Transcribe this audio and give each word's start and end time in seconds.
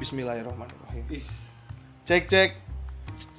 Bismillahirrahmanirrahim. 0.00 1.04
Is. 1.12 1.52
Cek 2.02 2.24
cek. 2.24 2.50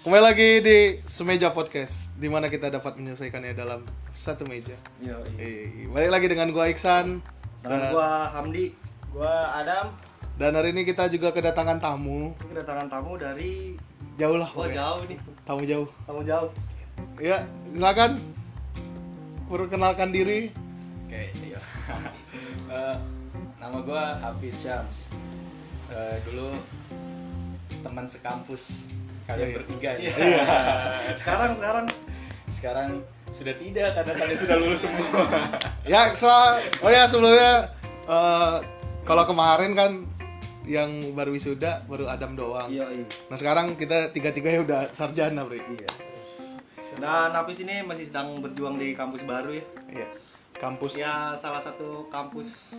Kembali 0.01 0.21
lagi 0.23 0.49
di 0.61 0.77
Semeja 1.03 1.49
Podcast, 1.49 2.13
di 2.15 2.25
mana 2.25 2.47
kita 2.47 2.69
dapat 2.69 2.95
menyelesaikannya 2.95 3.51
dalam 3.51 3.81
satu 4.11 4.45
meja. 4.45 4.77
Yo, 4.97 5.17
Eh, 5.35 5.69
iya. 5.75 5.85
balik 5.89 6.11
lagi 6.11 6.27
dengan 6.27 6.49
gua 6.49 6.69
Iksan. 6.69 7.21
Dan 7.61 7.79
gua 7.89 8.29
Hamdi, 8.31 8.73
Gua 9.09 9.27
Adam, 9.55 9.91
Dan 10.37 10.53
hari 10.53 10.71
ini 10.71 10.81
kita 10.83 11.05
juga 11.05 11.29
kedatangan 11.29 11.77
tamu. 11.77 12.33
kedatangan 12.39 12.87
tamu 12.87 13.13
dari 13.15 13.75
Jauh 14.15 14.37
lah. 14.37 14.49
Oh 14.51 14.65
jauh 14.65 15.01
nih, 15.05 15.17
Tamu 15.43 15.61
jauh. 15.63 15.87
tamu 16.03 16.21
jauh. 16.21 16.49
Ya, 17.17 17.41
silakan. 17.67 18.21
Perkenalkan 19.47 20.09
diri. 20.09 20.53
Oke, 21.05 21.21
siap. 21.33 21.63
Eh, 22.71 22.95
nama 23.59 23.77
gue 23.81 24.03
Hafiz 24.23 24.55
Syams. 24.57 25.11
Eh, 25.91 26.17
dulu 26.23 26.55
teman 27.81 28.05
sekampus 28.05 28.87
kalian 29.23 29.47
Iya. 29.47 29.55
bertiga 29.57 29.89
nih. 29.93 30.07
Sekarang 31.19 31.51
sekarang 31.53 31.85
Sekarang 32.47 32.89
sudah 33.27 33.55
tidak 33.55 33.95
karena 33.95 34.11
kalian 34.13 34.35
sudah 34.37 34.57
lulus 34.57 34.79
semua. 34.81 35.07
Ya, 35.87 36.11
sel- 36.11 36.59
oh 36.79 36.87
ya 36.87 37.07
sebelumnya 37.07 37.71
eh, 38.03 38.55
kalau 39.01 39.23
kemarin 39.23 39.71
kan 39.71 39.91
yang 40.61 40.91
baru 41.11 41.31
wisuda 41.31 41.83
baru 41.85 42.05
Adam 42.05 42.35
doang. 42.35 42.67
iya 42.67 42.85
iya. 42.87 43.07
Nah 43.27 43.35
sekarang 43.35 43.73
kita 43.73 44.11
tiga-tiganya 44.11 44.61
udah 44.61 44.81
sarjana, 44.89 45.41
Bre. 45.41 45.57
Iya. 45.59 45.89
Dan 46.93 47.31
Hafiz 47.31 47.59
ini 47.59 47.81
masih 47.81 48.05
sedang 48.05 48.35
berjuang 48.37 48.75
di 48.75 48.91
kampus 48.91 49.23
baru 49.23 49.55
ya. 49.55 49.65
Iya. 49.89 50.07
Kampus 50.53 50.93
Ya 50.93 51.33
salah 51.33 51.57
satu 51.57 52.05
kampus 52.07 52.75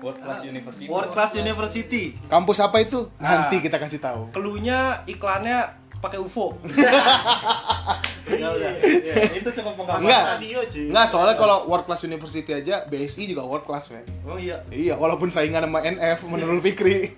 World 0.00 0.18
Class 0.20 0.40
University. 0.42 0.86
World 0.86 1.10
Class 1.12 1.32
University. 1.34 2.04
kampus 2.26 2.58
apa 2.58 2.80
itu? 2.80 3.08
Nah. 3.16 3.46
Nanti 3.46 3.60
kita 3.60 3.76
kasih 3.76 3.98
tahu. 3.98 4.30
Keluhnya 4.30 5.02
iklannya 5.04 5.70
pakai 5.98 6.20
UFO. 6.20 6.52
ya 8.40 8.48
udah. 8.52 8.72
Ya, 8.76 9.14
itu 9.32 9.48
cukup 9.48 9.72
pengalaman 9.74 10.04
Enggak. 10.04 10.22
radio 10.36 10.60
cuy. 10.60 10.86
Enggak, 10.92 11.06
soalnya 11.08 11.36
kalau 11.36 11.64
world 11.64 11.84
class 11.84 12.04
university 12.04 12.52
aja 12.52 12.84
BSI 12.84 13.32
juga 13.32 13.44
world 13.44 13.64
class, 13.64 13.88
men. 13.88 14.04
Oh 14.24 14.36
iya. 14.36 14.60
Iya, 14.68 15.00
walaupun 15.00 15.32
saingan 15.32 15.64
sama 15.64 15.80
NF 15.80 16.28
menurut 16.28 16.60
Fikri. 16.60 17.16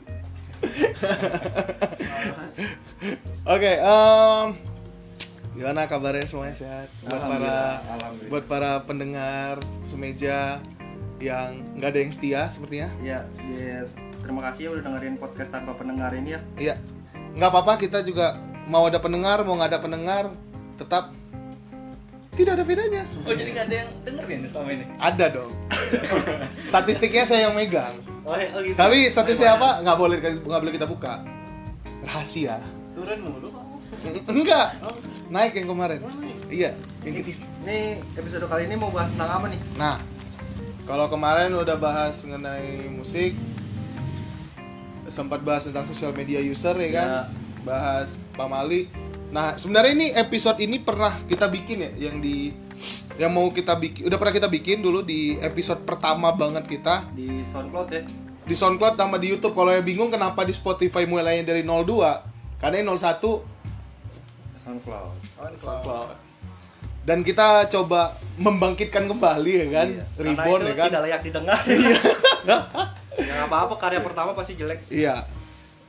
Oke, 3.47 3.73
em, 3.79 4.47
gimana 5.55 5.87
kabarnya 5.87 6.27
semuanya 6.27 6.55
sehat? 6.55 6.89
Buat 7.03 7.11
para 7.11 7.23
Alhamdulillah, 7.23 7.75
alhamdulillah. 7.95 8.31
buat 8.31 8.45
para 8.47 8.73
pendengar 8.83 9.53
semeja 9.87 10.59
yang 11.20 11.64
nggak 11.77 11.91
ada 11.92 12.00
yang 12.00 12.12
setia 12.12 12.41
sepertinya. 12.53 12.89
Ya, 13.00 13.25
yes. 13.48 13.97
Terima 14.20 14.42
kasih 14.50 14.61
ya 14.67 14.70
udah 14.77 14.83
dengerin 14.91 15.17
podcast 15.22 15.50
tanpa 15.55 15.72
pendengar 15.78 16.11
ini 16.12 16.34
ya. 16.34 16.41
Iya, 16.59 16.75
nggak 17.39 17.50
apa-apa 17.53 17.78
kita 17.78 18.03
juga 18.03 18.36
mau 18.67 18.91
ada 18.91 18.98
pendengar 18.98 19.47
mau 19.47 19.55
nggak 19.55 19.70
ada 19.70 19.81
pendengar 19.81 20.25
tetap 20.77 21.14
tidak 22.37 22.53
ada 22.61 22.64
bedanya. 22.69 23.03
Oh, 23.25 23.33
jadi 23.33 23.48
nggak 23.48 23.67
ada 23.70 23.77
yang 23.81 23.91
denger 24.05 24.25
nih 24.28 24.50
selama 24.53 24.70
ini? 24.77 24.84
Ada 25.00 25.27
dong. 25.33 25.53
Statistiknya 26.69 27.25
saya 27.25 27.48
yang 27.48 27.56
megang. 27.56 27.97
Oh, 28.28 28.37
oh 28.37 28.61
gitu. 28.61 28.77
Tapi 28.77 29.09
statistiknya 29.09 29.56
apa? 29.56 29.81
Nggak 29.81 29.97
boleh 29.97 30.17
nggak 30.20 30.61
boleh 30.61 30.75
kita 30.77 30.84
buka. 30.84 31.25
Rahasia. 32.05 32.61
Turun 32.92 33.19
mulu 33.25 33.48
kamu. 33.48 33.77
Enggak. 34.28 34.69
Naik 35.33 35.53
yang 35.56 35.69
kemarin. 35.72 35.98
Iya, 36.47 36.70
yang 37.03 37.14
Ini, 37.19 37.33
ini 37.64 37.78
episode 38.14 38.47
kali 38.47 38.69
ini 38.69 38.75
mau 38.78 38.92
bahas 38.92 39.11
tentang 39.11 39.31
apa 39.33 39.47
nih? 39.50 39.61
Nah, 39.75 39.97
kalau 40.87 41.06
kemarin 41.06 41.51
udah 41.53 41.75
bahas 41.75 42.23
mengenai 42.23 42.87
musik, 42.89 43.34
sempat 45.06 45.43
bahas 45.43 45.67
tentang 45.67 45.87
sosial 45.87 46.11
media 46.11 46.39
user 46.39 46.75
ya 46.77 46.91
kan, 46.93 47.09
Ya. 47.09 47.23
bahas 47.62 48.15
pamali. 48.33 48.91
Nah, 49.27 49.55
sebenarnya 49.55 49.93
ini 49.93 50.06
episode 50.12 50.59
ini 50.59 50.78
pernah 50.78 51.11
kita 51.27 51.47
bikin 51.47 51.78
ya, 51.81 52.11
yang 52.11 52.19
di 52.19 52.55
yang 53.16 53.33
mau 53.33 53.49
kita 53.49 53.75
bikin, 53.75 54.06
udah 54.06 54.16
pernah 54.16 54.34
kita 54.34 54.47
bikin 54.47 54.78
dulu 54.78 55.00
di 55.00 55.34
episode 55.38 55.83
pertama 55.83 56.28
banget 56.31 56.69
kita 56.69 57.09
Di 57.11 57.41
SoundCloud 57.43 57.88
ya. 57.88 58.03
di 58.47 58.55
SoundCloud 58.55 58.94
sama 58.94 59.16
di 59.16 59.32
YouTube. 59.32 59.53
Kalau 59.53 59.72
yang 59.72 59.82
bingung 59.82 60.06
kenapa 60.09 60.47
di 60.47 60.53
Spotify 60.53 61.03
mulainya 61.03 61.50
dari 61.50 61.66
02, 61.66 62.22
karena 62.61 62.78
yang 62.78 62.94
01 62.94 63.43
SoundCloud. 64.56 65.11
SoundCloud. 65.56 66.25
Dan 67.06 67.22
kita 67.22 67.71
coba 67.71 68.19
membangkitkan 68.34 69.06
kembali 69.06 69.53
ya 69.55 69.67
kan, 69.72 69.89
Iya. 69.89 70.05
reborn 70.19 70.62
ya 70.67 70.75
kan. 70.75 70.89
tidak 70.91 71.03
layak 71.06 71.21
didengar. 71.22 71.61
ya 73.17 73.33
nggak 73.33 73.49
apa-apa 73.49 73.75
karya 73.78 74.00
pertama 74.03 74.34
pasti 74.34 74.59
jelek. 74.59 74.83
Iya. 74.91 75.22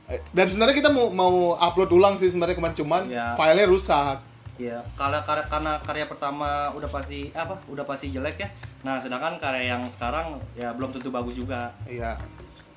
Eh, 0.08 0.22
Dan 0.30 0.46
sebenarnya 0.48 0.78
kita 0.78 0.88
mau 0.88 1.10
mau 1.10 1.34
upload 1.54 1.90
ulang 1.92 2.14
sih 2.16 2.30
sebenarnya 2.30 2.56
kemarin 2.56 2.76
cuman 2.76 3.02
Iya. 3.04 3.34
filenya 3.34 3.66
rusak. 3.66 4.16
Ya, 4.58 4.82
karena 4.94 5.22
karena 5.22 5.44
karena 5.46 5.72
karya 5.78 6.06
pertama 6.06 6.70
udah 6.72 6.88
pasti 6.88 7.30
apa? 7.30 7.54
Udah 7.66 7.82
pasti 7.82 8.10
jelek 8.10 8.38
ya. 8.38 8.48
Nah, 8.82 8.98
sedangkan 8.98 9.38
karya 9.38 9.74
yang 9.74 9.86
sekarang 9.86 10.38
ya 10.54 10.70
belum 10.70 10.90
tentu 10.90 11.10
bagus 11.10 11.34
juga. 11.34 11.70
Iya. 11.84 12.18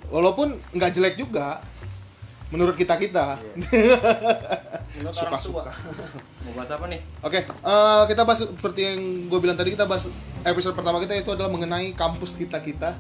Walaupun 0.09 0.57
nggak 0.73 0.91
jelek 0.91 1.15
juga 1.15 1.61
menurut 2.51 2.75
kita 2.75 2.93
kita. 2.95 3.39
Menurut 4.93 5.15
suka 5.15 5.37
suka. 5.39 5.71
Mau 6.41 6.51
bahas 6.53 6.69
apa 6.69 6.85
nih? 6.85 6.99
Oke, 7.21 7.39
eh, 7.41 8.01
kita 8.05 8.21
bahas 8.21 8.39
seperti 8.41 8.81
yang 8.83 8.99
gue 9.25 9.39
bilang 9.39 9.55
tadi 9.55 9.71
kita 9.71 9.85
bahas 9.85 10.11
episode 10.43 10.73
pertama 10.73 10.99
kita 10.99 11.15
itu 11.15 11.31
adalah 11.31 11.47
mengenai 11.47 11.93
kampus 11.93 12.35
kita 12.35 12.59
kita 12.59 12.99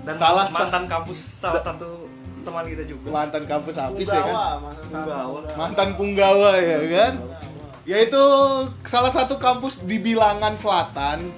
Dan 0.00 0.12
Salah, 0.12 0.46
sa- 0.46 0.68
mantan 0.68 0.84
kampus 0.84 1.16
salah 1.40 1.58
satu 1.58 2.04
teman 2.40 2.64
kita 2.66 2.84
juga. 2.84 3.08
mantan 3.10 3.44
kampus 3.44 3.74
habis 3.78 4.04
ya 4.06 4.20
kan. 4.20 4.36
Punggawa. 4.84 5.38
Mantan 5.54 5.88
punggawa 5.94 6.50
ya 6.54 6.78
kan. 6.84 7.14
Yaitu 7.84 8.20
salah 8.82 9.08
satu 9.08 9.36
kampus 9.36 9.80
di 9.82 9.96
bilangan 9.98 10.52
selatan 10.54 11.32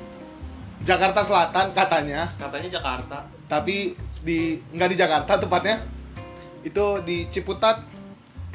Jakarta 0.83 1.23
Selatan 1.23 1.71
katanya. 1.73 2.31
Katanya 2.37 2.71
Jakarta. 2.73 3.19
tapi 3.47 3.95
di 4.21 4.59
nggak 4.69 4.91
di 4.91 4.97
Jakarta 4.97 5.39
tepatnya 5.39 5.79
itu 6.67 6.85
di 7.01 7.31
Ciputat 7.31 7.87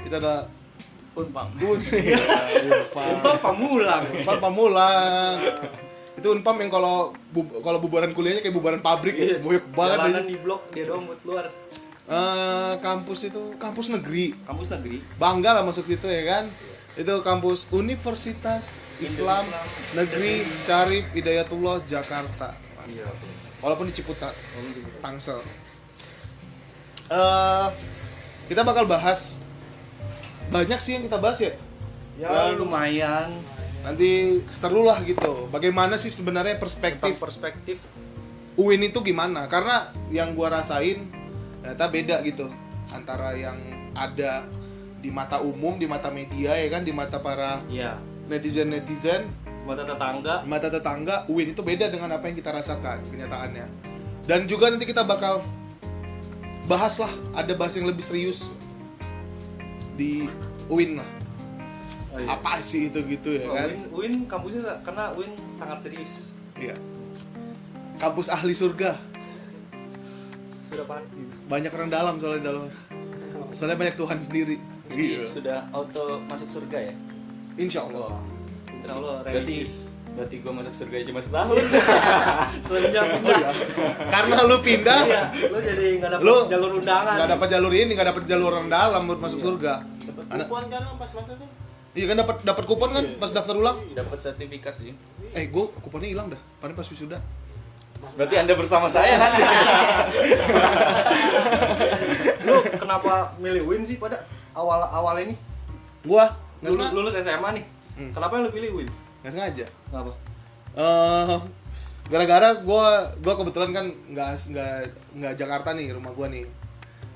itu 0.02 0.12
ada 0.12 0.52
Unpam. 1.12 1.48
Unpam 1.60 3.08
Unpam 3.16 3.38
Pamulang. 3.40 4.04
Unpam 4.14 4.38
Pamulang 4.42 5.38
itu 6.12 6.28
Unpam 6.30 6.56
yang 6.58 6.68
kalau 6.70 6.96
bu- 7.30 7.60
kalau 7.60 7.80
bubaran 7.80 8.12
kuliahnya 8.12 8.42
kayak 8.42 8.52
bubaran 8.54 8.80
pabrik 8.80 9.16
ya 9.16 9.40
banyak 9.40 9.64
banget 9.72 9.98
Jalanan 9.98 10.26
di 10.26 10.38
blok 10.38 10.62
dia 10.70 10.84
doang 10.86 11.04
buat 11.06 11.20
keluar. 11.22 11.46
Eh, 12.04 12.74
kampus 12.78 13.20
itu 13.26 13.56
kampus 13.56 13.88
negeri 13.90 14.36
Kampus 14.44 14.68
negeri. 14.70 15.00
bangga 15.16 15.56
lah 15.56 15.64
masuk 15.64 15.88
situ 15.88 16.04
ya 16.04 16.24
kan 16.30 16.52
itu 16.92 17.14
kampus 17.22 17.72
Universitas 17.72 18.76
Islam 19.00 19.48
Negeri 19.94 20.44
Syarif 20.46 21.08
Hidayatullah 21.10 21.80
Jakarta 21.86 22.52
Iya. 22.84 23.08
walaupun 23.58 23.88
di 23.88 23.96
Ciputat 23.96 24.36
Tangsel 25.00 25.40
Eh, 27.12 27.68
kita 28.48 28.64
bakal 28.64 28.88
bahas 28.88 29.44
banyak 30.48 30.80
sih 30.80 30.96
yang 30.96 31.04
kita 31.04 31.20
bahas 31.20 31.44
ya. 31.44 31.52
Ya 32.16 32.56
lumayan. 32.56 33.44
nanti 33.82 34.40
seru 34.54 34.86
lah 34.86 35.02
gitu. 35.02 35.50
Bagaimana 35.50 35.98
sih 35.98 36.14
sebenarnya 36.14 36.62
perspektif 36.62 37.18
Tentang 37.18 37.18
perspektif. 37.18 37.82
UIN 38.54 38.94
itu 38.94 39.02
gimana? 39.02 39.50
Karena 39.50 39.90
yang 40.14 40.38
gua 40.38 40.62
rasain 40.62 41.10
ternyata 41.66 41.90
beda 41.90 42.16
gitu 42.22 42.46
antara 42.94 43.34
yang 43.34 43.58
ada 43.98 44.46
di 45.02 45.10
mata 45.10 45.42
umum 45.42 45.82
di 45.82 45.90
mata 45.90 46.14
media 46.14 46.54
ya 46.54 46.70
kan? 46.70 46.86
Di 46.86 46.94
mata 46.94 47.18
para 47.18 47.58
ya 47.74 47.98
netizen 48.30 48.70
netizen 48.70 49.34
mata 49.66 49.82
tetangga. 49.82 50.46
Mata 50.46 50.70
tetangga 50.70 51.26
UIN 51.26 51.58
itu 51.58 51.66
beda 51.66 51.90
dengan 51.90 52.14
apa 52.14 52.30
yang 52.30 52.38
kita 52.38 52.54
rasakan 52.54 53.02
kenyataannya. 53.10 53.66
Dan 54.30 54.46
juga 54.46 54.70
nanti 54.70 54.86
kita 54.86 55.02
bakal 55.02 55.42
bahas 56.64 56.98
lah 56.98 57.10
ada 57.34 57.54
bahas 57.54 57.74
yang 57.74 57.86
lebih 57.86 58.02
serius 58.02 58.48
di 59.94 60.28
UIN 60.68 60.98
lah 60.98 61.10
Oh, 62.12 62.20
iya. 62.20 62.28
apa 62.30 62.60
sih 62.60 62.92
itu 62.92 63.00
gitu 63.08 63.32
ya 63.32 63.48
Oh, 63.48 63.56
kan 63.56 63.72
Win, 63.72 63.88
Win 63.90 64.28
kampusnya 64.28 64.84
karena 64.84 65.16
Win 65.16 65.32
sangat 65.56 65.80
serius. 65.80 66.12
iya 66.56 66.76
kampus 67.96 68.28
ahli 68.28 68.52
surga 68.52 69.00
Sudah 70.68 70.84
pasti. 70.86 71.24
banyak 71.48 71.72
orang 71.72 71.88
dalam 71.88 72.20
soalnya 72.20 72.38
di 72.38 72.46
dalamnya 72.46 72.74
soalnya 73.50 73.78
banyak 73.80 73.96
Tuhan 73.96 74.20
sendiri 74.20 74.56
Jadi 74.88 75.04
Iya. 75.08 75.24
sudah 75.24 75.58
auto 75.72 76.20
masuk 76.22 76.52
surga 76.52 76.92
ya? 76.92 76.94
insya 77.56 77.80
Allah 77.82 78.20
Insya 78.70 78.92
Allah 78.94 79.16
Berarti 79.24 79.40
religius. 79.56 79.91
Berarti 80.12 80.36
gua 80.40 80.54
masuk 80.54 80.74
surga 80.74 80.96
cuma 81.04 81.20
setahun. 81.20 81.56
Semenjak 82.66 83.04
oh 83.06 83.32
iya 83.32 83.50
karena 84.06 84.36
lu 84.44 84.58
pindah 84.60 85.00
Iya, 85.02 85.24
lu 85.48 85.58
jadi 85.58 85.86
nggak 85.98 86.10
dapet 86.12 86.24
Lu- 86.24 86.46
jalur 86.48 86.72
undangan. 86.76 87.16
nggak 87.16 87.30
dapat 87.32 87.48
jalur 87.50 87.72
ini 87.72 87.92
nggak 87.92 88.10
dapat 88.10 88.24
jalur 88.26 88.48
orang 88.52 88.68
dalam 88.68 89.02
buat 89.06 89.20
masuk 89.20 89.40
surga 89.40 89.74
Dapat 90.04 90.24
Anak- 90.30 90.48
kupon 90.48 90.64
kan 90.68 90.82
lo 90.84 90.94
pas 90.96 91.12
masuk 91.12 91.36
iya 91.92 92.06
kan 92.06 92.16
dapat 92.18 92.36
dapat 92.42 92.64
kupon 92.66 92.90
kan 92.90 93.06
pas 93.16 93.30
daftar 93.30 93.52
ulang 93.54 93.78
Dapat 93.90 94.18
sertifikat 94.18 94.74
sih. 94.76 94.92
eh 95.32 95.46
gue 95.46 95.66
kuponnya 95.78 96.10
hilang 96.10 96.28
dah 96.28 96.40
paling 96.58 96.74
pas 96.74 96.86
wisuda 96.86 97.20
Berarti 98.12 98.34
Anda 98.36 98.58
bersama 98.58 98.90
saya 98.90 99.14
kan? 99.16 99.30
Lu 102.42 102.56
kenapa 102.74 103.38
milih 103.38 103.62
Win 103.64 103.84
sih 103.84 103.96
pada 103.96 104.26
awal 104.52 104.82
awal 104.84 105.22
ini? 105.22 105.38
Gua 106.02 106.34
Lulus, 106.62 106.90
lulus 106.90 107.14
SMA 107.16 107.50
nih. 107.52 107.66
Hmm. 107.94 108.12
Kenapa 108.12 108.38
lu 108.38 108.50
pilih 108.50 108.74
Win? 108.76 108.90
Nggak 109.22 109.32
sengaja. 109.32 109.66
Kenapa? 109.88 110.12
Eh, 110.72 111.36
gara-gara 112.08 112.50
gua 112.60 112.90
gua 113.20 113.34
kebetulan 113.36 113.72
kan 113.72 113.86
nggak 114.10 114.30
nggak 114.50 114.74
nggak 115.16 115.34
Jakarta 115.36 115.70
nih 115.72 115.92
rumah 115.92 116.12
gua 116.12 116.28
nih. 116.28 116.46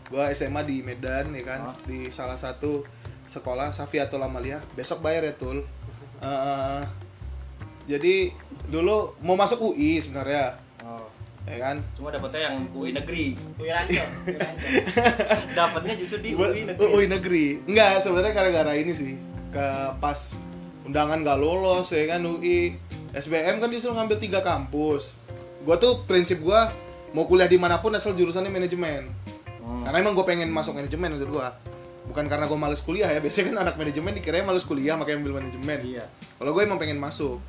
Gua 0.06 0.30
SMA 0.30 0.62
di 0.62 0.80
Medan 0.80 1.34
ya 1.34 1.44
kan, 1.44 1.66
Ah. 1.66 1.76
di 1.84 2.08
salah 2.10 2.38
satu 2.38 2.86
sekolah 3.26 3.74
Safiatul 3.74 4.22
Amalia. 4.22 4.62
Besok 4.74 5.02
bayar 5.02 5.26
ya 5.26 5.34
tul. 5.34 5.66
Eh, 6.22 6.82
jadi 7.86 8.30
dulu 8.66 9.18
mau 9.22 9.34
masuk 9.34 9.74
UI 9.74 9.98
sebenarnya, 9.98 10.58
Oh. 10.82 11.06
ya 11.46 11.58
kan. 11.60 11.78
Cuma 11.94 12.10
dapetnya 12.10 12.50
yang 12.50 12.66
UI 12.70 12.94
negeri. 12.94 13.34
Ranco, 13.34 13.62
wih 13.62 13.70
ranco. 13.70 14.04
Dapatnya 15.58 15.94
justru 15.96 16.18
di 16.22 16.32
UI 16.34 16.66
negeri. 16.66 16.86
UI 16.86 17.06
negeri. 17.06 17.46
Enggak, 17.66 18.02
sebenarnya 18.02 18.32
gara-gara 18.34 18.74
ini 18.74 18.94
sih. 18.94 19.14
Ke 19.50 19.66
pas 19.98 20.34
undangan 20.86 21.26
gak 21.26 21.38
lolos 21.42 21.92
ya 21.92 22.06
kan 22.16 22.22
UI. 22.24 22.78
SBM 23.16 23.64
kan 23.64 23.70
disuruh 23.72 23.96
ngambil 23.98 24.18
tiga 24.22 24.40
kampus. 24.46 25.18
Gua 25.66 25.82
tuh 25.82 26.06
prinsip 26.06 26.44
gua 26.44 26.70
mau 27.16 27.24
kuliah 27.24 27.48
di 27.48 27.56
mana 27.56 27.80
pun 27.80 27.96
asal 27.96 28.12
jurusannya 28.12 28.52
manajemen. 28.52 29.08
Hmm. 29.64 29.82
Karena 29.88 29.98
emang 30.04 30.14
gue 30.14 30.26
pengen 30.28 30.52
masuk 30.52 30.76
manajemen 30.76 31.16
maksud 31.16 31.32
gua. 31.32 31.56
Bukan 32.06 32.28
karena 32.28 32.46
gue 32.46 32.60
males 32.60 32.84
kuliah 32.84 33.08
ya. 33.08 33.20
Biasanya 33.24 33.56
kan 33.56 33.58
anak 33.66 33.76
manajemen 33.80 34.12
dikiranya 34.20 34.46
males 34.46 34.68
kuliah 34.68 35.00
makanya 35.00 35.24
ambil 35.24 35.34
manajemen. 35.40 35.80
Iya. 35.82 36.06
Kalau 36.38 36.52
gue 36.52 36.62
emang 36.68 36.78
pengen 36.78 37.00
masuk. 37.00 37.40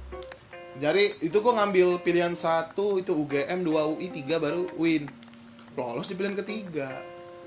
Jadi 0.76 1.18
itu 1.24 1.36
gue 1.40 1.52
ngambil 1.56 1.88
pilihan 2.04 2.36
satu 2.36 3.00
itu 3.00 3.16
UGM, 3.16 3.64
dua 3.64 3.88
UI, 3.90 4.12
tiga 4.12 4.36
baru 4.38 4.68
Win. 4.78 5.08
Lolos 5.74 6.08
di 6.08 6.14
pilihan 6.14 6.36
ketiga. 6.36 7.00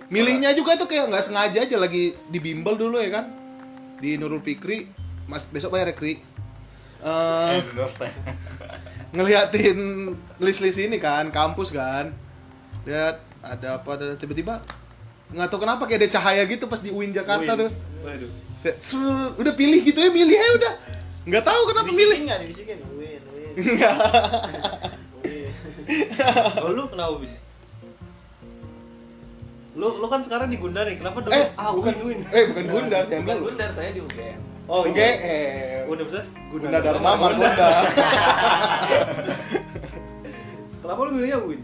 Milihnya 0.09 0.51
juga 0.57 0.73
itu 0.73 0.89
kayak 0.89 1.13
nggak 1.13 1.23
sengaja 1.23 1.59
aja 1.69 1.77
lagi 1.77 2.17
di 2.27 2.39
bimbel 2.41 2.73
dulu 2.73 2.97
ya 2.97 3.21
kan. 3.21 3.25
Di 4.01 4.17
Nurul 4.17 4.41
Fikri, 4.41 4.89
Mas 5.29 5.45
besok 5.45 5.77
bayar 5.77 5.93
ya 5.93 5.95
Kri. 5.95 6.17
Eh, 6.99 7.57
ngeliatin 9.15 9.79
list-list 10.41 10.81
ini 10.81 10.97
kan, 10.97 11.29
kampus 11.29 11.69
kan. 11.71 12.11
Lihat 12.83 13.21
ada 13.39 13.79
apa 13.79 13.89
ada 13.95 14.17
tiba-tiba 14.19 14.59
nggak 15.29 15.47
tahu 15.53 15.61
kenapa 15.61 15.85
kayak 15.85 16.01
ada 16.03 16.09
cahaya 16.17 16.41
gitu 16.49 16.65
pas 16.65 16.81
di 16.81 16.89
UIN 16.89 17.13
Jakarta 17.13 17.53
Win. 17.53 17.61
tuh. 17.61 17.69
Waduh. 18.01 18.31
Set, 18.59 18.81
ser, 18.81 18.99
udah 19.37 19.53
pilih 19.53 19.79
gitu 19.85 20.01
ya 20.01 20.09
milih 20.09 20.33
aja 20.35 20.51
udah. 20.57 20.73
Nggak 21.29 21.43
tahu 21.45 21.61
kenapa 21.69 21.89
milih. 21.93 22.17
Dibisikin 22.17 22.25
nggak? 22.25 22.39
Dibisikin. 22.41 22.77
Win. 22.97 23.21
Oh, 26.61 26.69
lu 26.69 26.85
kenapa 26.89 27.17
bis? 27.21 27.35
Lu 29.73 29.87
lu 30.01 30.07
kan 30.09 30.21
sekarang 30.25 30.49
di 30.49 30.57
Gundar 30.57 30.85
nih. 30.89 30.97
Kenapa 30.97 31.21
dulu? 31.21 31.33
Eh, 31.33 31.45
ah, 31.55 31.69
bukan 31.73 31.93
Win. 32.01 32.19
Eh, 32.29 32.43
bukan 32.49 32.65
Gundar, 32.67 33.03
jangan 33.09 33.23
Bukan 33.25 33.37
dulu. 33.37 33.45
Gundar, 33.53 33.69
saya 33.69 33.89
di 33.93 34.01
UGM. 34.01 34.48
Oh, 34.69 34.85
UGM. 34.85 34.93
iya. 34.93 35.81
Universitas 35.89 36.37
Gunda 36.53 36.77
Dharma 36.77 37.17
Margonda. 37.17 37.49
Kenapa 40.85 40.99
lu 41.09 41.11
milihnya 41.17 41.41
Win? 41.41 41.61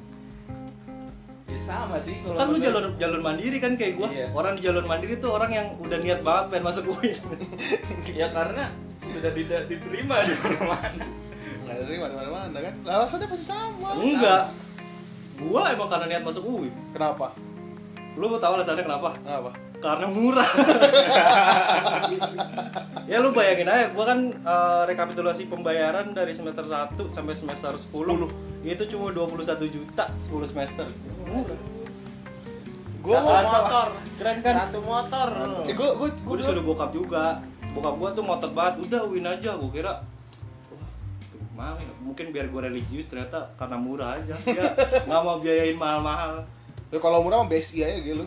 Ya 1.45 1.59
sama 1.61 2.01
sih 2.01 2.17
kalau 2.25 2.33
Kan 2.33 2.47
lu 2.49 2.57
jalur 2.57 2.83
jalur 2.97 3.21
mandiri 3.21 3.61
kan 3.61 3.77
kayak 3.77 3.93
gua. 4.01 4.09
Iya. 4.09 4.33
Orang 4.33 4.57
di 4.57 4.65
jalur 4.65 4.89
mandiri 4.89 5.21
tuh 5.21 5.37
orang 5.37 5.53
yang 5.53 5.67
udah 5.77 6.01
niat 6.01 6.25
banget 6.25 6.45
pengen 6.49 6.65
masuk 6.65 6.83
UIN. 6.97 7.17
Ya 8.25 8.33
karena 8.33 8.73
sudah 8.97 9.29
tidak 9.37 9.69
diterima 9.69 10.25
di 10.25 10.33
mana-mana. 10.41 11.05
Nggak 11.61 11.75
dari 11.85 11.97
mana-mana 12.01 12.57
kan. 12.57 12.73
Alasannya 12.89 13.27
pasti 13.29 13.45
sama. 13.45 13.89
Enggak. 14.01 14.49
Gua 15.37 15.61
emang 15.69 15.93
karena 15.93 16.05
niat 16.09 16.23
masuk 16.25 16.41
UIN. 16.41 16.73
Kenapa? 16.89 17.37
Lu 18.17 18.33
mau 18.33 18.41
tahu 18.41 18.57
alasannya 18.57 18.81
kenapa? 18.81 19.13
Kenapa? 19.21 19.51
Karena 19.79 20.07
murah. 20.09 20.45
ya 23.11 23.21
lu 23.21 23.29
bayangin 23.35 23.69
aja, 23.69 23.93
gua 23.93 24.05
kan 24.09 24.19
eh, 24.33 24.81
rekapitulasi 24.89 25.45
pembayaran 25.45 26.15
dari 26.15 26.33
semester 26.33 26.65
1 26.65 26.97
sampai 27.13 27.35
semester 27.37 27.77
10, 27.77 27.93
itu 28.65 28.83
cuma 28.95 29.13
21 29.13 29.45
juta 29.69 30.09
10 30.09 30.51
semester. 30.51 30.87
Murah. 31.29 31.59
Gua 33.05 33.21
Satu 33.21 33.29
mau 33.29 33.45
motor. 33.45 33.87
Keren 34.17 34.37
kan? 34.41 34.53
Satu 34.65 34.79
motor. 34.81 35.29
Eh, 35.69 35.75
gua 35.77 35.89
gua 35.93 36.09
Gue 36.09 36.35
disuruh 36.41 36.65
bokap 36.65 36.89
juga. 36.89 37.45
Bokap 37.77 37.95
gua 38.01 38.09
tuh 38.17 38.23
ngotot 38.25 38.51
banget, 38.57 38.73
udah 38.89 39.01
win 39.05 39.29
aja. 39.29 39.53
Gua 39.53 39.69
kira 39.69 40.01
wah, 40.73 40.89
gimana? 41.29 41.77
Mungkin 42.01 42.33
biar 42.33 42.49
gue 42.49 42.61
religius 42.65 43.05
ternyata 43.05 43.53
karena 43.61 43.77
murah 43.77 44.17
aja. 44.17 44.33
Dia 44.41 44.73
nggak 45.07 45.21
mau 45.21 45.37
biayain 45.37 45.77
mahal-mahal. 45.77 46.49
Ya 46.89 46.97
kalau 46.97 47.21
murah 47.21 47.45
mah 47.45 47.49
BSI 47.53 47.85
aja 47.85 48.01
gitu. 48.01 48.25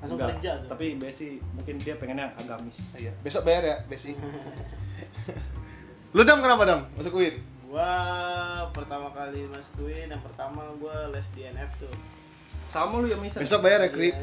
Langsung 0.00 0.16
Enggak, 0.16 0.40
kerja 0.40 0.50
tuh. 0.64 0.68
Tapi 0.72 0.86
Besi 0.96 1.36
mungkin 1.52 1.76
dia 1.76 1.94
pengennya 2.00 2.32
agamis. 2.40 2.76
Iya, 2.96 3.12
besok 3.20 3.44
bayar 3.44 3.62
ya 3.62 3.76
BSI. 3.84 4.16
Lu 6.16 6.24
dam 6.24 6.40
kenapa 6.40 6.64
dam? 6.64 6.80
Masuk 6.96 7.20
UIN? 7.20 7.36
Gua 7.68 7.92
pertama 8.74 9.12
kali 9.14 9.46
masuk 9.46 9.86
UIN, 9.86 10.10
yang 10.10 10.24
pertama 10.24 10.66
gua 10.80 11.12
les 11.12 11.28
di 11.36 11.46
NF 11.46 11.70
tuh. 11.78 11.94
Sama 12.70 13.02
lu 13.02 13.06
ya 13.10 13.18
misal. 13.18 13.42
Besok 13.42 13.66
bayar 13.66 13.82
ya 13.82 13.90
Kri. 13.90 14.14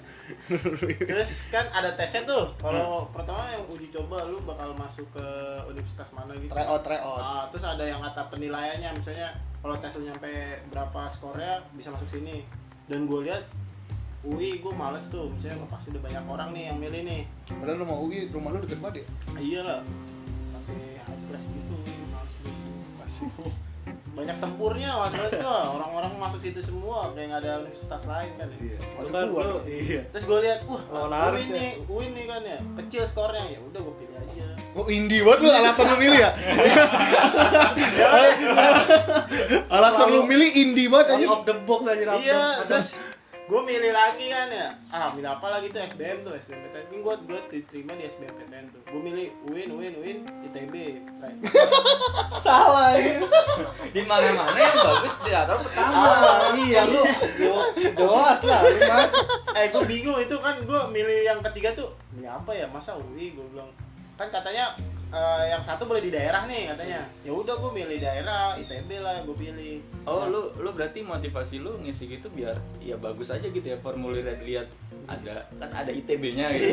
Terus 1.10 1.30
kan 1.48 1.64
ada 1.72 1.96
tesnya 1.96 2.28
tuh. 2.28 2.52
Kalau 2.60 3.08
pertama 3.08 3.56
yang 3.56 3.64
uji 3.72 3.88
coba 3.88 4.28
lu 4.28 4.36
bakal 4.44 4.76
masuk 4.76 5.08
ke 5.16 5.26
universitas 5.68 6.12
mana 6.12 6.36
gitu. 6.36 6.52
Try 6.52 6.68
out, 6.68 6.84
try 6.84 7.00
out. 7.00 7.20
Ah, 7.20 7.44
terus 7.48 7.64
ada 7.64 7.80
yang 7.80 8.04
kata 8.04 8.28
penilaiannya 8.28 9.00
misalnya 9.00 9.32
kalau 9.64 9.80
tes 9.80 9.96
lu 9.96 10.06
nyampe 10.06 10.60
berapa 10.68 11.00
skornya 11.08 11.64
bisa 11.72 11.88
masuk 11.88 12.20
sini. 12.20 12.44
Dan 12.84 13.08
gue 13.08 13.20
lihat 13.28 13.44
UI 14.20 14.60
gue 14.60 14.72
males 14.72 15.08
tuh, 15.08 15.32
misalnya 15.32 15.64
"Wah, 15.64 15.70
pasti 15.72 15.90
udah 15.90 16.02
banyak 16.02 16.24
orang 16.24 16.48
nih 16.52 16.62
yang 16.68 16.76
milih 16.76 17.02
nih. 17.02 17.22
Padahal 17.48 17.76
lu 17.76 17.84
mau 17.84 17.98
UI, 18.00 18.28
rumah 18.28 18.52
lu 18.52 18.60
deket 18.60 18.78
banget 18.78 18.96
ya? 19.00 19.04
Ah, 19.30 19.40
iya 19.40 19.60
lah. 19.62 19.80
Pakai 20.52 20.76
high 21.00 21.22
class 21.26 21.44
gitu, 21.46 21.72
UI, 21.72 21.94
males. 22.08 22.34
Masih. 22.96 23.28
Banyak 24.10 24.36
tempurnya 24.36 24.90
maksudnya 24.92 25.30
tuh 25.38 25.46
orang-orang 25.48 26.12
masuk 26.18 26.42
situ 26.42 26.58
semua 26.60 27.14
kayak 27.14 27.30
nggak 27.30 27.40
ada 27.40 27.52
universitas 27.62 28.02
lain 28.04 28.32
kan 28.36 28.48
ya. 28.52 28.76
Masuk 28.98 29.12
Kan 29.14 29.30
gua. 29.30 29.42
lu, 29.46 29.56
Iya. 29.64 30.02
Terus 30.12 30.24
gue 30.26 30.38
lihat, 30.44 30.60
wah, 30.66 30.82
Lawan 30.90 31.08
UI 31.08 31.14
Haris 31.16 31.46
nih, 31.48 31.70
UI 31.86 32.06
nih 32.12 32.24
kan 32.26 32.42
ya, 32.42 32.58
kecil 32.84 33.02
skornya 33.06 33.44
ya 33.48 33.58
udah 33.62 33.80
gue 33.80 33.94
pilih 33.96 34.16
aja. 34.18 34.46
Oh 34.74 34.86
indie 34.86 35.22
banget 35.24 35.40
lu 35.40 35.48
alasan 35.48 35.86
lu 35.88 35.96
milih 35.96 36.20
ya? 36.20 36.30
alasan 39.78 40.06
lu 40.10 40.20
milih 40.26 40.48
indie 40.52 40.88
banget 40.90 41.16
aja. 41.16 41.26
Out 41.26 41.32
of 41.32 41.42
the 41.46 41.56
box 41.64 41.80
aja. 41.86 42.04
Iya, 42.18 42.42
terus 42.66 42.88
gue 43.50 43.62
milih 43.66 43.90
lagi 43.90 44.30
kan 44.30 44.46
ya. 44.46 44.68
Ah, 44.94 45.10
milih 45.10 45.26
apa 45.26 45.46
lagi 45.50 45.74
tuh 45.74 45.82
SBM 45.82 46.22
tuh, 46.22 46.38
SBM 46.38 46.70
PTN. 46.70 46.84
Ini 46.86 46.98
gue 47.02 47.14
gue 47.26 47.40
diterima 47.50 47.92
di 47.98 48.04
SBM 48.06 48.34
PTN 48.38 48.64
tuh. 48.70 48.82
Gue 48.86 49.00
milih 49.02 49.26
UIN, 49.50 49.68
UIN, 49.74 49.94
UIN, 49.98 50.18
ITB. 50.46 50.74
Right. 51.18 51.38
salah 52.46 52.94
ya. 52.94 53.26
Di 53.90 54.02
mana-mana 54.06 54.54
yang 54.54 54.78
bagus 54.78 55.14
teater 55.26 55.56
pertama. 55.66 55.98
Ah, 55.98 56.54
iya 56.54 56.86
lu 56.86 57.02
jelas 57.74 58.40
lah 58.46 58.60
lu 58.62 58.78
masuk. 58.86 59.26
eh, 59.58 59.66
gue 59.74 59.82
bingung 59.82 60.18
itu 60.22 60.36
kan 60.38 60.54
gue 60.62 60.80
milih 60.94 61.18
yang 61.26 61.42
ketiga 61.50 61.74
tuh. 61.74 61.90
Milih 62.14 62.30
apa 62.30 62.54
ya? 62.54 62.70
Masa 62.70 62.94
UI? 62.94 63.34
Gue 63.34 63.50
bilang 63.50 63.74
kan 64.14 64.30
katanya 64.30 64.78
eh, 65.10 65.44
yang 65.50 65.62
satu 65.62 65.86
boleh 65.86 66.02
di 66.02 66.10
daerah 66.14 66.46
nih 66.46 66.70
katanya. 66.74 67.00
Ya 67.26 67.32
udah 67.34 67.54
gue 67.58 67.70
milih 67.74 67.98
daerah, 67.98 68.54
ITB 68.58 68.90
lah 69.02 69.22
gue 69.26 69.36
pilih. 69.36 69.82
Oh, 70.06 70.26
lu 70.30 70.54
lu 70.58 70.70
berarti 70.70 71.02
motivasi 71.02 71.58
lu 71.60 71.78
ngisi 71.82 72.06
gitu 72.06 72.30
biar 72.30 72.54
ya 72.78 72.96
bagus 72.96 73.34
aja 73.34 73.46
gitu 73.46 73.66
ya 73.66 73.76
formulirnya 73.82 74.38
dilihat 74.38 74.70
ada 75.10 75.50
kan 75.58 75.70
ada 75.74 75.90
ITB-nya 75.90 76.54
gitu. 76.54 76.70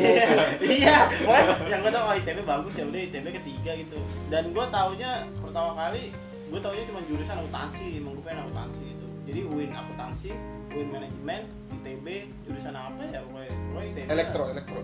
iya, 0.78 1.10
pokoknya 1.10 1.44
yang 1.66 1.80
gue 1.82 1.92
tau 1.92 2.04
oh 2.06 2.14
ITB 2.14 2.38
bagus 2.46 2.74
ya 2.78 2.84
udah 2.86 3.00
ITB 3.10 3.26
ketiga 3.42 3.72
gitu. 3.74 3.98
Dan 4.30 4.54
gue 4.54 4.64
taunya 4.70 5.10
pertama 5.42 5.72
kali 5.74 6.14
gue 6.48 6.60
taunya 6.64 6.84
cuma 6.88 7.00
jurusan 7.04 7.36
akuntansi, 7.44 7.86
emang 8.00 8.16
gue 8.16 8.24
pengen 8.24 8.40
akuntansi 8.48 8.84
itu. 8.88 9.06
Jadi 9.28 9.40
UIN 9.44 9.70
akuntansi, 9.76 10.30
UIN 10.72 10.88
manajemen, 10.88 11.42
ITB 11.82 12.06
jurusan 12.48 12.72
apa 12.72 13.02
ya 13.12 13.20
pokoknya, 13.26 13.52
pokoknya 13.52 13.88
ITB. 13.92 14.06
lah. 14.06 14.14
Elektro, 14.16 14.44
elektro. 14.48 14.80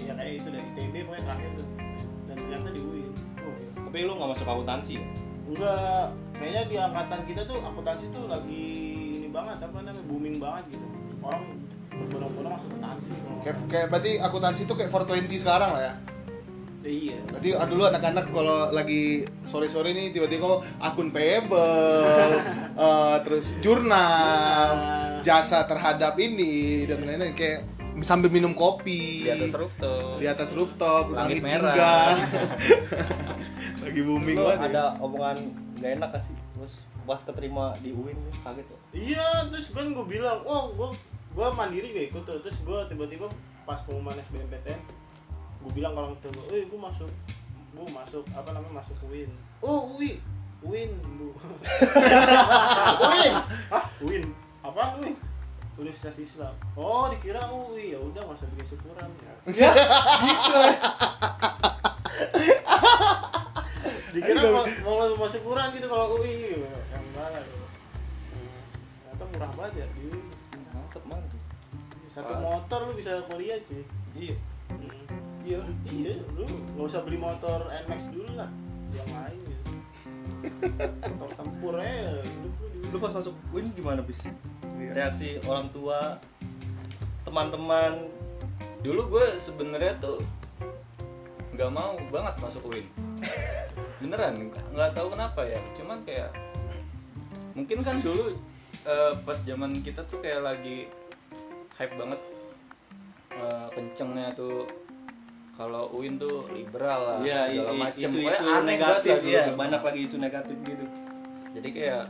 Iya 0.00 0.12
kayak 0.16 0.32
itu 0.40 0.48
dari 0.52 0.66
ITB 0.76 0.94
pokoknya 1.08 1.24
terakhir 1.24 1.50
tuh. 1.56 1.68
Dan 2.30 2.36
ternyata 2.38 2.68
di 2.70 2.80
UIN. 2.80 3.12
Oh, 3.42 3.58
Tapi 3.90 3.96
lu 4.06 4.14
nggak 4.14 4.30
masuk 4.38 4.46
akuntansi 4.46 4.92
ya? 4.96 5.04
enggak, 5.50 6.14
kayaknya 6.38 6.62
di 6.70 6.76
angkatan 6.78 7.20
kita 7.26 7.42
tuh 7.42 7.58
akuntansi 7.58 8.06
tuh 8.14 8.30
lagi 8.30 8.66
ini 9.18 9.28
banget 9.34 9.58
apa 9.66 9.82
namanya 9.82 10.02
booming 10.06 10.38
banget 10.38 10.78
gitu. 10.78 10.86
Orang 11.26 11.42
berbondong-bondong 11.90 12.52
masuk 12.54 12.68
akuntansi. 12.70 13.12
Kayak, 13.42 13.56
kayak 13.66 13.86
berarti 13.90 14.12
akuntansi 14.22 14.62
itu 14.62 14.74
kayak 14.78 14.90
420 14.94 15.42
sekarang 15.42 15.70
lah 15.74 15.82
ya. 15.82 15.94
Iya. 16.80 17.18
Berarti 17.28 17.48
ah, 17.52 17.66
dulu 17.68 17.82
anak-anak 17.92 18.24
kalau 18.32 18.72
lagi 18.72 19.28
sore-sore 19.44 19.92
nih 19.92 20.16
tiba-tiba 20.16 20.48
kok 20.48 20.60
akun 20.80 21.12
payable, 21.12 22.40
eh, 22.86 23.16
terus 23.26 23.58
jurnal, 23.60 24.70
jasa 25.20 25.68
terhadap 25.68 26.16
ini 26.16 26.86
dan 26.88 27.04
lain-lain 27.04 27.36
kayak 27.36 27.79
sambil 28.00 28.28
minum 28.28 28.52
kopi 28.52 29.22
Di 29.22 29.30
atas 29.32 29.52
rooftop. 29.52 30.16
di 30.16 30.26
atas 30.26 30.50
rooftop, 30.52 31.04
Langit 31.08 31.18
langit 31.18 31.42
merah. 31.42 31.58
jingga. 31.66 31.96
lagi 33.82 34.00
booming 34.00 34.36
banget. 34.36 34.58
ya. 34.58 34.68
ada 34.68 34.84
omongan 34.98 35.36
gak 35.76 35.90
enak 35.94 36.08
kan 36.10 36.22
sih? 36.22 36.36
Terus 36.52 36.72
pas 37.02 37.18
keterima 37.18 37.74
di 37.78 37.90
UIN 37.90 38.14
kaget 38.40 38.64
ya? 38.64 38.78
Iya, 38.92 39.26
terus 39.48 39.70
kan 39.70 39.88
gue 39.88 40.04
bilang, 40.04 40.40
oh 40.44 40.70
gue 40.70 40.88
gue 41.30 41.46
mandiri 41.48 41.86
juga 41.88 42.02
ikut 42.04 42.22
tuh 42.24 42.38
terus 42.40 42.58
gue 42.58 42.78
tiba-tiba 42.86 43.26
pas 43.62 43.78
pengumuman 43.80 44.18
SBMPTN 44.18 44.80
gue 45.60 45.72
bilang 45.72 45.92
kalau 45.92 46.10
tua 46.18 46.30
gue 46.32 46.44
eh 46.52 46.64
gue 46.64 46.74
masuk 46.76 47.06
gue 47.70 47.86
masuk 47.88 48.24
apa 48.32 48.50
namanya 48.50 48.82
masuk 48.82 48.98
UIN 49.06 49.30
Oh, 49.60 49.94
Wi. 49.94 50.18
UIN 50.60 50.90
bu 51.14 51.30
UIN 53.00 53.32
ah 53.72 53.84
UIN 54.00 54.24
apa 54.60 54.98
UIN 54.98 55.14
Universitas 55.78 56.18
Islam. 56.18 56.54
Oh 56.74 57.06
dikira 57.12 57.46
UI 57.52 57.94
ya 57.94 57.98
udah 58.00 58.22
masa 58.26 58.46
bikin 58.54 58.66
syukuran 58.74 59.08
ya. 59.22 59.34
Gitu. 64.10 64.20
Dikira 64.20 64.42
mau, 64.50 64.66
mau 64.82 65.06
mau 65.14 65.28
syukuran 65.30 65.70
gitu 65.70 65.86
kalau 65.86 66.18
UI 66.18 66.66
yang 66.90 67.06
mana 67.14 67.38
tuh 67.46 67.58
Hmm, 68.30 68.62
ternyata 69.06 69.24
murah 69.30 69.50
banget 69.54 69.72
ya 69.82 69.86
di 69.94 70.00
UI. 70.10 70.22
Mantep 70.74 71.04
mantep 71.06 71.40
satu 72.10 72.32
motor 72.42 72.90
lu 72.90 72.92
bisa 72.98 73.22
kuliah 73.30 73.58
cuy. 73.70 73.86
Iya. 74.18 74.34
Hmm. 74.70 75.06
iya 75.46 75.58
iya 75.90 76.14
lu 76.34 76.44
nggak 76.74 76.86
usah 76.90 77.06
beli 77.06 77.18
motor 77.22 77.70
Nmax 77.70 78.10
dulu 78.10 78.30
lah. 78.34 78.50
Yang 78.90 79.10
lain 79.14 79.40
gitu. 79.46 79.70
Motor 81.20 81.30
tempur 81.36 81.74
aja 81.78 82.16
hidup 82.24 82.54
lu 82.58 82.66
lu 82.90 82.98
pas 82.98 83.12
masuk 83.14 83.34
UIN 83.54 83.70
gimana 83.72 84.02
bis 84.02 84.26
Iya. 84.80 84.90
reaksi 84.96 85.36
orang 85.44 85.68
tua 85.70 86.16
teman-teman 87.22 88.08
Dulu 88.80 89.12
gue 89.12 89.26
sebenarnya 89.36 89.92
tuh 90.00 90.24
nggak 91.52 91.68
mau 91.68 92.00
banget 92.08 92.34
masuk 92.40 92.64
UIN. 92.72 92.86
Beneran, 94.00 94.48
nggak 94.72 94.96
tahu 94.96 95.12
kenapa 95.12 95.44
ya. 95.44 95.60
Cuman 95.76 96.00
kayak 96.00 96.32
mungkin 97.52 97.84
kan 97.84 98.00
dulu 98.00 98.32
eh, 98.88 99.12
pas 99.20 99.36
zaman 99.44 99.84
kita 99.84 100.00
tuh 100.08 100.24
kayak 100.24 100.40
lagi 100.40 100.88
hype 101.76 101.92
banget 101.92 102.20
eh, 103.36 103.66
kencengnya 103.76 104.32
tuh 104.32 104.64
kalau 105.60 105.92
UIN 105.92 106.16
tuh 106.16 106.48
liberal 106.56 107.04
lah 107.04 107.18
Iya, 107.20 107.52
segala 107.52 107.72
macem 107.76 108.08
isu-isu 108.08 108.44
negatif 108.64 109.16
ya, 109.28 109.44
banyak 109.52 109.82
lagi 109.84 110.00
isu 110.08 110.16
negatif 110.16 110.56
gitu. 110.64 110.84
jadi 111.52 111.68
kayak 111.68 112.04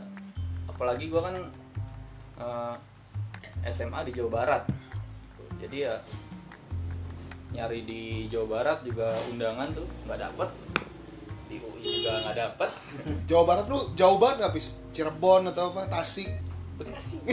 apalagi 0.81 1.13
gua 1.13 1.29
kan 1.29 1.37
eh, 2.41 2.73
SMA 3.69 4.01
di 4.09 4.17
Jawa 4.17 4.41
Barat. 4.41 4.65
Jadi 5.61 5.85
ya 5.85 5.93
nyari 7.53 7.85
di 7.85 8.25
Jawa 8.25 8.49
Barat 8.49 8.81
juga 8.81 9.13
undangan 9.29 9.69
tuh 9.77 9.85
nggak 10.09 10.17
dapet. 10.25 10.49
Di 11.45 11.61
UI 11.61 12.01
juga 12.01 12.17
nggak 12.25 12.33
dapet. 12.33 12.69
Jawa 13.29 13.43
Barat 13.45 13.69
lu 13.69 13.93
jauh 13.93 14.17
banget 14.17 14.41
nggak 14.41 14.57
Cirebon 14.89 15.53
atau 15.53 15.69
apa? 15.69 15.85
Tasik? 15.85 16.33
Bekasi 16.81 17.21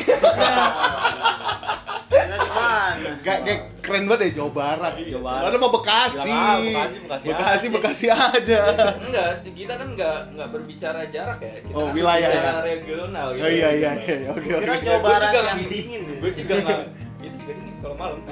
Kira 2.29 2.37
di 2.39 2.51
mana 2.51 3.11
Kayak 3.19 3.41
kayak 3.43 3.61
keren 3.81 4.05
banget 4.05 4.21
deh 4.21 4.33
Jawa 4.35 4.51
Barat. 4.53 4.93
Jawa 5.01 5.23
Barat. 5.25 5.47
Ada 5.49 5.57
mau 5.57 5.71
Bekasi. 5.73 6.29
Ya, 6.29 6.53
Bekasi, 6.61 6.97
Bekasi 7.01 7.27
Bekasi, 7.27 7.65
aja. 7.65 7.73
Bekasi 7.73 8.05
aja. 8.13 8.61
enggak 9.01 9.29
kita 9.49 9.73
kan 9.75 9.89
nggak 9.91 10.17
nggak 10.31 10.49
berbicara 10.51 11.01
jarak 11.09 11.39
ya 11.41 11.55
kita 11.59 11.73
Oh, 11.73 11.89
kan 11.89 11.97
wilayah 11.97 12.29
ya. 12.29 12.53
regional 12.61 13.27
gitu 13.33 13.43
Oh 13.43 13.51
iya 13.51 13.69
iya 13.73 13.91
iya. 13.97 14.29
Oke 14.31 14.45
Kira 14.53 14.61
oke. 14.71 14.85
Jawa 14.85 14.99
Gua 14.99 15.09
Barat 15.09 15.31
yang 15.33 15.61
dingin 15.65 16.01
ya? 16.03 16.15
gue 16.19 16.31
juga 16.35 16.55
nggak 16.61 16.79
itu 17.19 17.37
juga 17.39 17.53
dingin 17.55 17.75
kalau 17.79 17.97
malam 17.97 18.19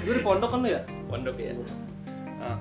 Lu 0.00 0.10
di 0.10 0.22
pondok 0.22 0.48
kan 0.50 0.60
lu 0.60 0.68
ya? 0.68 0.80
pondok 1.06 1.36
ya 1.36 1.52
Nah, 2.40 2.56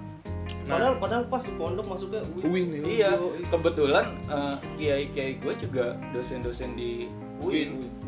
Padahal 0.70 0.96
padahal 1.02 1.24
pas 1.26 1.42
di 1.42 1.50
pondok 1.52 1.82
masuknya 1.84 2.22
UIN. 2.30 2.46
Uwin 2.46 2.66
ya. 2.70 2.82
Iya, 2.86 3.10
kebetulan 3.50 4.06
eh, 4.30 4.56
kiai-kiai 4.78 5.42
gue 5.42 5.54
juga 5.58 5.98
dosen-dosen 6.12 6.78
di 6.78 7.10
UIN 7.42 7.82
gitu. 7.82 7.99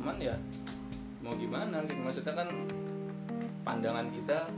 Cuman 0.00 0.16
ya 0.16 0.32
mau 1.20 1.36
gimana 1.36 1.84
gitu. 1.84 2.00
Maksudnya 2.00 2.32
kan 2.32 2.48
pandangan 3.60 4.08
kita 4.08 4.48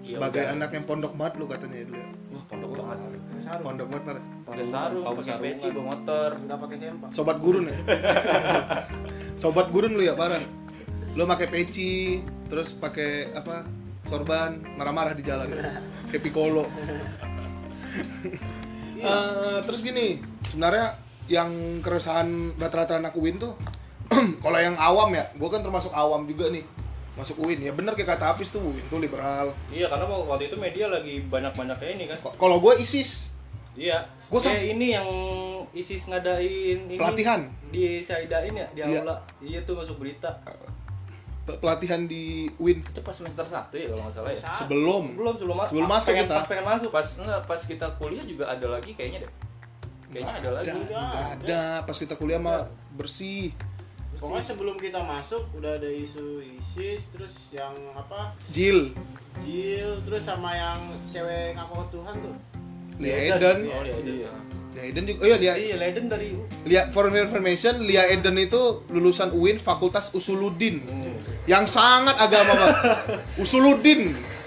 ya 0.00 0.16
Sebagai 0.16 0.40
udah. 0.40 0.54
anak 0.56 0.70
yang 0.72 0.84
pondok 0.88 1.12
banget 1.20 1.34
lu 1.36 1.44
katanya 1.44 1.76
ya 1.76 1.84
dulu 1.84 1.98
ya. 2.00 2.08
wah 2.32 2.44
pondok 2.48 2.70
banget. 2.72 2.98
Sarung. 3.44 3.64
Pondok 3.68 3.86
banget 3.92 4.04
parah. 4.08 4.24
Pakai 4.48 4.64
sarung, 4.64 5.02
pakai 5.04 5.36
peci, 5.36 5.66
bawa 5.68 5.84
motor. 5.92 6.30
Nggak 6.40 6.58
pakai 6.64 6.76
sempak. 6.80 7.08
Sobat 7.12 7.36
gurun 7.38 7.64
ya. 7.68 7.76
Sobat 9.44 9.66
gurun 9.68 9.92
lu 9.92 10.02
ya 10.02 10.16
parah. 10.16 10.40
Lu 11.12 11.28
pakai 11.28 11.48
peci, 11.52 12.24
terus 12.48 12.72
pakai 12.72 13.36
apa? 13.36 13.68
Sorban, 14.08 14.56
marah-marah 14.80 15.12
di 15.12 15.20
jalan. 15.20 15.52
Kayak 16.08 16.22
Piccolo. 16.24 16.64
Eh, 18.98 19.58
terus 19.68 19.80
gini, 19.84 20.24
sebenarnya 20.48 20.96
yang 21.28 21.48
keresahan 21.78 22.26
rata-rata 22.56 22.98
anak 22.98 23.12
UIN 23.12 23.36
tuh 23.36 23.52
kalau 24.40 24.56
yang 24.56 24.72
awam 24.74 25.12
ya, 25.12 25.28
gue 25.30 25.48
kan 25.48 25.60
termasuk 25.60 25.92
awam 25.92 26.24
juga 26.24 26.48
nih 26.48 26.64
masuk 27.14 27.36
UIN 27.38 27.60
ya 27.60 27.72
bener 27.72 27.92
kayak 27.92 28.14
kata 28.14 28.32
Apis 28.32 28.48
tuh 28.48 28.62
UIN 28.62 28.80
tuh 28.86 28.96
liberal 28.96 29.52
Iya, 29.68 29.86
karena 29.86 30.06
waktu 30.06 30.48
itu 30.48 30.56
media 30.56 30.86
lagi 30.86 31.20
banyak-banyaknya 31.22 31.90
ini 31.92 32.04
kan. 32.06 32.18
Kalau 32.32 32.56
gue 32.58 32.74
ISIS 32.76 33.36
Iya. 33.74 34.02
Gua 34.26 34.38
sam- 34.38 34.52
Kayak 34.52 34.66
ini 34.72 34.86
yang 34.90 35.08
ISIS 35.70 36.06
ngadain 36.06 36.78
ini 36.84 36.94
Pelatihan. 36.94 37.46
di 37.68 38.00
Saidain 38.00 38.50
ya 38.50 38.66
di 38.68 38.80
Iya. 38.80 39.02
aula. 39.02 39.16
Iya 39.38 39.62
tuh 39.62 39.76
masuk 39.76 39.98
berita. 39.98 40.30
pe- 41.44 41.56
pelatihan 41.56 42.04
di 42.04 42.44
UIN 42.56 42.82
Itu 42.82 43.00
pas 43.00 43.10
semester 43.10 43.40
1 43.40 43.72
ya 43.74 43.88
kalau 43.88 44.04
nggak 44.04 44.14
salah 44.14 44.30
ya. 44.30 44.52
sebelum 44.52 45.02
Sebelum 45.08 45.34
sebelum, 45.34 45.56
ma- 45.56 45.64
Sebelum 45.66 45.88
masuk 45.88 46.12
pengen, 46.12 46.24
kita. 46.24 46.34
Pas 46.34 46.46
pengen 46.46 46.66
masuk. 46.66 46.90
Pas 46.90 47.06
enggak 47.16 47.40
pas 47.44 47.60
kita 47.62 47.86
kuliah 47.96 48.20
juga 48.22 48.44
ada 48.46 48.66
lagi 48.68 48.90
kayaknya 48.92 49.18
deh. 49.22 49.32
Kayaknya 50.08 50.34
ada 50.34 50.50
lagi. 50.50 50.68
ada 50.68 50.74
nggak 50.80 51.26
ada. 51.44 51.62
pas 51.84 51.96
kita 51.96 52.14
kuliah 52.14 52.40
mah 52.40 52.64
bersih. 52.92 53.52
Pokoknya 54.18 54.44
sebelum 54.44 54.74
kita 54.74 54.98
masuk 54.98 55.46
udah 55.54 55.78
ada 55.78 55.86
isu 55.86 56.42
ISIS, 56.42 57.06
terus 57.08 57.30
yang 57.48 57.70
apa? 57.94 58.34
Jill 58.50 58.90
Jill, 59.38 60.02
terus 60.02 60.26
sama 60.26 60.50
yang 60.50 60.80
cewek 61.08 61.54
ngaku 61.54 61.86
Tuhan 61.92 62.14
tuh. 62.18 62.34
Lia 62.98 63.14
Eden. 63.30 63.58
Eden 63.62 63.70
Oh, 63.70 63.84
iya, 63.84 63.94
Iya. 63.94 64.10
iya. 64.10 64.32
Lia 64.74 64.82
Eden 64.84 65.02
juga. 65.06 65.18
Oh 65.22 65.26
iya 65.28 65.36
Lia 65.38 65.54
Iya, 65.54 65.76
legend 65.78 66.06
dari 66.10 66.28
Lia 66.66 66.82
for 66.90 67.06
your 67.06 67.22
information 67.22 67.78
Lia 67.80 68.10
Eden 68.10 68.34
itu 68.36 68.82
lulusan 68.90 69.30
UIN 69.30 69.62
Fakultas 69.62 70.10
Usuluddin. 70.10 70.82
Yang 71.46 71.78
sangat 71.78 72.18
agama 72.18 72.52
banget 72.52 72.76
Usuluddin. 73.42 74.18
Pokoknya 74.18 74.37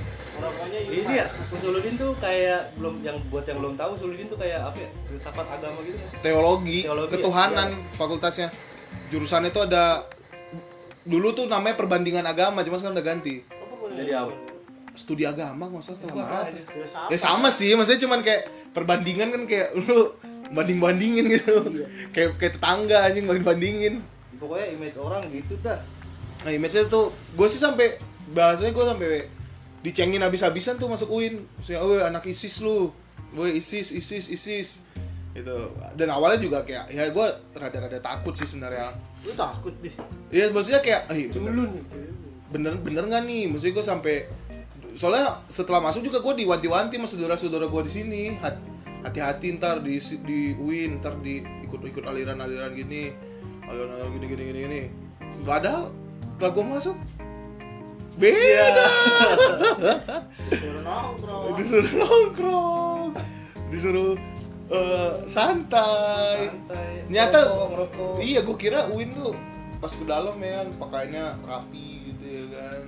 ini 0.92 1.14
ya. 1.24 1.26
Usuludin 1.56 1.94
tuh 1.96 2.12
kayak 2.20 2.76
belum 2.76 3.00
yang 3.02 3.18
buat 3.32 3.48
yang 3.48 3.58
belum 3.64 3.74
tahu 3.80 3.90
Usuludin 3.96 4.28
tuh 4.28 4.38
kayak 4.40 4.60
apa 4.62 4.78
ya 4.78 4.90
filsafat 5.08 5.48
agama 5.48 5.80
gitu 5.88 5.98
kan 5.98 6.10
teologi, 6.20 6.80
Teologi, 6.84 7.12
ketuhanan 7.16 7.70
fakultasnya. 7.96 8.48
Jurusannya 9.12 9.52
itu 9.52 9.62
ada 9.64 10.06
dulu 11.08 11.34
tuh 11.34 11.50
namanya 11.50 11.76
perbandingan 11.80 12.28
agama 12.28 12.62
cuma 12.62 12.78
sekarang 12.78 13.00
udah 13.00 13.08
ganti. 13.08 13.36
Jadi 13.92 14.12
apa? 14.16 14.34
studi 14.92 15.24
agama 15.24 15.72
nggak 15.72 15.82
usah 15.88 15.96
tahu 15.96 16.20
apa. 16.20 16.52
aja. 16.52 16.62
Filsafat. 16.68 17.10
ya 17.16 17.18
sama 17.18 17.48
sih 17.48 17.72
maksudnya 17.80 18.02
cuman 18.04 18.20
kayak 18.28 18.42
perbandingan 18.76 19.32
kan 19.32 19.42
kayak 19.48 19.72
lu 19.80 20.12
banding 20.52 20.84
bandingin 20.84 21.26
gitu 21.32 21.64
kayak 22.12 22.36
kayak 22.36 22.60
tetangga 22.60 23.08
anjing 23.08 23.24
banding 23.24 23.48
bandingin 23.48 23.94
pokoknya 24.36 24.68
image 24.74 24.98
orang 24.98 25.24
gitu 25.30 25.54
dah. 25.62 25.80
Nah 26.42 26.52
image-nya 26.52 26.90
tuh 26.90 27.14
gue 27.14 27.48
sih 27.48 27.62
sampai 27.62 28.02
bahasanya 28.34 28.74
gue 28.74 28.86
sampai 28.90 29.08
dicengin 29.82 30.22
habis-habisan 30.22 30.78
tuh 30.78 30.86
masuk 30.86 31.10
UIN 31.10 31.42
maksudnya 31.58 31.82
oh 31.82 32.02
anak 32.06 32.24
ISIS 32.30 32.62
lu. 32.62 32.94
Gue 33.34 33.58
ISIS 33.58 33.90
ISIS 33.94 34.30
ISIS. 34.30 34.70
Gitu. 35.32 35.58
Dan 35.96 36.12
awalnya 36.12 36.38
juga 36.38 36.62
kayak 36.62 36.92
ya 36.92 37.10
gue 37.10 37.28
rada-rada 37.58 37.98
takut 37.98 38.34
sih 38.38 38.46
sebenarnya. 38.46 38.94
Lu 39.26 39.34
takut 39.34 39.74
deh. 39.82 39.94
Iya 40.30 40.54
maksudnya 40.54 40.84
kayak 40.84 41.10
"Ih, 41.16 41.32
bener, 41.34 41.72
bener 42.52 42.74
bener 42.78 43.04
nggak 43.10 43.24
nih? 43.26 43.44
Maksudnya 43.50 43.74
gue 43.80 43.86
sampai 43.86 44.16
soalnya 44.94 45.40
setelah 45.48 45.80
masuk 45.80 46.04
juga 46.04 46.20
gue 46.20 46.46
diwanti-wanti 46.46 47.00
sama 47.00 47.08
saudara-saudara 47.08 47.66
gue 47.72 47.82
di 47.88 47.92
sini. 47.92 48.24
Hat- 48.38 48.70
hati-hati 49.02 49.58
ntar 49.58 49.82
di 49.82 49.98
di 50.22 50.54
UIN 50.54 51.02
ntar 51.02 51.18
di 51.26 51.42
ikut-ikut 51.66 52.06
aliran-aliran 52.06 52.76
gini. 52.78 53.10
Aliran-aliran 53.66 54.12
gini 54.20 54.26
gini 54.30 54.44
gini 54.52 54.60
gini. 54.68 54.82
Ada 55.48 55.90
setelah 56.36 56.52
gue 56.54 56.64
masuk 56.76 56.96
beda. 58.20 58.88
Suruh 60.51 60.82
nongkrong. 60.84 61.56
disuruh 61.60 61.94
nongkrong. 61.96 63.10
Disuruh 63.72 64.12
eh, 64.72 65.13
santai. 65.27 66.51
Santai. 66.51 67.08
Nyata 67.08 67.39
ngerokok. 67.72 68.15
iya 68.20 68.39
gue 68.44 68.58
kira 68.60 68.88
Uin 68.91 69.15
tuh 69.15 69.36
pas 69.82 69.89
ke 69.89 70.06
dalam 70.06 70.38
ya 70.38 70.62
kan 70.62 70.68
pakainya 70.77 71.24
rapi 71.44 72.12
gitu 72.12 72.24
ya 72.27 72.44
kan. 72.56 72.84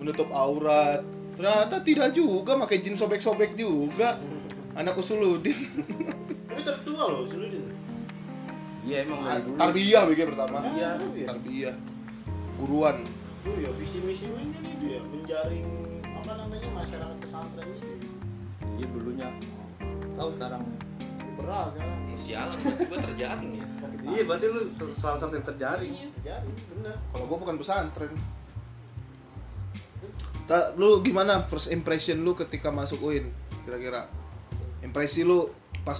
Menutup 0.00 0.28
aurat. 0.32 1.04
Ternyata 1.36 1.84
tidak 1.84 2.16
juga 2.16 2.56
pakai 2.56 2.80
jeans 2.80 2.96
sobek-sobek 3.00 3.54
juga. 3.60 4.16
Anak 4.76 5.00
usuludin 5.00 5.56
Tapi 6.52 6.60
tertua 6.60 7.08
loh, 7.08 7.24
Suludin. 7.24 7.64
iya 8.84 9.08
emang 9.08 9.24
dari 9.24 9.40
dulu. 9.40 9.56
Tarbiyah 9.56 10.02
BG 10.04 10.20
pertama. 10.28 10.58
Iya. 10.76 10.90
tarbiyah. 11.24 11.76
Guruan 12.60 12.96
Tuh 13.46 13.54
ya 13.62 13.70
visi 13.78 14.02
misi 14.02 14.26
ini 14.26 14.58
itu 14.58 14.86
ya 14.90 15.00
menjaring 15.06 15.66
apa 16.02 16.32
namanya 16.34 16.66
masyarakat 16.74 17.16
pesantren 17.22 17.68
itu. 17.78 17.94
iya 18.74 18.86
dulunya 18.90 19.28
tahu 20.18 20.34
sekarang 20.34 20.62
liberal 21.22 21.70
sekarang 21.70 21.98
sialan 22.18 22.58
gue 22.58 22.98
terjaring 22.98 23.52
ya 23.62 23.66
Iya, 24.06 24.22
berarti 24.22 24.46
lu 24.46 24.62
salah 24.94 25.18
satu 25.18 25.34
yang 25.34 25.46
terjaring. 25.46 25.90
iya 25.90 26.08
terjadi 26.14 26.50
bener 26.74 26.94
Kalau 27.10 27.24
gua 27.26 27.38
bukan 27.42 27.58
pesantren. 27.58 28.14
Ta, 30.46 30.70
lu 30.78 31.02
gimana 31.02 31.42
first 31.46 31.74
impression 31.74 32.22
lu 32.22 32.38
ketika 32.38 32.70
masuk 32.70 33.02
UIN? 33.02 33.30
Kira-kira 33.66 34.06
impresi 34.78 35.26
lu 35.26 35.50
pas 35.82 35.98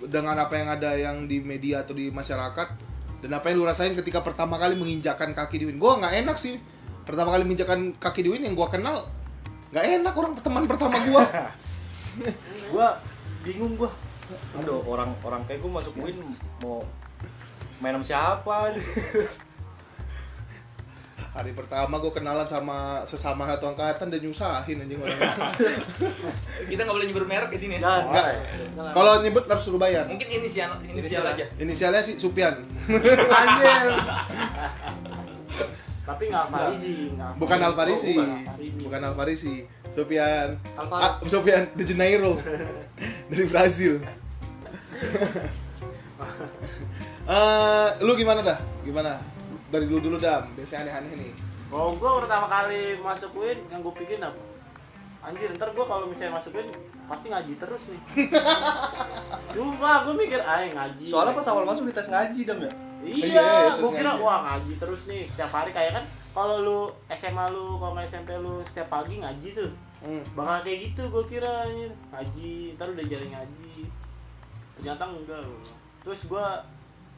dengan 0.00 0.40
apa 0.40 0.56
yang 0.56 0.68
ada 0.72 0.96
yang 0.96 1.16
di 1.28 1.44
media 1.44 1.84
atau 1.84 1.92
di 1.92 2.08
masyarakat 2.08 2.87
dan 3.18 3.30
apa 3.34 3.50
yang 3.50 3.62
lu 3.62 3.66
rasain 3.66 3.94
ketika 3.98 4.22
pertama 4.22 4.54
kali 4.58 4.78
menginjakan 4.78 5.34
kaki 5.34 5.62
di 5.62 5.64
UIN? 5.66 5.78
Gua 5.82 5.98
nggak 5.98 6.22
enak 6.22 6.36
sih. 6.38 6.58
Pertama 7.02 7.34
kali 7.34 7.42
menginjakan 7.42 7.98
kaki 7.98 8.20
di 8.22 8.28
UIN 8.30 8.46
yang 8.46 8.54
gua 8.54 8.70
kenal 8.70 9.08
nggak 9.68 9.84
enak 10.00 10.14
orang 10.16 10.32
teman 10.38 10.64
pertama 10.64 10.96
gua. 11.08 11.24
Gua 12.74 12.88
bingung 13.46 13.78
gua. 13.78 13.90
Aduh, 14.58 14.82
orang 14.84 15.10
orang 15.24 15.42
kayak 15.46 15.62
gua 15.62 15.80
masuk 15.82 15.94
UIN 15.98 16.18
mau 16.60 16.82
main 17.78 17.94
sama 17.98 18.04
siapa? 18.04 18.56
Hari 21.38 21.54
pertama 21.54 22.02
gua 22.02 22.10
kenalan 22.10 22.50
sama 22.50 23.06
sesama 23.06 23.46
satu 23.46 23.70
angkatan 23.70 24.10
dan 24.10 24.18
nyusahin 24.18 24.82
anjing 24.82 24.98
orang. 24.98 25.14
kita 26.70 26.82
nggak 26.82 26.96
boleh 26.98 27.06
nyebut 27.06 27.30
merek 27.30 27.50
di 27.54 27.58
sini 27.62 27.78
ya 27.78 28.02
jangan. 28.02 28.34
Kalau 28.90 29.22
nyebut 29.22 29.46
harus 29.46 29.62
suruh 29.62 29.78
bayar. 29.78 30.10
mungkin 30.10 30.26
inisial 30.26 30.74
inisial 30.82 31.22
aja 31.22 31.46
Inisialnya 31.62 32.02
sih 32.02 32.18
Supian. 32.18 32.58
anjir. 33.30 33.86
tapi 36.08 36.24
nggak 36.26 36.44
nggak 36.50 37.38
Bukan 37.38 37.58
Alfarisi. 37.62 38.18
Oh, 38.18 38.26
bukan 38.26 38.34
Alfarisi. 38.34 38.82
Bukan 38.82 39.00
Alfarisi. 39.06 39.54
Sofian. 39.94 40.58
Alvaro. 40.74 41.02
Ah, 41.06 41.12
Sofian 41.22 41.70
de 41.78 41.84
Janeiro. 41.86 42.34
Dari 43.30 43.44
Brazil. 43.46 44.02
Eh, 47.28 47.88
lu 48.02 48.18
gimana 48.18 48.42
dah? 48.42 48.58
Gimana? 48.82 49.37
Dari 49.68 49.84
dulu 49.84 50.00
dulu 50.00 50.16
dam. 50.16 50.48
Biasanya 50.56 50.88
aneh-aneh 50.88 51.14
nih. 51.20 51.32
Kalau 51.68 52.00
gue 52.00 52.10
pertama 52.24 52.46
kali 52.48 52.96
masuk 53.04 53.30
UIN, 53.36 53.58
yang 53.68 53.84
gue 53.84 53.92
pikirin 53.92 54.24
apa? 54.24 54.40
Anjir, 55.20 55.52
ntar 55.52 55.68
gue 55.76 55.84
kalau 55.84 56.08
misalnya 56.08 56.40
masuk 56.40 56.56
UIN, 56.56 56.72
pasti 57.04 57.28
ngaji 57.28 57.52
terus 57.60 57.82
nih. 57.92 58.00
Sumpah, 59.52 60.08
gue 60.08 60.14
mikir, 60.16 60.40
ah 60.40 60.64
ngaji. 60.64 61.04
Soalnya 61.12 61.36
pas 61.36 61.48
awal 61.52 61.68
masuk 61.68 61.84
dites 61.84 62.08
ngaji 62.08 62.40
dam 62.48 62.58
ya. 62.64 62.72
Iya, 63.04 63.26
Iya, 63.28 63.46
terus 63.76 63.84
gue 63.84 63.92
kira 64.00 64.12
ngaji. 64.16 64.24
wah 64.26 64.38
ngaji 64.42 64.72
terus 64.74 65.00
nih 65.06 65.22
setiap 65.22 65.50
hari 65.54 65.70
kayak 65.70 65.92
kan 66.00 66.04
kalau 66.34 66.56
lu 66.62 66.80
SMA 67.12 67.44
lu, 67.50 67.78
kalau 67.78 67.92
nggak 67.94 68.08
SMP 68.10 68.30
lu 68.38 68.62
setiap 68.64 68.88
pagi 68.88 69.20
ngaji 69.20 69.48
tuh. 69.54 69.70
Hmm. 69.98 70.22
Bakal 70.34 70.62
kayak 70.62 70.78
gitu 70.90 71.02
gue 71.10 71.24
kira 71.26 71.66
anjir. 71.66 71.90
ngaji, 72.14 72.52
ntar 72.78 72.88
udah 72.94 73.04
jadi 73.06 73.26
ngaji. 73.28 73.72
Ternyata 74.78 75.02
enggak. 75.10 75.42
gua. 75.42 75.60
Terus 76.06 76.20
gue 76.30 76.46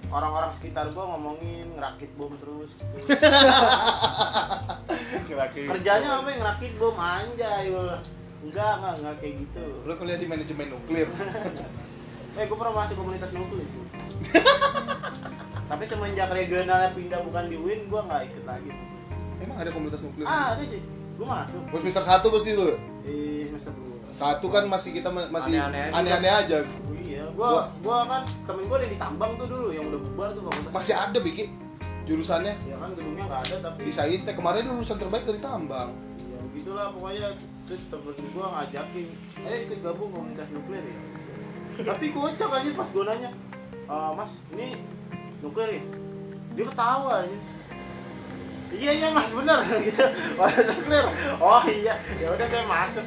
orang-orang 0.08 0.50
sekitar 0.56 0.88
gue 0.88 1.04
ngomongin 1.04 1.66
ngerakit 1.76 2.10
bom 2.16 2.32
terus. 2.36 2.70
gitu. 2.72 2.96
Kerjanya 5.70 6.08
apa 6.18 6.28
yang 6.28 6.40
ngerakit 6.40 6.72
bom 6.76 6.96
anjay 6.96 7.68
bilang. 7.68 8.02
Enggak, 8.40 8.72
enggak, 8.80 8.94
enggak 8.96 9.14
kayak 9.20 9.34
gitu. 9.44 9.66
Lu 9.84 9.92
kuliah 9.94 10.16
di 10.16 10.26
manajemen 10.26 10.66
nuklir. 10.72 11.08
Eh, 12.30 12.46
gue 12.46 12.54
pernah 12.54 12.86
masuk 12.86 12.94
komunitas 12.94 13.34
nuklir 13.34 13.66
sih. 13.66 13.82
Tapi 15.70 15.82
semenjak 15.82 16.30
regionalnya 16.30 16.94
pindah 16.94 17.26
bukan 17.26 17.50
di 17.50 17.58
UIN, 17.58 17.90
gue 17.90 18.00
nggak 18.00 18.22
ikut 18.30 18.44
lagi. 18.46 18.70
Emang 19.42 19.58
ada 19.58 19.70
komunitas 19.74 20.06
nuklir? 20.06 20.22
Ah, 20.22 20.54
ada 20.54 20.62
sih. 20.62 20.78
Gue 21.18 21.26
masuk. 21.26 21.58
Pas 21.58 21.78
semester 21.82 22.04
satu 22.06 22.26
pasti 22.30 22.50
lu. 22.54 22.78
Di 23.02 23.50
semester 23.50 23.74
dua. 23.74 23.98
Satu 24.14 24.46
kan 24.46 24.62
masih 24.70 24.94
kita 24.94 25.10
ma- 25.10 25.26
masih 25.26 25.58
Aneh-aneh 25.58 26.30
aja. 26.30 26.58
Gua, 27.42 27.62
gua 27.80 27.98
kan 28.04 28.22
temen 28.44 28.62
gua 28.66 28.76
ada 28.76 28.86
di 28.86 28.98
tambang 28.98 29.32
tuh 29.34 29.46
dulu 29.46 29.68
yang 29.70 29.88
udah 29.88 30.00
bubar 30.02 30.28
tuh 30.30 30.42
fakultas. 30.44 30.72
Masih 30.72 30.94
ada 30.94 31.18
Biki 31.18 31.44
jurusannya 32.02 32.54
Ya 32.64 32.76
kan 32.76 32.90
gedungnya 32.92 33.24
nggak 33.24 33.40
ada 33.46 33.56
tapi 33.62 33.86
di 33.86 33.92
Saintek 33.92 34.34
kemarin 34.34 34.66
lulusan 34.66 34.96
terbaik 34.96 35.24
dari 35.24 35.38
tambang. 35.38 35.90
ya 36.20 36.38
gitulah 36.52 36.90
pokoknya 36.90 37.28
terus 37.64 37.82
temen 37.86 38.14
gua 38.30 38.46
ngajakin, 38.52 39.06
eh 39.40 39.56
ikut 39.64 39.78
gabung 39.80 40.10
komunitas 40.10 40.48
nuklir 40.50 40.82
ya. 40.82 40.98
tapi 41.86 42.10
kocak 42.10 42.50
aja 42.50 42.70
pas 42.74 42.88
gua 42.90 43.04
nanya, 43.06 43.30
"Ah, 43.86 44.10
mas 44.10 44.28
ini 44.50 44.76
nuklir 45.38 45.70
ya? 45.72 45.82
Dia 46.50 46.64
ketawa 46.66 47.24
aja. 47.24 47.38
Iya 48.70 48.90
iya 48.92 49.08
mas 49.08 49.30
bener 49.30 49.58
gitu. 49.86 50.04
Nuklir. 50.36 51.04
Oh 51.38 51.62
iya, 51.64 51.94
ya 52.18 52.26
udah 52.28 52.46
saya 52.46 52.64
masuk. 52.66 53.06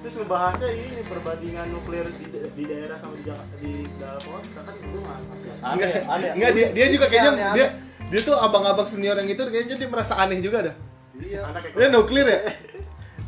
Terus 0.00 0.14
ngebahasnya 0.16 0.68
ini 0.72 0.98
perbandingan 1.04 1.66
nuklir 1.76 2.06
di, 2.16 2.24
di 2.32 2.62
daerah 2.64 2.96
sama 2.96 3.12
di 3.20 3.24
Jakarta 3.28 3.54
di 3.60 3.72
dalam 4.00 4.22
kota 4.24 4.60
kan 4.64 4.74
itu 4.80 4.98
nggak. 4.98 5.16
Aneh, 5.20 5.74
Enggak, 5.76 5.90
aneh. 6.08 6.30
enggak 6.40 6.50
dia, 6.56 6.66
dia 6.72 6.86
juga 6.88 7.06
kayaknya 7.12 7.30
Aneh, 7.30 7.44
aneh. 7.44 7.54
dia 7.56 7.66
dia 8.10 8.20
tuh 8.24 8.34
abang-abang 8.34 8.88
senior 8.88 9.14
yang 9.20 9.28
itu 9.28 9.38
kayaknya 9.44 9.76
dia 9.76 9.88
merasa 9.92 10.16
aneh 10.16 10.40
juga 10.40 10.72
dah. 10.72 10.74
Iya. 11.20 11.40
Anak 11.52 11.62
Dia 11.76 11.88
nuklir 11.92 12.26
ya? 12.26 12.40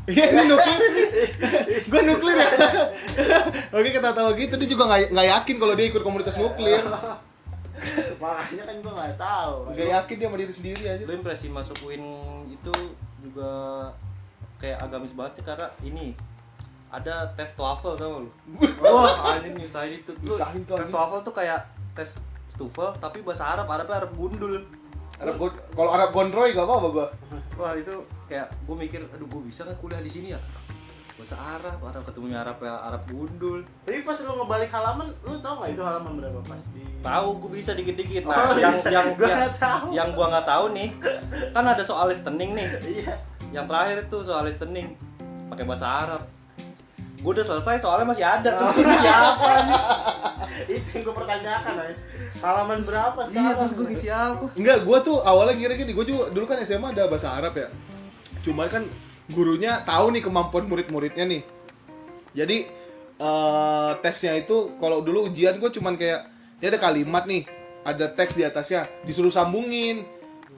Iya 0.03 0.25
ini 0.35 0.43
nuklir 0.51 0.79
ini. 0.83 1.03
Gue 1.87 2.01
nuklir 2.03 2.35
ya. 2.35 2.49
Oke 3.71 3.89
kita 3.93 4.11
tahu 4.11 4.29
gitu 4.35 4.55
dia 4.59 4.69
juga 4.69 4.83
nggak 4.89 5.01
nggak 5.15 5.27
yakin 5.39 5.57
kalau 5.61 5.75
dia 5.77 5.87
ikut 5.93 6.03
komunitas 6.03 6.35
nuklir. 6.41 6.83
Makanya 8.19 8.63
kan 8.65 8.75
gua 8.83 8.93
nggak 8.97 9.15
tahu. 9.15 9.55
Nggak 9.71 9.89
yakin 9.93 10.15
dia 10.19 10.27
sama 10.27 10.37
diri 10.41 10.53
sendiri 10.55 10.83
aja. 10.89 11.03
Lu 11.07 11.13
impresi 11.15 11.47
masuk 11.47 11.77
UIN 11.87 12.03
itu 12.51 12.75
juga 13.23 13.53
kayak 14.59 14.79
agamis 14.83 15.13
banget 15.15 15.33
sih 15.39 15.45
karena 15.47 15.69
ini 15.83 16.15
ada 16.92 17.14
tes 17.33 17.48
TOEFL 17.52 17.96
tau 17.96 18.09
gak 18.11 18.20
lu? 18.20 18.31
Wah, 18.85 19.33
anjing 19.33 19.57
nyusahin 19.57 19.92
itu. 19.96 20.12
Tuh, 20.14 20.28
Nyusahin 20.28 20.61
tuh, 20.62 20.76
tes 20.76 20.85
anjing. 20.85 20.94
TOEFL 20.94 21.20
tuh 21.22 21.35
kayak 21.35 21.61
tes 21.92 22.11
TOEFL 22.55 22.90
tapi 22.98 23.18
bahasa 23.20 23.48
Arab, 23.48 23.66
Arabnya 23.66 23.96
Arab 23.98 24.12
gundul. 24.12 24.61
Arab 25.16 25.35
gon- 25.37 25.61
kalau 25.72 25.90
Arab 25.90 26.11
gondroy 26.11 26.50
gak 26.50 26.62
apa-apa 26.62 26.88
gua. 26.90 27.07
Wah, 27.59 27.72
itu 27.74 27.94
kayak 28.26 28.48
gue 28.59 28.76
mikir, 28.78 29.00
aduh 29.09 29.24
gue 29.24 29.42
bisa 29.42 29.62
kan 29.62 29.72
kuliah 29.76 29.98
di 29.98 30.09
sini 30.09 30.28
ya? 30.31 30.40
Bahasa 31.12 31.37
Arab, 31.38 31.78
Arab 31.78 32.02
ketemunya 32.02 32.40
Arab 32.40 32.59
ya 32.59 32.74
Arab 32.83 33.05
gundul. 33.07 33.61
Tapi 33.85 34.02
pas 34.02 34.16
lu 34.18 34.33
ngebalik 34.35 34.68
halaman, 34.68 35.07
lu 35.22 35.37
tau 35.38 35.61
nggak 35.61 35.70
itu 35.70 35.83
halaman 35.83 36.12
berapa 36.18 36.40
pas 36.42 36.62
di 36.68 36.83
Tahu 36.98 37.28
gue 37.38 37.50
bisa 37.55 37.72
dikit-dikit. 37.72 38.22
Oh, 38.24 38.33
Nah, 38.33 38.52
yang 38.55 38.74
bisa. 38.74 38.88
yang 38.90 39.07
Gua 39.12 39.24
yang, 39.24 39.38
nggak 39.38 39.55
tahu. 39.55 39.87
yang 39.92 40.09
gua 40.12 40.26
nggak 40.28 40.46
tahu 40.46 40.64
nih, 40.72 40.88
kan 41.52 41.64
ada 41.66 41.83
soal 41.83 42.07
listening 42.07 42.52
nih. 42.52 42.68
Iya. 42.83 43.14
Yang 43.50 43.64
terakhir 43.68 43.96
itu 44.02 44.16
soal 44.20 44.42
listening 44.44 44.88
pakai 45.46 45.64
bahasa 45.64 45.87
Arab. 45.87 46.22
Gue 47.23 47.33
udah 47.39 47.47
selesai 47.47 47.79
soalnya 47.79 48.07
masih 48.11 48.27
ada 48.27 48.51
terus 48.51 48.75
ini 48.83 48.97
siapa 48.99 49.51
nih? 49.63 49.81
itu 50.77 50.89
yang 50.99 51.03
gue 51.07 51.15
pertanyakan 51.15 51.75
aja. 51.87 51.97
Halaman 52.43 52.79
berapa 52.83 53.21
sekarang? 53.31 53.47
Iya 53.47 53.51
terus 53.55 53.73
gue 53.79 53.87
ngisi 53.87 54.09
apa? 54.11 54.47
Enggak, 54.59 54.79
gua 54.83 54.99
tuh 54.99 55.23
awalnya 55.23 55.55
kira 55.55 55.79
gini, 55.79 55.95
gua 55.95 56.03
juga 56.03 56.35
dulu 56.35 56.45
kan 56.51 56.59
SMA 56.67 56.91
ada 56.91 57.07
bahasa 57.07 57.31
Arab 57.31 57.55
ya. 57.55 57.71
Cuman 58.43 58.67
kan 58.67 58.83
gurunya 59.31 59.79
tahu 59.87 60.11
nih 60.11 60.23
kemampuan 60.27 60.67
murid-muridnya 60.67 61.23
nih. 61.23 61.43
Jadi 62.35 62.59
eh 63.23 63.93
tesnya 64.03 64.35
itu 64.35 64.75
kalau 64.83 64.99
dulu 65.07 65.31
ujian 65.31 65.63
gua 65.63 65.71
cuman 65.71 65.95
kayak 65.95 66.27
ya 66.59 66.67
ada 66.67 66.83
kalimat 66.83 67.23
nih, 67.31 67.47
ada 67.87 68.11
teks 68.11 68.35
di 68.35 68.43
atasnya, 68.43 68.91
disuruh 69.07 69.31
sambungin. 69.31 70.03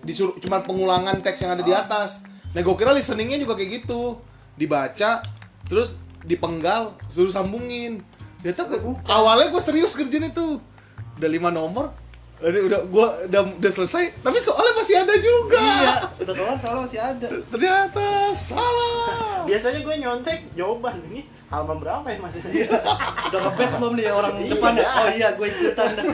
Disuruh 0.01 0.41
cuman 0.41 0.65
pengulangan 0.65 1.21
teks 1.21 1.45
yang 1.45 1.53
ada 1.53 1.61
di 1.61 1.77
atas. 1.77 2.25
Nah, 2.57 2.65
gua 2.65 2.77
kira 2.81 2.97
listeningnya 2.97 3.37
juga 3.37 3.61
kayak 3.61 3.85
gitu. 3.85 4.17
Dibaca, 4.57 5.21
terus 5.69 6.01
dipenggal, 6.25 6.97
suruh 7.07 7.31
sambungin. 7.31 8.01
Ternyata 8.39 8.69
gua- 8.75 9.01
awalnya 9.07 9.49
gue 9.49 9.63
serius 9.63 9.93
kerjain 9.93 10.27
itu. 10.27 10.61
Udah 11.15 11.31
lima 11.31 11.49
nomor, 11.49 11.95
Udah, 12.37 12.61
udah 12.61 12.81
gua 12.85 13.07
udah, 13.25 13.41
udah 13.57 13.73
selesai, 13.73 14.19
tapi 14.19 14.37
soalnya 14.37 14.75
masih 14.75 14.95
ada 14.99 15.15
juga. 15.17 15.63
Iya, 15.63 15.95
udah 16.21 16.35
kelar 16.35 16.57
soalnya 16.59 16.83
masih 16.83 17.01
ada. 17.01 17.27
Ternyata 17.47 18.05
salah. 18.35 19.47
Biasanya 19.47 19.81
gue 19.81 19.95
nyontek 19.97 20.39
jawaban 20.53 20.99
ini 21.09 21.25
halaman 21.47 21.79
berapa 21.79 22.05
ya 22.05 22.19
mas? 22.19 22.35
Udah 23.25 23.41
ngebet 23.41 23.71
belum 23.79 23.93
nih 23.95 24.07
orang 24.11 24.35
depan 24.43 24.73
ya? 24.75 24.89
Oh 24.93 25.09
iya, 25.09 25.29
gue 25.33 25.47
ikutan 25.47 25.89
dah. 25.97 26.05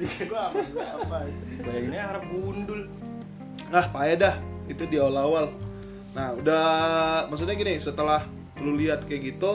gue 0.00 0.38
halaman 0.38 0.66
berapa? 0.70 1.16
Bayanginnya 1.60 2.02
Arab 2.06 2.24
gundul. 2.30 2.80
Ah, 3.68 3.84
payah 3.90 4.16
dah. 4.16 4.34
Itu 4.64 4.86
di 4.86 4.96
awal-awal. 4.96 5.50
Nah, 6.10 6.34
udah 6.34 6.64
maksudnya 7.26 7.52
gini, 7.52 7.76
setelah 7.76 8.22
lu 8.60 8.76
lihat 8.76 9.04
kayak 9.04 9.34
gitu, 9.34 9.52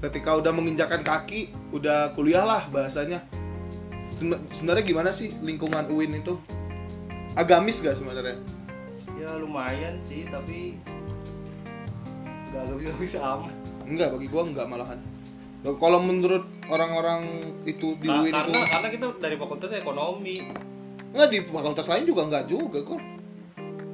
ketika 0.00 0.34
udah 0.34 0.50
menginjakan 0.50 1.00
kaki, 1.00 1.48
udah 1.70 2.12
kuliah 2.12 2.42
lah 2.42 2.66
bahasanya. 2.68 3.22
Seben- 4.14 4.42
Sebenarnya 4.50 4.84
gimana 4.84 5.10
sih 5.10 5.34
lingkungan 5.38 5.86
UIN 5.86 6.18
itu? 6.18 6.34
Agamis 7.34 7.78
gak 7.78 7.94
sebenarnya? 7.94 8.38
Ya 9.14 9.30
lumayan 9.34 10.02
sih, 10.02 10.26
tapi 10.26 10.74
nggak 12.48 12.64
bisa 12.74 12.92
bisa 12.96 13.18
amat. 13.20 13.54
Enggak, 13.84 14.08
bagi 14.10 14.26
gua 14.26 14.42
enggak 14.44 14.66
malahan. 14.66 14.98
Kalau 15.60 15.98
menurut 15.98 16.46
orang-orang 16.66 17.26
itu 17.62 17.98
di 17.98 18.06
Nah, 18.06 18.22
UIN 18.22 18.30
itu 18.30 18.50
karena 18.50 18.66
karena 18.68 18.88
kita 18.88 19.06
dari 19.18 19.36
fakultas 19.36 19.70
ekonomi. 19.72 20.36
Enggak 21.10 21.28
di 21.28 21.38
fakultas 21.42 21.86
lain 21.86 22.04
juga 22.04 22.22
enggak 22.24 22.44
juga 22.46 22.78
kok. 22.80 23.00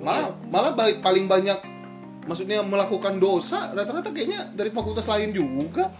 Malah 0.00 0.28
malah 0.46 0.72
ba- 0.72 1.00
paling 1.00 1.24
banyak 1.24 1.56
maksudnya 2.24 2.60
melakukan 2.60 3.16
dosa 3.16 3.70
rata-rata 3.70 4.10
kayaknya 4.10 4.50
dari 4.50 4.68
fakultas 4.68 5.06
lain 5.06 5.30
juga. 5.30 5.92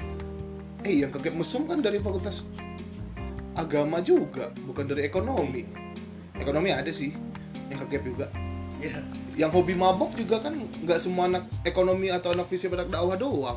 eh 0.85 1.01
yang 1.01 1.09
kegap 1.09 1.33
mesum 1.35 1.65
kan 1.65 1.81
dari 1.81 1.97
fakultas 1.97 2.45
agama 3.55 4.05
juga 4.05 4.53
bukan 4.59 4.85
dari 4.85 5.03
ekonomi 5.03 5.65
ekonomi 6.35 6.69
ada 6.69 6.93
sih 6.93 7.15
yang 7.69 7.81
kegap 7.85 8.05
juga 8.05 8.27
Iya. 8.75 9.01
yang 9.39 9.49
hobi 9.49 9.73
mabok 9.73 10.13
juga 10.13 10.45
kan 10.45 10.53
nggak 10.53 11.01
semua 11.01 11.25
anak 11.25 11.49
ekonomi 11.65 12.13
atau 12.13 12.37
anak 12.37 12.53
visi 12.53 12.69
pada 12.69 12.85
dakwah 12.85 13.17
doang 13.17 13.57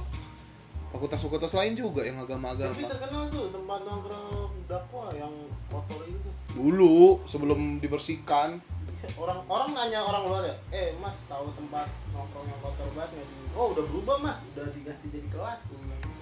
fakultas-fakultas 0.88 1.52
lain 1.52 1.76
juga 1.76 2.08
yang 2.08 2.16
Tapi 2.16 2.32
agama-agama 2.32 2.80
terkenal 2.80 3.28
tuh 3.28 3.52
tempat 3.52 3.80
nongkrong 3.84 4.52
dakwah 4.66 5.12
yang 5.12 5.34
kotor 5.68 6.00
itu. 6.08 6.30
dulu 6.54 7.20
sebelum 7.28 7.84
dibersihkan 7.84 8.64
Orang 9.18 9.40
orang 9.46 9.70
nanya 9.78 10.00
orang 10.02 10.24
luar 10.26 10.44
ya, 10.50 10.56
eh 10.74 10.90
mas 10.98 11.14
tahu 11.30 11.54
tempat 11.54 11.86
nongkrong 12.12 12.46
yang 12.50 12.60
kotor 12.66 12.90
banget 12.98 13.10
nggak 13.14 13.28
di? 13.30 13.36
Oh 13.54 13.66
udah 13.74 13.84
berubah 13.86 14.16
mas, 14.22 14.38
udah 14.54 14.66
diganti 14.74 15.08
jadi 15.14 15.28
kelas. 15.30 15.60
Gua 15.70 15.80
bilang. 15.82 16.02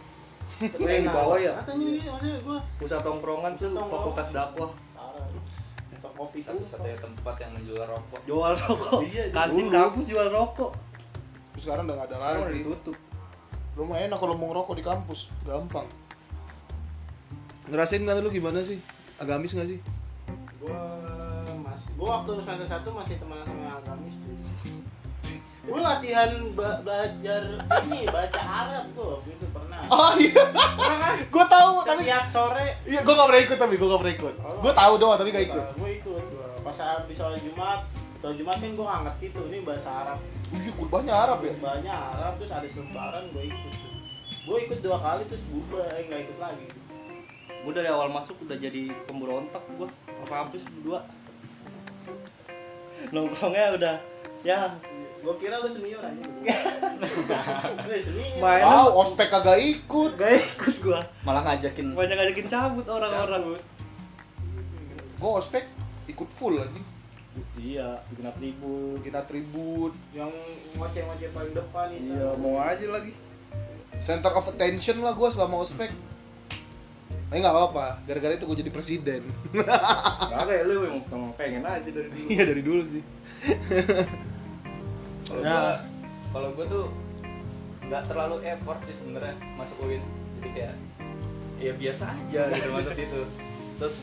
Oh, 0.55 0.87
yang 0.87 1.03
di 1.03 1.09
bawah 1.09 1.37
ya? 1.41 1.53
Katanya 1.57 1.87
iya, 1.89 2.09
maksudnya 2.13 2.37
gua 2.45 2.59
Pusat 2.77 3.01
tongkrongan 3.01 3.51
tuh 3.57 3.69
fakultas 3.73 4.29
dakwah. 4.31 4.71
kopi. 6.15 6.39
Satu-satunya 6.39 6.95
tempat 6.95 7.35
yang 7.43 7.51
menjual 7.59 7.83
rokok. 7.91 8.19
Jual 8.23 8.53
rokok. 8.55 9.03
Iya, 9.03 9.23
Kantin 9.35 9.67
kampus 9.67 10.05
jual 10.07 10.31
rokok. 10.31 10.71
Terus 11.55 11.71
sekarang 11.71 11.83
udah 11.87 11.95
nggak 11.99 12.07
ada 12.11 12.15
udah 12.15 12.51
lagi 12.51 12.63
ditutup. 12.63 12.95
rumah 13.75 13.99
enak 13.99 14.19
kalau 14.19 14.35
mau 14.39 14.51
ngerokok 14.51 14.75
di 14.79 14.83
kampus 14.87 15.31
gampang 15.43 15.83
ngerasain 17.67 18.07
kan 18.07 18.23
lu 18.23 18.31
gimana 18.31 18.63
sih 18.63 18.79
agamis 19.19 19.51
nggak 19.51 19.67
sih 19.67 19.79
Gua 20.63 20.94
gua 21.95 22.07
waktu 22.13 22.31
semester 22.37 22.67
satu 22.67 22.89
masih 22.91 23.15
temenan 23.15 23.45
sama 23.45 23.71
agamis 23.75 24.15
tuh. 24.17 24.35
Gua 25.65 25.81
latihan 25.81 26.29
ba- 26.53 26.77
belajar 26.79 27.41
ini 27.83 28.05
baca 28.05 28.37
Arab 28.39 28.85
tuh 28.93 29.05
waktu 29.17 29.29
itu 29.31 29.45
pernah. 29.49 29.81
oh 29.87 30.13
iya 30.15 30.43
Pernah 30.53 30.97
kan? 31.01 31.15
gue 31.25 31.45
tahu 31.47 31.73
tapi 31.81 32.01
Setiap 32.03 32.25
sore 32.29 32.67
iya 32.85 32.99
gue 33.01 33.09
gak 33.11 33.27
pernah 33.27 33.41
ikut 33.43 33.57
tapi 33.57 33.73
gue 33.75 33.87
gak 33.87 33.99
pernah 33.99 34.15
ikut 34.15 34.33
gue 34.37 34.73
tahu 34.75 34.93
doang 34.95 35.17
tapi 35.17 35.29
gak 35.31 35.45
ikut 35.47 35.65
Gue 35.73 35.89
ikut. 35.97 36.23
Gua. 36.27 36.47
Pas 36.61 36.77
habis 36.77 37.15
sholat 37.15 37.41
Jumat, 37.41 37.79
sholat 38.19 38.35
Jumat 38.35 38.55
kan 38.55 38.71
gue 38.71 38.85
nggak 38.85 39.01
ngerti 39.03 39.25
tuh 39.31 39.43
ini 39.47 39.57
bahasa 39.61 39.89
Arab. 39.89 40.19
iya 40.53 40.71
kurbahnya 40.71 41.13
Arab 41.15 41.39
ya 41.41 41.53
Banyak 41.55 41.97
Arab 42.13 42.33
terus 42.37 42.51
ada 42.51 42.67
selebaran 42.67 43.23
gue 43.27 43.43
ikut. 43.47 43.73
Gue 44.45 44.57
ikut 44.61 44.79
dua 44.79 44.97
kali 44.99 45.23
terus 45.25 45.41
bubar, 45.47 45.89
eh, 45.91 46.05
nggak 46.05 46.21
ikut 46.23 46.37
lagi. 46.37 46.67
Gue 47.65 47.73
dari 47.73 47.89
awal 47.89 48.09
masuk 48.11 48.37
udah 48.39 48.53
jadi 48.55 48.93
pemberontak 49.03 49.65
gue 49.71 49.87
ke 49.89 50.23
kampus 50.23 50.61
berdua. 50.63 51.01
Nongkrongnya 53.07 53.75
udah 53.75 53.95
ya 54.41 54.71
Gue 55.17 55.33
kira 55.37 55.57
lu 55.57 55.65
senior 55.67 55.97
aja. 55.99 56.21
Gue 57.81 57.97
senior. 57.97 58.37
main 58.37 58.61
lu 58.61 58.93
ospek 58.95 59.27
kagak 59.27 59.57
ikut 59.57 60.11
gak 60.13 60.31
ikut 60.37 60.75
gua. 60.79 61.01
Malah 61.21 61.41
ngajakin 61.43 61.91
Banyak 61.91 62.13
ngajakin 62.15 62.45
cabut 62.45 62.85
orang-orang. 62.85 63.57
gue 65.15 65.31
ospek 65.31 65.65
ikut 66.05 66.29
full 66.31 66.55
aja 66.55 66.77
Iya, 67.57 67.99
bikin 68.07 68.25
atribut. 68.25 68.95
bikin 69.01 69.11
atribut 69.13 69.91
Yang 70.11 70.31
ngoceh-ngoceh 70.73 71.29
paling 71.31 71.53
depan 71.53 71.85
nih. 71.89 71.99
Iya, 72.05 72.27
mau 72.35 72.55
aja 72.57 72.85
lagi. 72.87 73.11
center 73.97 74.29
of 74.29 74.45
attention 74.45 74.99
lah 74.99 75.11
gue 75.11 75.25
selama 75.27 75.57
ospek 75.57 75.89
tapi 77.35 77.43
nggak 77.43 77.51
apa-apa 77.51 77.99
gara-gara 78.07 78.39
itu 78.39 78.47
gue 78.47 78.57
jadi 78.63 78.71
presiden 78.71 79.21
Kagak 80.31 80.55
ya 80.55 80.63
lu 80.63 80.87
yang 80.87 81.03
emang 81.03 81.35
pengen 81.35 81.67
aja 81.67 81.83
dari 81.83 82.07
dulu. 82.07 82.31
iya 82.31 82.43
dari 82.47 82.61
dulu 82.63 82.81
sih 82.87 83.03
Kalau 85.27 85.43
Nah. 85.43 85.51
gua 85.51 85.75
kalau 86.31 86.49
gua 86.55 86.65
tuh 86.71 86.85
nggak 87.91 88.03
terlalu 88.07 88.39
effort 88.47 88.79
sih 88.87 88.95
sebenarnya 88.95 89.35
masuk 89.59 89.75
UIN. 89.83 89.99
Jadi 90.39 90.49
kayak 90.55 90.75
ya 91.59 91.71
biasa 91.75 92.03
aja 92.07 92.41
gitu 92.55 92.69
masuk 92.71 92.93
situ. 93.03 93.21
Terus 93.75 93.95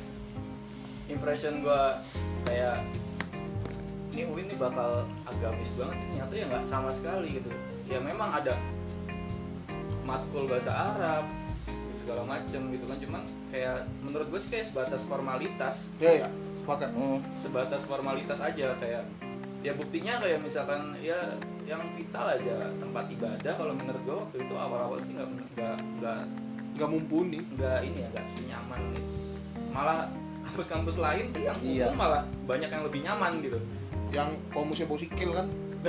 impression 1.09 1.65
gua 1.65 2.05
kayak 2.45 2.85
ini 4.13 4.29
UIN 4.29 4.53
nih 4.53 4.61
bakal 4.61 5.09
agamis 5.25 5.73
banget 5.73 5.97
ternyata 5.97 6.33
ya 6.37 6.45
nggak 6.53 6.69
sama 6.69 6.93
sekali 6.93 7.41
gitu. 7.41 7.49
Ya 7.89 7.97
memang 7.97 8.29
ada 8.29 8.61
matkul 10.05 10.45
bahasa 10.51 10.69
Arab 10.69 11.25
segala 12.03 12.27
macem 12.27 12.61
gitu 12.75 12.85
kan. 12.85 12.99
Cuman 12.99 13.23
kayak 13.49 13.87
menurut 14.03 14.27
gue 14.29 14.41
sih 14.43 14.51
kayak 14.51 14.67
sebatas 14.67 15.07
formalitas. 15.07 15.95
Ya 16.03 16.27
ya 16.27 16.29
sepakat. 16.53 16.91
Hmm. 16.93 17.23
sebatas 17.33 17.87
formalitas 17.87 18.39
aja 18.43 18.75
kayak 18.77 19.03
ya 19.63 19.73
buktinya 19.79 20.19
kayak 20.19 20.43
misalkan 20.43 20.99
ya 20.99 21.39
yang 21.63 21.79
vital 21.95 22.27
aja 22.27 22.67
tempat 22.83 23.07
ibadah 23.07 23.55
kalau 23.55 23.71
menurut 23.73 24.03
gue 24.03 24.17
waktu 24.19 24.37
itu 24.43 24.55
awal-awal 24.59 24.99
sih 24.99 25.15
nggak 25.15 25.29
nggak 25.55 25.77
nggak 26.03 26.21
nggak 26.75 26.89
mumpuni. 26.91 27.41
Nggak 27.55 27.79
ini 27.87 27.99
ya 28.03 28.09
nggak 28.11 28.27
senyaman 28.27 28.81
itu 28.91 29.03
malah 29.73 30.05
kampus-kampus 30.43 31.01
lain 31.01 31.33
tuh 31.33 31.41
yang 31.47 31.57
umum 31.63 31.73
Iya. 31.73 31.87
malah 31.95 32.23
banyak 32.45 32.69
yang 32.69 32.83
lebih 32.85 33.01
nyaman 33.07 33.33
gitu. 33.41 33.59
Yang 34.13 34.29
komusnya 34.53 34.85
bosikil 34.91 35.31
kan? 35.33 35.47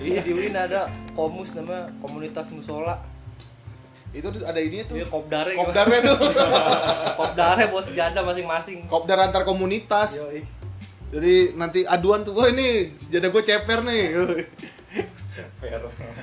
Iya 0.00 0.20
di 0.24 0.30
UIN 0.32 0.56
ada 0.56 0.88
komus 1.12 1.52
namanya 1.56 1.90
komunitas 2.00 2.46
musola. 2.52 3.00
Itu 4.10 4.26
tuh 4.26 4.42
ada 4.42 4.58
ini 4.58 4.82
tuh 4.82 4.94
Iya 4.94 5.06
kopdare. 5.06 5.54
kopdarnya 5.54 5.98
tuh 6.04 6.16
kopdare 7.16 7.62
bawa 7.66 7.82
sejadah 7.82 8.22
masing-masing. 8.22 8.78
kopdar 8.84 9.18
antar 9.20 9.42
komunitas 9.42 10.18
Yoi. 10.20 10.42
jadi 11.10 11.34
nanti 11.54 11.82
aduan 11.84 12.20
tuh 12.20 12.32
gue 12.32 12.46
ini 12.50 12.68
sejadah 13.00 13.28
gue 13.28 13.42
ceper 13.44 13.78
nih 13.82 14.02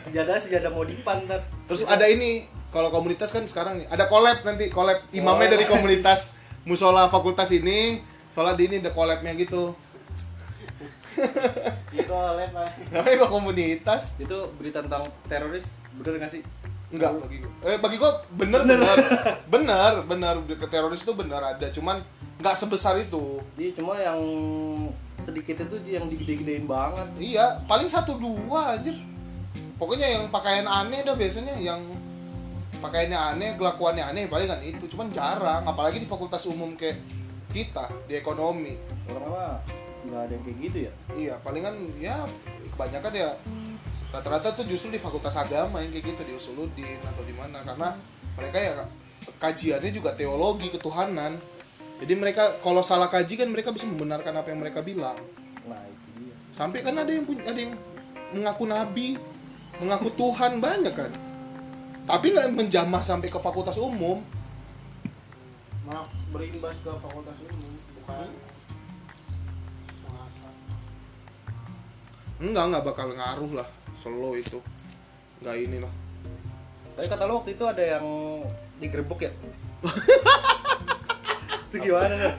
Sejadah 0.01 0.35
sejadah 0.43 0.69
mau 0.69 0.83
dipan 0.83 1.23
ntar. 1.23 1.47
terus 1.63 1.83
ada 1.83 2.03
ini 2.05 2.43
kalau 2.67 2.89
komunitas 2.89 3.31
kan 3.31 3.43
sekarang 3.43 3.79
nih 3.79 3.87
ada 3.87 4.03
collab 4.05 4.43
nanti 4.43 4.67
collab 4.67 5.07
imamnya 5.09 5.55
dari 5.55 5.63
komunitas 5.63 6.35
musola 6.63 7.07
fakultas 7.07 7.47
ini 7.49 8.03
sholat 8.27 8.53
di 8.53 8.67
ini 8.67 8.75
ada 8.77 8.91
collabnya 8.91 9.31
gitu 9.33 9.71
Itu 11.89 12.13
oleh 12.13 12.45
pak. 12.51 12.91
namanya 12.91 13.25
komunitas 13.25 14.19
Itu 14.19 14.53
berita 14.53 14.83
tentang 14.83 15.07
teroris 15.25 15.65
bener 15.95 16.21
gak 16.21 16.29
sih? 16.29 16.43
Enggak 16.87 17.11
bagi 17.19 17.37
gue 17.43 17.51
eh 17.67 17.77
bagi 17.83 17.95
gue 17.99 18.11
bener 18.39 18.61
bener. 18.63 18.97
bener. 19.51 19.93
Bener 20.11 20.35
ke 20.55 20.67
teroris 20.71 21.03
itu 21.03 21.11
bener 21.11 21.43
ada 21.43 21.67
cuman 21.67 21.99
nggak 22.39 22.55
sebesar 22.55 22.95
itu. 23.01 23.43
Iya 23.59 23.71
cuma 23.81 23.99
yang 23.99 24.21
sedikit 25.25 25.67
itu 25.67 25.75
yang 25.89 26.07
digede-gedein 26.07 26.69
banget. 26.69 27.07
iya 27.19 27.59
paling 27.67 27.89
satu 27.89 28.15
dua 28.15 28.77
aja 28.77 28.93
pokoknya 29.75 30.07
yang 30.15 30.23
pakaian 30.31 30.63
aneh 30.63 31.03
dah 31.03 31.17
biasanya 31.17 31.57
yang 31.59 31.81
pakaiannya 32.79 33.17
aneh 33.17 33.49
kelakuannya 33.59 34.05
aneh 34.05 34.29
paling 34.31 34.47
kan 34.47 34.61
itu. 34.63 34.87
Cuman 34.87 35.11
jarang 35.11 35.67
apalagi 35.67 35.99
di 35.99 36.07
fakultas 36.07 36.45
umum 36.47 36.71
kayak 36.77 37.03
kita 37.51 37.91
di 38.07 38.15
ekonomi. 38.15 38.77
Orang 39.11 39.33
apa? 39.33 39.47
Nggak 40.07 40.21
ada 40.23 40.31
yang 40.31 40.43
kayak 40.45 40.57
gitu 40.63 40.77
ya? 40.87 40.93
iya 41.17 41.33
palingan 41.43 41.75
ya 41.99 42.23
kebanyakan 42.77 43.11
ya 43.11 43.29
rata-rata 44.07 44.55
tuh 44.55 44.63
justru 44.63 44.95
di 44.95 44.99
fakultas 45.03 45.35
agama 45.35 45.83
yang 45.83 45.91
kayak 45.91 46.05
gitu 46.15 46.21
di 46.23 46.33
Usuludin 46.33 46.99
atau 47.03 47.23
di 47.27 47.35
mana 47.35 47.59
karena 47.63 47.89
mereka 48.39 48.57
ya 48.57 48.73
kajiannya 49.37 49.91
juga 49.91 50.15
teologi 50.15 50.71
ketuhanan 50.71 51.35
jadi 51.99 52.13
mereka 52.15 52.61
kalau 52.63 52.79
salah 52.85 53.11
kaji 53.11 53.35
kan 53.35 53.49
mereka 53.51 53.75
bisa 53.75 53.83
membenarkan 53.89 54.31
apa 54.37 54.47
yang 54.53 54.59
mereka 54.63 54.79
bilang 54.79 55.17
Nah 55.67 55.83
itu 55.83 56.07
dia. 56.23 56.35
sampai 56.55 56.79
kan 56.79 56.95
ada 56.95 57.11
yang 57.11 57.27
punya 57.27 57.43
ada 57.51 57.59
yang 57.59 57.75
mengaku 58.31 58.63
nabi 58.63 59.07
mengaku 59.83 60.09
Tuhan 60.15 60.63
banyak 60.63 60.93
kan 60.95 61.11
tapi 62.07 62.31
nggak 62.31 62.55
menjamah 62.55 63.03
sampai 63.03 63.27
ke 63.27 63.39
fakultas 63.43 63.75
umum 63.75 64.23
Malah 65.87 66.07
berimbas 66.35 66.75
ke 66.83 66.91
fakultas 66.99 67.35
umum 67.47 67.71
bukan. 67.95 68.27
Mengapa? 70.03 70.49
enggak 72.43 72.63
nggak 72.71 72.83
bakal 72.87 73.07
ngaruh 73.15 73.51
lah 73.63 73.69
slow 74.01 74.33
itu. 74.37 74.59
Nggak 75.41 75.55
inilah. 75.69 75.93
Tapi 76.97 77.07
kata 77.09 77.23
lo 77.29 77.41
waktu 77.41 77.53
itu 77.53 77.63
ada 77.65 77.83
yang 77.83 78.05
digerebek 78.81 79.19
ya? 79.29 79.31
itu 81.69 81.77
gimana 81.83 82.13
tuh? 82.17 82.33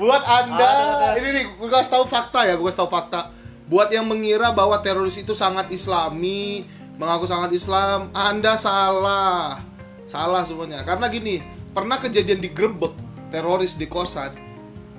Buat 0.00 0.22
anda 0.24 0.56
Ada, 0.56 1.12
ada. 1.12 1.18
ini 1.20 1.28
nih 1.36 1.44
gue 1.60 1.68
kasih 1.68 1.92
tahu 2.00 2.04
fakta 2.08 2.48
ya 2.48 2.56
gue 2.56 2.64
kasih 2.64 2.80
tahu 2.84 2.90
fakta. 2.90 3.34
Buat 3.68 3.92
yang 3.92 4.08
mengira 4.08 4.52
bahwa 4.52 4.76
teroris 4.80 5.20
itu 5.20 5.36
sangat 5.36 5.68
islami 5.72 6.64
mengaku 6.94 7.28
sangat 7.28 7.52
Islam 7.52 8.08
anda 8.16 8.56
salah. 8.56 9.60
Salah 10.08 10.44
semuanya. 10.44 10.80
Karena 10.86 11.08
gini 11.12 11.44
pernah 11.74 11.98
kejadian 11.98 12.40
digrebek 12.40 12.94
teroris 13.34 13.74
di 13.74 13.90
kosan 13.90 14.30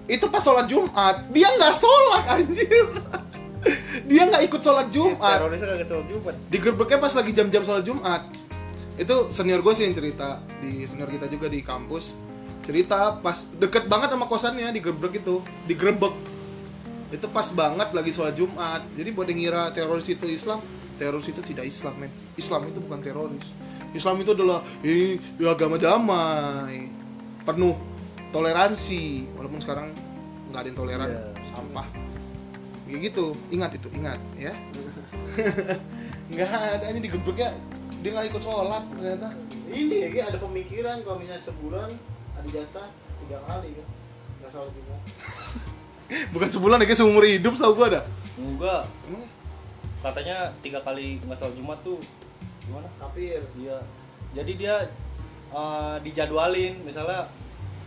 itu 0.05 0.27
pas 0.29 0.43
sholat 0.43 0.69
Jumat 0.69 1.25
dia 1.33 1.49
nggak 1.55 1.73
sholat 1.73 2.23
anjir 2.29 2.85
dia 4.09 4.23
nggak 4.29 4.43
ikut 4.45 4.61
sholat 4.61 4.87
Jumat. 4.93 5.37
Terorisnya 5.41 5.67
kagak 5.73 5.87
sholat 5.89 6.07
Jumat. 6.07 6.35
digerebeknya 6.49 6.97
pas 7.01 7.13
lagi 7.13 7.31
jam-jam 7.33 7.61
sholat 7.65 7.83
Jumat. 7.85 8.21
Itu 8.95 9.15
senior 9.33 9.59
gue 9.59 9.73
sih 9.75 9.83
yang 9.83 9.95
cerita 9.97 10.39
di 10.63 10.85
senior 10.87 11.09
kita 11.09 11.27
juga 11.27 11.49
di 11.49 11.59
kampus. 11.65 12.13
Cerita 12.65 13.17
pas 13.19 13.45
deket 13.57 13.85
banget 13.85 14.13
sama 14.13 14.25
kosannya 14.25 14.73
digerebek 14.73 15.21
itu 15.21 15.41
digerebek 15.69 16.13
itu 17.13 17.27
pas 17.29 17.47
banget 17.53 17.89
lagi 17.93 18.11
sholat 18.13 18.33
Jumat. 18.33 18.81
Jadi 18.93 19.09
buat 19.13 19.27
yang 19.29 19.39
ngira 19.41 19.63
teroris 19.73 20.09
itu 20.09 20.25
Islam 20.25 20.61
teroris 20.95 21.27
itu 21.27 21.41
tidak 21.43 21.67
Islam 21.67 21.93
men. 21.99 22.11
Islam 22.39 22.71
itu 22.71 22.79
bukan 22.79 22.99
teroris. 23.03 23.47
Islam 23.95 24.15
itu 24.19 24.31
adalah 24.35 24.59
eh, 24.83 25.19
agama 25.43 25.75
damai 25.79 26.87
penuh 27.43 27.75
toleransi. 28.31 29.27
Walaupun 29.37 29.59
sekarang 29.61 29.87
nggak 30.51 30.59
ada 30.61 30.67
yang 30.71 30.77
toleran 30.77 31.09
Iya. 31.11 31.21
sampah 31.51 31.87
kayak 32.85 32.99
gitu 33.11 33.25
ingat 33.49 33.71
itu 33.73 33.87
ingat 33.97 34.19
ya. 34.37 34.53
Nggak 36.31 36.49
ada 36.49 36.83
hanya 36.89 37.01
digebreknya 37.01 37.49
dia 38.01 38.09
nggak 38.13 38.27
ikut 38.29 38.41
sholat 38.45 38.83
ternyata. 38.93 39.33
Ini 39.65 40.13
ya 40.13 40.29
ada 40.29 40.37
pemikiran 40.37 41.01
kalau 41.01 41.17
misalnya 41.17 41.41
sebulan 41.41 41.89
ada 42.37 42.47
jatah 42.53 42.87
tiga 43.25 43.37
kali 43.45 43.69
kan. 43.73 43.87
Nggak 44.41 44.51
salah 44.53 44.69
juga 44.69 44.95
bukan 46.37 46.49
sebulan 46.53 46.77
ya 46.81 46.85
kayak 46.85 46.99
seumur 47.01 47.25
hidup 47.25 47.53
tau 47.57 47.73
gua 47.73 47.89
ada. 47.89 48.01
Enggak. 48.37 48.85
Emang 49.09 49.25
katanya 50.05 50.53
tiga 50.61 50.79
kali 50.85 51.17
nggak 51.25 51.37
sholat 51.41 51.55
jumat 51.57 51.79
tuh 51.81 51.97
gimana? 52.61 52.85
Kafir 53.01 53.41
iya. 53.57 53.77
Jadi 54.37 54.51
dia 54.53 54.75
eh, 55.49 55.95
dijadwalin 56.05 56.77
misalnya 56.85 57.25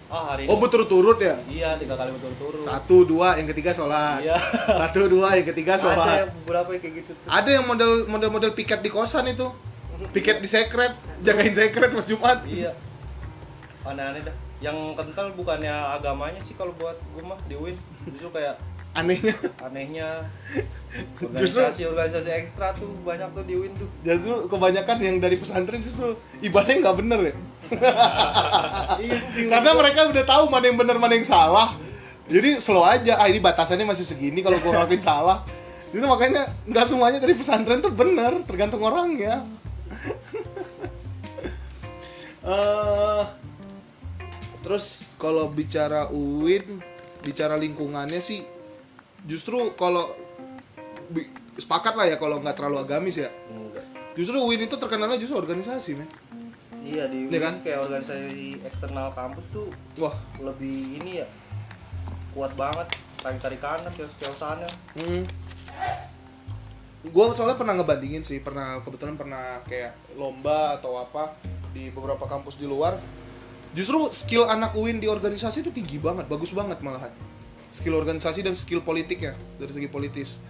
ah 0.08 0.32
hari 0.32 0.44
ini. 0.44 0.48
oh 0.48 0.56
berturut-turut 0.56 1.20
ya? 1.20 1.36
Iya 1.44 1.76
tiga 1.76 1.94
kali 2.00 2.16
berturut-turut. 2.16 2.64
Satu 2.64 3.04
dua 3.04 3.36
yang 3.36 3.48
ketiga 3.52 3.76
sholat. 3.76 4.24
Iya. 4.24 4.40
Satu 4.80 5.04
dua 5.04 5.36
yang 5.36 5.46
ketiga 5.52 5.76
ada 5.76 5.84
sholat. 5.84 6.16
yang 6.24 6.30
beberapa 6.44 6.68
yang 6.72 6.82
kayak 6.82 6.94
gitu 7.04 7.10
tuh. 7.12 7.28
Ada 7.28 7.50
yang 7.60 7.64
model 7.68 7.92
model 8.08 8.30
model 8.32 8.52
piket 8.56 8.80
di 8.80 8.88
kosan 8.88 9.28
itu. 9.28 9.52
Piket 10.16 10.40
di 10.40 10.48
secret. 10.48 10.96
Jagain 11.20 11.52
secret 11.52 11.90
pas 11.92 12.06
jumat. 12.08 12.38
Iya. 12.48 12.72
Aneh-aneh 13.84 14.24
dah. 14.24 14.34
Yang 14.64 14.96
kental 14.96 15.36
bukannya 15.36 15.70
agamanya 15.70 16.40
sih 16.40 16.56
kalau 16.56 16.72
buat 16.74 16.96
gue 16.96 17.22
mah 17.22 17.38
di 17.44 17.56
Win. 17.60 17.76
Justru 18.08 18.32
kayak 18.32 18.56
anehnya. 18.98 19.34
Anehnya. 19.62 20.08
Justru- 21.36 21.60
organisasi 21.62 21.84
organisasi 21.84 22.30
ekstra 22.32 22.72
tuh 22.72 22.88
banyak 23.04 23.28
tuh 23.36 23.44
di 23.44 23.54
Win 23.60 23.72
tuh. 23.76 23.88
Justru 24.02 24.48
kebanyakan 24.48 24.96
yang 25.04 25.16
dari 25.20 25.36
pesantren 25.36 25.84
justru 25.84 26.16
ibadahnya 26.40 26.80
nggak 26.80 26.96
bener 27.04 27.20
ya. 27.28 27.34
Iya 29.04 29.18
karena 29.52 29.70
mereka 29.76 30.08
udah 30.08 30.24
tahu 30.24 30.48
mana 30.48 30.64
yang 30.64 30.78
bener 30.80 30.96
mana 30.96 31.12
yang 31.14 31.28
salah. 31.28 31.76
Jadi 32.24 32.56
slow 32.58 32.82
aja 32.82 33.20
ah 33.20 33.28
ini 33.28 33.38
batasannya 33.38 33.84
masih 33.84 34.08
segini 34.08 34.40
kalau 34.40 34.56
gua 34.64 34.80
ngelakuin 34.80 35.04
salah. 35.04 35.44
Itu 35.92 36.08
makanya 36.08 36.48
nggak 36.64 36.86
semuanya 36.88 37.18
dari 37.20 37.36
pesantren 37.36 37.84
tuh 37.84 37.92
bener 37.92 38.44
tergantung 38.44 38.80
orangnya 38.84 39.44
Eh, 42.48 43.22
terus 44.64 45.04
kalau 45.20 45.52
bicara 45.52 46.08
UIN 46.08 46.80
bicara 47.20 47.60
lingkungannya 47.60 48.24
sih 48.24 48.40
justru 49.28 49.76
kalau 49.76 50.16
sepakat 51.60 51.94
lah 51.94 52.06
ya 52.08 52.16
kalau 52.16 52.40
nggak 52.40 52.56
terlalu 52.56 52.80
agamis 52.80 53.20
ya 53.20 53.28
enggak 53.52 53.84
justru 54.16 54.40
UIN 54.40 54.64
itu 54.64 54.76
terkenalnya 54.80 55.20
justru 55.20 55.36
organisasi 55.36 56.00
men 56.00 56.08
iya 56.80 57.04
di 57.06 57.28
Iya 57.28 57.36
Win 57.36 57.42
kan? 57.44 57.54
kayak 57.60 57.78
organisasi 57.84 58.64
eksternal 58.64 59.12
kampus 59.12 59.44
tuh 59.52 59.68
wah 60.00 60.16
lebih 60.40 61.02
ini 61.02 61.20
ya 61.20 61.26
kuat 62.32 62.56
banget 62.56 62.88
tarik 63.20 63.42
tarikannya 63.44 63.90
kios 63.92 64.14
kiosannya 64.16 64.70
Hmm. 64.96 65.22
Gue 66.98 67.24
soalnya 67.30 67.54
pernah 67.54 67.78
ngebandingin 67.78 68.26
sih, 68.26 68.42
pernah 68.42 68.82
kebetulan 68.82 69.14
pernah 69.14 69.62
kayak 69.70 69.94
lomba 70.18 70.74
atau 70.82 70.98
apa 70.98 71.30
di 71.70 71.94
beberapa 71.94 72.26
kampus 72.26 72.58
di 72.58 72.66
luar. 72.66 72.98
Justru 73.70 74.10
skill 74.10 74.50
anak 74.50 74.74
UIN 74.74 74.98
di 74.98 75.06
organisasi 75.06 75.62
itu 75.62 75.70
tinggi 75.70 76.02
banget, 76.02 76.26
bagus 76.26 76.50
banget 76.50 76.82
malahan. 76.82 77.14
Skill 77.68 78.00
organisasi 78.00 78.40
dan 78.42 78.56
skill 78.56 78.80
politik 78.80 79.22
ya, 79.22 79.34
dari 79.60 79.72
segi 79.72 79.88
politis. 79.88 80.40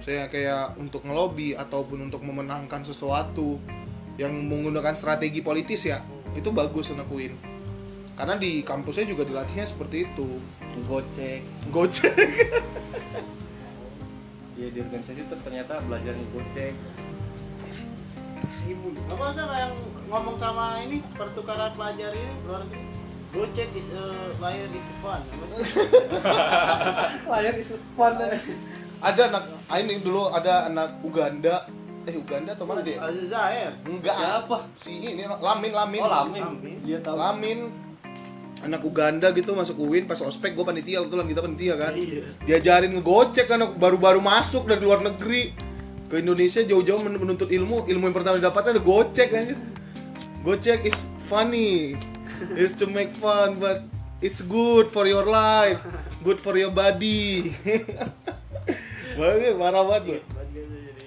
Saya 0.00 0.28
kayak 0.32 0.80
untuk 0.80 1.04
ngelobi 1.04 1.56
ataupun 1.56 2.08
untuk 2.08 2.24
memenangkan 2.24 2.84
sesuatu 2.84 3.60
yang 4.16 4.32
menggunakan 4.32 4.96
strategi 4.96 5.40
politis 5.40 5.88
ya, 5.88 6.04
itu 6.36 6.48
bagus 6.52 6.92
anak 6.92 7.08
UIN. 7.08 7.36
Karena 8.16 8.36
di 8.36 8.60
kampusnya 8.60 9.08
juga 9.08 9.24
dilatihnya 9.24 9.64
seperti 9.64 10.04
itu. 10.08 10.28
gocek 10.86 11.42
Gojek. 11.72 12.14
ya 14.60 14.68
di 14.68 14.78
organisasi 14.84 15.24
tuh 15.24 15.40
ternyata 15.40 15.80
belajar 15.88 16.12
ngegocek 16.12 16.76
ibu 18.68 18.92
apa 19.08 19.24
ada 19.32 19.44
yang 19.56 19.74
ngomong 20.12 20.36
sama 20.36 20.84
ini 20.84 21.00
pertukaran 21.16 21.72
pelajar 21.72 22.12
ini 22.12 22.32
luar 22.44 22.68
negeri 22.68 22.89
Gojek 23.30 23.70
is 23.78 23.94
a 23.94 24.04
liar 24.42 24.66
is 24.74 24.86
fun? 24.98 25.22
Layar 27.30 27.54
is 27.54 27.70
fun. 27.94 28.18
Ada 28.98 29.22
anak, 29.30 29.44
ini 29.78 30.02
dulu 30.02 30.34
ada 30.34 30.66
anak 30.66 30.98
Uganda. 31.06 31.62
Eh 32.10 32.18
Uganda 32.18 32.58
atau 32.58 32.66
mana 32.66 32.82
dia? 32.82 32.98
Aziz 32.98 33.30
Zahir 33.30 33.70
Enggak. 33.86 34.18
Siapa? 34.18 34.66
Si 34.74 34.98
ini 34.98 35.22
Lamin, 35.30 35.70
Lamin. 35.70 36.00
Oh 36.02 36.10
lamin. 36.10 36.42
Lamin. 36.42 36.76
iya 36.82 36.98
tahu. 36.98 37.14
Lamin. 37.14 37.58
Anak 38.66 38.82
Uganda 38.82 39.30
gitu 39.30 39.54
masuk 39.54 39.78
UIN 39.78 40.10
pas 40.10 40.18
ospek 40.20 40.58
gue 40.58 40.66
panitia 40.66 40.98
kebetulan 41.06 41.26
kita 41.30 41.40
panitia 41.40 41.74
kan. 41.78 41.92
Iya. 41.94 42.24
diajarin 42.44 42.98
ngegocek 42.98 43.46
anak 43.46 43.78
baru-baru 43.78 44.18
masuk 44.18 44.66
dari 44.66 44.82
luar 44.82 45.06
negeri. 45.06 45.54
Ke 46.10 46.18
Indonesia 46.18 46.66
jauh-jauh 46.66 46.98
men- 47.06 47.14
menuntut 47.14 47.46
ilmu. 47.46 47.86
Ilmu 47.86 48.10
yang 48.10 48.16
pertama 48.16 48.42
didapatnya 48.42 48.74
ada 48.74 48.82
gocek 48.82 49.28
anjir. 49.30 49.58
Gocek 50.42 50.82
is 50.82 51.06
funny 51.30 51.94
is 52.56 52.72
to 52.76 52.88
make 52.88 53.12
fun 53.20 53.60
but 53.60 53.84
it's 54.20 54.40
good 54.44 54.88
for 54.92 55.04
your 55.04 55.24
life 55.24 55.80
good 56.20 56.38
for 56.40 56.54
your 56.56 56.72
body. 56.72 57.52
Banget 59.18 59.54
banget 59.58 60.22
Bagian 60.32 60.64
tuh 60.68 60.80
jadi. 60.80 61.04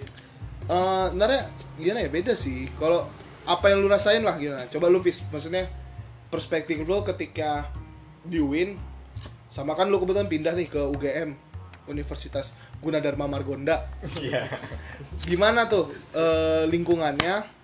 Eh, 0.69 1.06
sebenarnya 1.10 1.41
gimana 1.80 2.00
ya 2.04 2.10
beda 2.10 2.34
sih. 2.38 2.69
Kalau 2.78 3.10
apa 3.48 3.65
yang 3.74 3.82
lu 3.82 3.89
rasain 3.89 4.22
lah 4.22 4.38
gimana? 4.38 4.69
Coba 4.69 4.89
lu 4.91 5.02
Fis 5.02 5.24
maksudnya 5.30 5.69
perspektif 6.30 6.82
lu 6.84 7.02
ketika 7.06 7.69
di 8.26 8.41
UIN 8.41 8.78
sama 9.54 9.78
kan 9.78 9.89
lu 9.89 10.02
kebetulan 10.02 10.30
pindah 10.30 10.54
nih 10.58 10.67
ke 10.69 10.82
UGM 10.82 11.38
Universitas 11.89 12.54
Gunadarma 12.82 13.30
Margonda. 13.30 13.88
Iya. 14.19 14.50
gimana 15.30 15.69
tuh 15.69 15.93
eh, 16.13 16.65
lingkungannya 16.69 17.62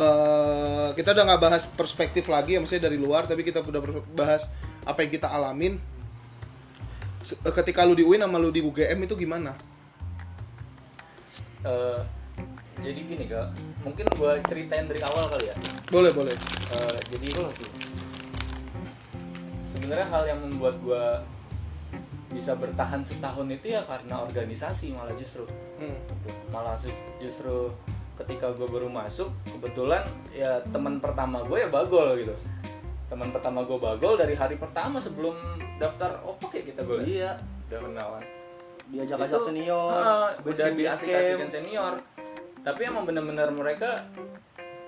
Eh, 0.00 0.88
kita 0.96 1.12
udah 1.12 1.24
nggak 1.28 1.42
bahas 1.44 1.68
perspektif 1.68 2.24
lagi 2.32 2.56
ya 2.56 2.58
maksudnya 2.64 2.88
dari 2.88 2.96
luar 2.96 3.28
tapi 3.28 3.44
kita 3.44 3.60
udah 3.60 4.00
bahas 4.16 4.48
apa 4.88 5.04
yang 5.04 5.12
kita 5.12 5.28
alamin. 5.28 5.76
Eh, 7.20 7.52
ketika 7.52 7.84
lu 7.84 7.92
di 7.92 8.00
UIN 8.00 8.24
sama 8.24 8.40
lu 8.40 8.48
di 8.48 8.64
UGM 8.64 8.96
itu 9.04 9.12
gimana? 9.12 9.52
Eh, 11.68 12.00
jadi 12.80 12.96
gini 12.96 13.24
kak. 13.28 13.52
Mungkin 13.84 14.08
gua 14.16 14.40
ceritain 14.48 14.88
dari 14.88 15.04
awal 15.04 15.28
kali 15.28 15.52
ya. 15.52 15.56
Boleh 15.92 16.16
boleh. 16.16 16.32
Eh, 16.72 16.98
jadi 17.12 17.28
sebenarnya 19.60 20.08
hal 20.08 20.22
yang 20.32 20.40
membuat 20.40 20.80
gua 20.80 21.20
bisa 22.32 22.56
bertahan 22.56 23.04
setahun 23.04 23.52
itu 23.52 23.76
ya 23.76 23.84
karena 23.84 24.24
organisasi 24.24 24.96
malah 24.96 25.12
justru. 25.20 25.44
Hmm. 25.76 25.92
Gitu. 26.24 26.32
malah 26.48 26.76
justru 27.20 27.68
ketika 28.20 28.52
gue 28.52 28.68
baru 28.68 28.88
masuk 28.92 29.32
kebetulan 29.48 30.04
ya 30.30 30.60
teman 30.68 31.00
pertama 31.00 31.40
gue 31.44 31.58
ya 31.64 31.68
bagol 31.72 32.14
gitu. 32.20 32.36
Teman 33.10 33.32
pertama 33.34 33.64
gue 33.66 33.78
bagol 33.80 34.14
dari 34.14 34.36
hari 34.36 34.54
pertama 34.60 35.00
sebelum 35.00 35.34
daftar 35.80 36.20
opak 36.22 36.60
ya 36.60 36.62
kita 36.68 36.80
gue 36.84 36.98
iya. 37.08 37.32
Udah 37.72 37.80
kenalan. 37.82 38.22
Diajak-ajak 38.90 39.40
senior 39.46 39.90
base 40.42 40.58
udah 40.58 40.68
diaplikasikan 40.74 41.48
senior. 41.50 41.94
Tapi 42.60 42.80
emang 42.84 43.08
bener-bener 43.08 43.48
mereka 43.50 44.04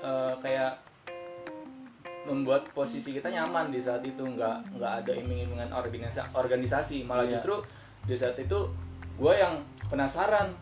eh, 0.02 0.34
kayak 0.42 0.76
membuat 2.22 2.70
posisi 2.70 3.16
kita 3.18 3.30
nyaman 3.30 3.74
di 3.74 3.80
saat 3.82 4.02
itu. 4.06 4.22
Nggak 4.22 4.78
nggak 4.78 4.92
ada 5.02 5.12
iming-imingan 5.18 5.70
organisasi 5.74 6.20
organisasi. 6.34 6.96
Malah 7.02 7.26
Iya. 7.26 7.38
justru 7.38 7.54
di 8.06 8.14
saat 8.14 8.36
itu 8.38 8.58
gue 9.18 9.34
yang 9.34 9.62
penasaran 9.86 10.54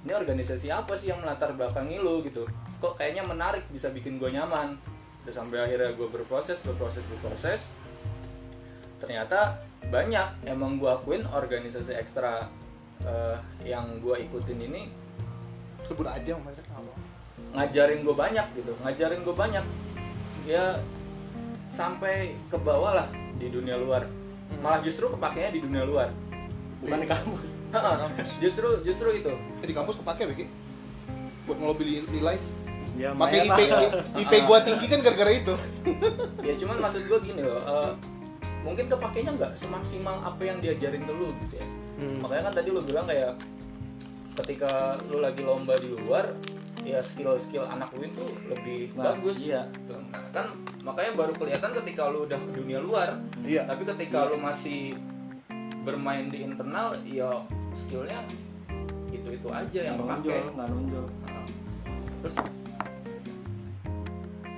ini 0.00 0.12
organisasi 0.16 0.72
apa 0.72 0.96
sih 0.96 1.12
yang 1.12 1.20
melatar 1.20 1.52
belakangi 1.52 2.00
lu 2.00 2.24
gitu? 2.24 2.48
Kok 2.80 2.96
kayaknya 2.96 3.20
menarik 3.28 3.68
bisa 3.68 3.92
bikin 3.92 4.16
gue 4.16 4.32
nyaman. 4.32 4.80
Terus 5.24 5.36
sampai 5.36 5.60
akhirnya 5.60 5.92
gue 5.92 6.08
berproses 6.08 6.56
berproses 6.64 7.04
berproses. 7.04 7.68
Ternyata 8.96 9.60
banyak 9.92 10.48
emang 10.48 10.80
gue 10.80 10.88
akuin 10.88 11.28
organisasi 11.28 11.92
ekstra 12.00 12.48
eh, 13.04 13.36
yang 13.68 14.00
gue 14.00 14.24
ikutin 14.24 14.60
ini. 14.64 14.88
Sebut 15.84 16.08
aja 16.08 16.36
mereka 16.36 16.64
apa 16.72 16.92
ngajarin 17.50 18.06
gue 18.06 18.14
banyak 18.14 18.46
gitu 18.56 18.72
ngajarin 18.80 19.20
gue 19.20 19.36
banyak. 19.36 19.64
Ya 20.48 20.80
sampai 21.68 22.32
ke 22.48 22.56
bawah 22.56 23.04
lah 23.04 23.08
di 23.36 23.52
dunia 23.52 23.76
luar. 23.76 24.08
Malah 24.64 24.80
justru 24.80 25.12
kepakainya 25.12 25.52
di 25.52 25.60
dunia 25.60 25.84
luar 25.84 26.08
bukan 26.80 26.98
di 27.04 27.08
kampus. 27.08 27.50
Justru 28.38 28.68
justru 28.82 29.08
itu. 29.12 29.32
Eh, 29.60 29.66
di 29.66 29.74
kampus 29.74 29.96
kepake 29.96 30.24
Beki. 30.26 30.44
Buat 31.44 31.56
ngelobi 31.58 32.04
nilai. 32.08 32.36
Ya 32.96 33.12
pakai 33.12 33.46
IP. 33.46 33.60
IP 34.18 34.32
gua 34.44 34.58
tinggi 34.60 34.86
kan 34.86 35.00
gara-gara 35.00 35.30
itu. 35.30 35.54
Ya 36.46 36.56
cuman 36.56 36.76
maksud 36.78 37.04
gue 37.04 37.18
gini 37.22 37.40
loh 37.40 37.60
eh, 37.60 37.92
mungkin 38.60 38.88
kepakainya 38.88 39.32
nggak 39.32 39.52
semaksimal 39.54 40.20
apa 40.20 40.40
yang 40.42 40.58
diajarin 40.58 41.00
ke 41.00 41.12
lu 41.12 41.30
gitu 41.38 41.56
ya. 41.56 41.66
Hmm. 41.96 42.16
makanya 42.18 42.48
kan 42.48 42.54
tadi 42.56 42.68
lu 42.70 42.80
bilang 42.80 43.04
kayak 43.04 43.36
ketika 44.34 44.72
lu 45.06 45.20
lagi 45.20 45.40
lomba 45.40 45.76
di 45.76 45.88
luar 45.90 46.32
ya 46.80 46.96
skill-skill 46.98 47.60
anak 47.62 47.92
Win 47.92 48.08
tuh 48.10 48.24
lebih 48.48 48.88
Nah, 48.96 49.12
bagus. 49.12 49.36
iya. 49.38 49.68
Nah, 49.84 50.00
kan 50.32 50.46
makanya 50.80 51.12
baru 51.14 51.32
kelihatan 51.34 51.70
ketika 51.76 52.08
lu 52.08 52.24
udah 52.24 52.40
ke 52.40 52.50
dunia 52.50 52.80
luar 52.80 53.20
Iya. 53.38 53.68
tapi 53.68 53.84
ketika 53.86 54.24
lu 54.26 54.40
masih 54.40 54.96
bermain 55.80 56.28
di 56.28 56.44
internal 56.44 56.92
ya 57.06 57.44
skillnya 57.72 58.20
itu 59.10 59.28
itu 59.32 59.48
aja 59.50 59.80
yang 59.90 59.96
pakai 59.98 60.44
nggak 60.54 60.68
nonjol 60.68 61.06
Nah, 61.26 61.44
terus 62.22 62.36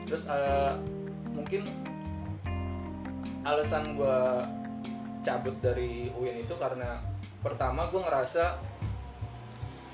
terus 0.07 0.25
eh, 0.29 0.73
mungkin 1.33 1.63
alasan 3.43 3.97
gue 3.99 4.19
cabut 5.23 5.55
dari 5.63 6.11
UIN 6.15 6.43
itu 6.43 6.55
karena 6.59 6.99
pertama 7.43 7.87
gue 7.91 8.03
ngerasa 8.03 8.59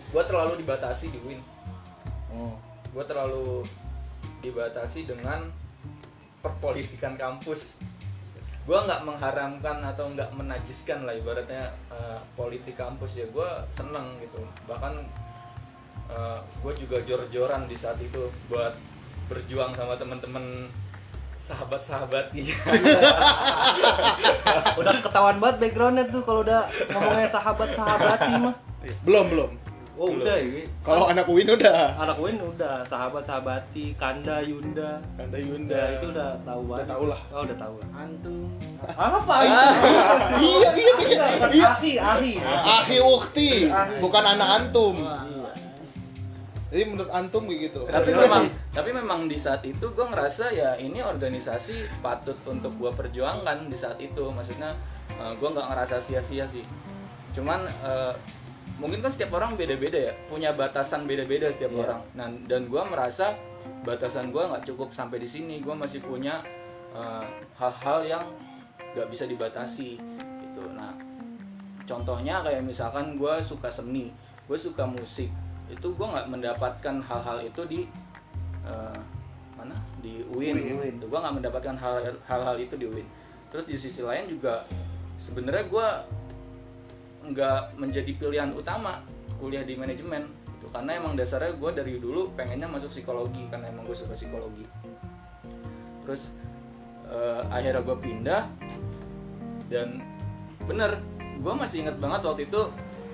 gue 0.08 0.22
terlalu 0.24 0.64
dibatasi 0.64 1.12
di 1.12 1.18
UIN 1.20 1.40
oh. 2.32 2.56
gue 2.92 3.04
terlalu 3.04 3.64
dibatasi 4.40 5.04
dengan 5.08 5.48
perpolitikan 6.40 7.18
kampus 7.18 7.80
gue 8.68 8.76
nggak 8.76 9.00
mengharamkan 9.00 9.80
atau 9.80 10.12
nggak 10.12 10.28
menajiskan 10.36 11.08
lah 11.08 11.16
ibaratnya 11.16 11.72
eh, 11.88 12.20
politik 12.36 12.76
kampus. 12.76 13.24
Ya 13.24 13.26
gue 13.32 13.50
seneng 13.72 14.20
gitu. 14.20 14.44
Bahkan 14.68 14.92
gue 16.64 16.72
juga 16.72 16.96
jor-joran 17.04 17.68
di 17.68 17.76
saat 17.76 18.00
itu 18.00 18.32
buat 18.48 18.72
berjuang 19.28 19.76
sama 19.76 19.92
temen-temen 19.92 20.64
sahabat-sahabat 21.38 22.34
dia 22.34 22.50
udah 24.80 24.94
ketahuan 25.04 25.38
banget 25.38 25.56
backgroundnya 25.62 26.04
tuh 26.10 26.26
kalau 26.26 26.42
udah 26.42 26.66
ngomongnya 26.90 27.30
sahabat 27.30 27.70
sahabati 27.76 28.32
mah. 28.42 28.54
Belum, 29.06 29.26
belum. 29.30 29.50
Oh 29.98 30.14
udah 30.14 30.36
ya 30.38 30.62
Kalau 30.80 31.04
anak 31.06 31.26
Uin 31.26 31.42
udah. 31.44 31.98
anak 31.98 32.16
Win 32.16 32.38
udah 32.38 32.86
sahabat 32.86 33.20
sahabati 33.20 33.92
Kanda 33.94 34.38
Yunda 34.40 35.02
Kanda 35.18 35.34
Yunda. 35.36 35.74
udah 35.74 35.84
itu 35.92 36.06
udah 36.08 36.30
tahu 36.40 36.60
Udah 36.62 36.70
banget 36.72 36.86
tahu 36.86 37.04
lah. 37.04 37.20
oh 37.28 37.40
udah 37.42 37.56
tahu 37.58 37.74
Antum. 37.92 38.46
apa 38.88 39.34
iya, 39.42 40.70
iya, 40.70 40.70
iya. 41.02 41.26
Iya. 41.50 41.66
ahi 41.68 41.92
ahi 41.98 42.32
Akhi 42.78 42.96
ukti, 43.00 43.50
bukan 43.98 44.22
anak 44.24 44.48
antum. 44.56 45.02
Wah. 45.02 45.26
Jadi 46.68 46.84
menurut 46.84 47.08
antum 47.08 47.48
kayak 47.48 47.60
gitu. 47.66 47.80
tapi 47.88 48.12
memang 48.12 48.44
tapi 48.70 48.90
memang 48.92 49.20
di 49.24 49.34
saat 49.34 49.64
itu 49.64 49.82
gue 49.82 50.04
ngerasa 50.04 50.52
ya 50.52 50.76
ini 50.76 51.00
organisasi 51.00 51.98
patut 51.98 52.36
untuk 52.44 52.76
gue 52.76 52.92
perjuangkan 52.92 53.66
di 53.66 53.74
saat 53.74 53.96
itu 53.96 54.28
maksudnya 54.28 54.76
gue 55.10 55.48
nggak 55.48 55.64
ngerasa 55.66 55.96
sia-sia 55.96 56.44
sih 56.44 56.62
cuman 57.32 57.64
eh, 57.64 58.12
mungkin 58.78 59.02
kan 59.02 59.10
setiap 59.10 59.34
orang 59.34 59.54
beda-beda 59.54 59.98
ya 59.98 60.14
punya 60.26 60.50
batasan 60.50 61.04
beda-beda 61.04 61.50
setiap 61.50 61.70
Iya. 61.70 61.80
orang. 61.82 62.00
Nah, 62.14 62.26
dan 62.46 62.62
gue 62.64 62.82
merasa 62.84 63.34
batasan 63.82 64.30
gue 64.30 64.38
nggak 64.40 64.64
cukup 64.64 64.94
sampai 64.94 65.18
di 65.18 65.26
sini. 65.26 65.58
Gue 65.58 65.74
masih 65.74 65.98
punya 66.00 66.38
eh, 66.88 67.26
hal-hal 67.54 67.98
yang 68.02 68.24
nggak 68.94 69.08
bisa 69.10 69.26
dibatasi 69.26 69.98
gitu. 70.40 70.62
Nah 70.72 70.94
contohnya 71.84 72.40
kayak 72.40 72.62
misalkan 72.62 73.16
gue 73.16 73.34
suka 73.40 73.68
seni 73.68 74.12
gue 74.44 74.56
suka 74.56 74.84
musik 74.84 75.28
itu 75.68 75.88
gue 75.88 76.06
nggak 76.06 76.28
mendapatkan 76.28 76.96
hal-hal 77.02 77.38
itu 77.40 77.62
di 77.66 77.80
eh, 78.64 79.00
mana? 79.52 79.74
Di 79.98 80.22
UIN, 80.24 80.54
UIN. 80.54 80.96
Gue 81.00 81.18
nggak 81.18 81.34
mendapatkan 81.34 81.74
hal- 81.76 82.22
hal-hal 82.24 82.56
itu 82.56 82.74
di 82.74 82.86
UIN 82.86 83.08
terus 83.48 83.64
di 83.64 83.74
sisi 83.74 84.04
lain 84.04 84.28
juga 84.28 84.60
sebenarnya 85.16 85.64
gue 85.66 85.88
nggak 87.32 87.78
menjadi 87.80 88.12
pilihan 88.16 88.50
utama 88.52 89.04
kuliah 89.38 89.62
di 89.62 89.74
manajemen. 89.78 90.28
Gitu 90.58 90.66
karena 90.72 90.98
emang 90.98 91.14
dasarnya 91.14 91.54
gue 91.54 91.70
dari 91.72 91.92
dulu 92.00 92.32
pengennya 92.34 92.66
masuk 92.68 92.90
psikologi 92.90 93.46
karena 93.48 93.70
emang 93.70 93.86
gue 93.86 93.96
suka 93.96 94.14
psikologi. 94.16 94.64
Terus 96.04 96.32
eh, 97.08 97.42
akhirnya 97.48 97.82
gue 97.84 97.96
pindah 97.96 98.42
dan 99.68 100.00
bener 100.64 101.00
gue 101.38 101.54
masih 101.54 101.86
inget 101.86 101.96
banget 102.02 102.20
waktu 102.24 102.42
itu 102.48 102.60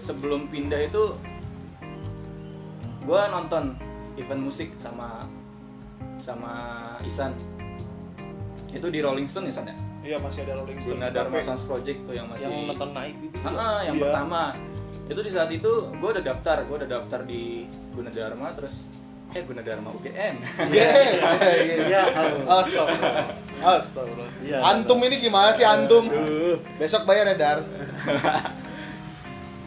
sebelum 0.01 0.49
pindah 0.49 0.81
itu 0.91 1.15
gue 3.05 3.21
nonton 3.31 3.77
event 4.17 4.43
musik 4.43 4.73
sama 4.81 5.29
sama 6.17 6.53
Isan 7.05 7.37
itu 8.75 8.89
di 8.91 8.99
Rolling 8.99 9.29
Stone 9.29 9.51
Isan 9.53 9.71
ya 9.71 9.77
Iya, 10.05 10.17
masih 10.21 10.45
ada 10.45 10.53
Rolling 10.61 10.77
Stone. 10.79 11.01
Gunadarma 11.01 11.33
Cafe. 11.33 11.41
Sounds 11.43 11.65
Project 11.65 11.99
tuh 12.05 12.13
yang 12.13 12.29
masih 12.29 12.45
yang 12.45 12.69
nonton 12.69 12.91
naik 12.93 13.15
gitu 13.19 13.37
Ah, 13.41 13.49
ah, 13.49 13.79
yang 13.83 13.97
Iya. 13.97 14.03
pertama 14.05 14.43
itu 15.05 15.21
di 15.21 15.31
saat 15.31 15.51
itu 15.51 15.73
gue 15.91 16.09
udah 16.11 16.25
daftar 16.25 16.57
gue 16.63 16.77
udah 16.79 16.91
daftar 16.91 17.21
di 17.25 17.65
Gunadarma 17.91 18.53
terus 18.53 18.85
eh 19.31 19.43
Gunadarma 19.43 19.89
UGM 19.93 20.35
Iya, 20.77 20.89
iya. 21.83 22.03
Astagfirullah. 22.47 23.27
Astagfirullah. 23.61 24.61
Antum 24.63 25.01
ini 25.03 25.17
gimana 25.19 25.51
sih 25.51 25.65
antum? 25.65 26.05
Besok 26.77 27.05
bayar 27.05 27.25
ya, 27.27 27.37
Dar. 27.37 27.59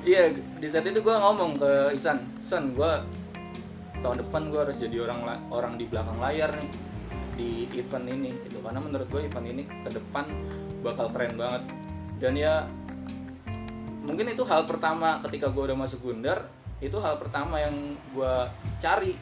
Iya, 0.01 0.31
di 0.31 0.67
saat 0.69 0.85
itu 0.85 1.01
gue 1.01 1.11
ngomong 1.11 1.59
ke 1.59 1.71
Isan, 1.91 2.23
San, 2.39 2.71
gue 2.71 2.91
tahun 3.99 4.21
depan 4.21 4.47
gue 4.47 4.59
harus 4.61 4.77
jadi 4.77 5.03
orang 5.03 5.19
orang 5.49 5.73
di 5.75 5.83
belakang 5.83 6.15
layar 6.15 6.53
nih 6.53 6.69
di 7.37 7.69
event 7.77 8.09
ini, 8.09 8.33
gitu. 8.49 8.59
Karena 8.59 8.81
menurut 8.81 9.07
gue 9.07 9.21
event 9.29 9.47
ini 9.47 9.63
ke 9.63 9.89
depan 9.93 10.25
bakal 10.81 11.13
keren 11.13 11.37
banget. 11.37 11.63
Dan 12.17 12.33
ya 12.33 12.65
mungkin 14.01 14.33
itu 14.33 14.41
hal 14.43 14.65
pertama 14.65 15.21
ketika 15.23 15.53
gue 15.53 15.63
udah 15.69 15.77
masuk 15.77 16.01
Gundar, 16.01 16.49
itu 16.81 16.97
hal 16.97 17.21
pertama 17.21 17.61
yang 17.61 17.95
gue 18.11 18.33
cari. 18.81 19.13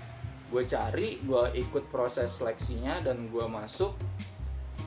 Gue 0.48 0.64
cari, 0.64 1.20
gue 1.20 1.44
ikut 1.60 1.92
proses 1.92 2.32
seleksinya 2.32 3.04
dan 3.04 3.28
gue 3.28 3.46
masuk. 3.46 3.94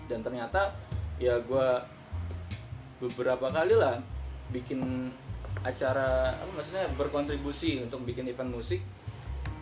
Dan 0.09 0.25
ternyata 0.25 0.73
ya 1.21 1.37
gue 1.37 1.69
beberapa 2.99 3.53
kali 3.53 3.75
lah 3.77 4.01
bikin 4.51 5.13
acara 5.63 6.35
apa 6.39 6.51
maksudnya 6.55 6.87
berkontribusi 6.95 7.83
untuk 7.83 8.07
bikin 8.07 8.31
event 8.31 8.55
musik 8.55 8.81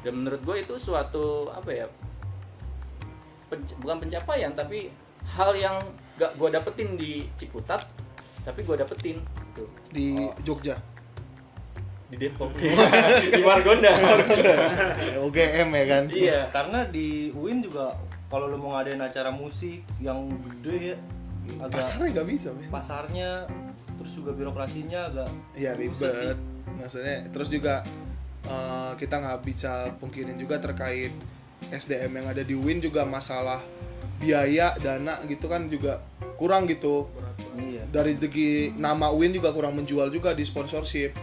dan 0.05 0.12
menurut 0.22 0.40
gue 0.44 0.57
itu 0.62 0.74
suatu 0.76 1.48
apa 1.50 1.70
ya 1.72 1.87
penc- 3.46 3.76
bukan 3.76 3.96
pencapaian 4.00 4.52
tapi 4.52 4.90
hal 5.28 5.50
yang 5.52 5.76
gak 6.14 6.32
gue 6.35 6.48
dapetin 6.48 6.94
di 6.94 7.26
Ciputat 7.35 7.82
tapi 8.40 8.62
gue 8.62 8.76
dapetin 8.76 9.18
gitu. 9.18 9.64
Di 9.88 10.09
Jogja. 10.40 10.78
di 12.06 12.16
Depok 12.16 12.54
di 13.26 13.42
Margonda 13.42 13.90
UGM 15.18 15.68
ya 15.74 15.85
kan? 15.85 16.04
iya 16.06 16.40
karena 16.48 16.87
di 16.87 17.35
UIN 17.35 17.59
juga 17.61 17.98
kalau 18.26 18.46
lu 18.46 18.54
mau 18.56 18.74
ngadain 18.74 18.98
acara 19.00 19.26
musik 19.28 19.82
yang 19.98 20.26
gede 20.30 20.94
ya 20.94 20.96
agak 21.59 21.78
Pasarnya 21.78 22.09
nggak 22.12 22.28
bisa, 22.28 22.48
men. 22.50 22.70
pasarnya 22.70 23.30
terus 23.96 24.12
juga 24.14 24.30
birokrasinya 24.30 25.00
agak 25.04 25.28
Iya 25.54 25.72
sih. 25.72 25.78
ribet. 25.80 26.38
Maksudnya 26.76 27.16
terus 27.30 27.48
juga 27.48 27.74
eh, 28.44 28.92
kita 28.94 29.14
nggak 29.16 29.38
bisa 29.42 29.72
pungkirin 29.98 30.35
juga 30.37 30.59
terkait 30.59 31.11
SDM 31.71 32.23
yang 32.23 32.27
ada 32.31 32.42
di 32.47 32.55
Win 32.55 32.79
juga 32.79 33.03
masalah 33.03 33.62
biaya 34.16 34.73
dana 34.81 35.21
gitu 35.29 35.47
kan 35.51 35.69
juga 35.69 36.01
kurang 36.40 36.69
gitu. 36.69 37.09
Iya. 37.57 37.88
Dari 37.88 38.16
segi 38.16 38.73
nama 38.77 39.12
Win 39.12 39.37
juga 39.37 39.53
kurang 39.53 39.77
menjual 39.77 40.09
juga 40.12 40.33
di 40.33 40.45
sponsorship 40.45 41.16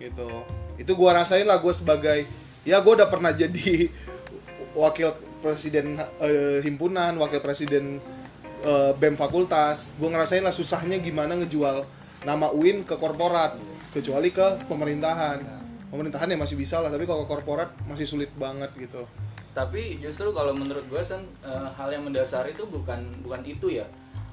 gitu. 0.00 0.30
Itu 0.80 0.96
gua 0.96 1.22
rasain 1.22 1.44
lah 1.44 1.60
gue 1.60 1.74
sebagai 1.74 2.24
ya 2.64 2.80
gue 2.80 2.92
udah 2.92 3.08
pernah 3.08 3.32
jadi 3.32 3.88
wakil 4.82 5.16
presiden 5.40 5.98
eh, 6.20 6.60
himpunan 6.64 7.16
wakil 7.20 7.42
presiden 7.42 8.00
eh, 8.64 8.92
bem 8.96 9.14
fakultas. 9.14 9.92
Gue 10.00 10.08
ngerasain 10.08 10.42
lah 10.42 10.54
susahnya 10.54 10.98
gimana 10.98 11.36
ngejual 11.36 11.84
nama 12.24 12.52
UIN 12.52 12.84
ke 12.84 12.96
korporat 12.96 13.58
kecuali 13.92 14.32
ke 14.32 14.64
pemerintahan. 14.66 15.60
Pemerintahan 15.90 16.30
ya 16.30 16.38
masih 16.38 16.54
bisa 16.54 16.78
lah 16.78 16.86
tapi 16.86 17.02
kalau 17.02 17.26
ke 17.26 17.30
korporat 17.34 17.74
masih 17.90 18.06
sulit 18.06 18.30
banget 18.38 18.70
gitu 18.78 19.02
tapi 19.50 19.98
justru 19.98 20.30
kalau 20.30 20.54
menurut 20.54 20.86
gue 20.86 21.02
San, 21.02 21.26
eh, 21.42 21.68
hal 21.74 21.90
yang 21.90 22.06
mendasar 22.06 22.46
itu 22.46 22.62
bukan 22.70 23.02
bukan 23.26 23.42
itu 23.42 23.82
ya. 23.82 23.86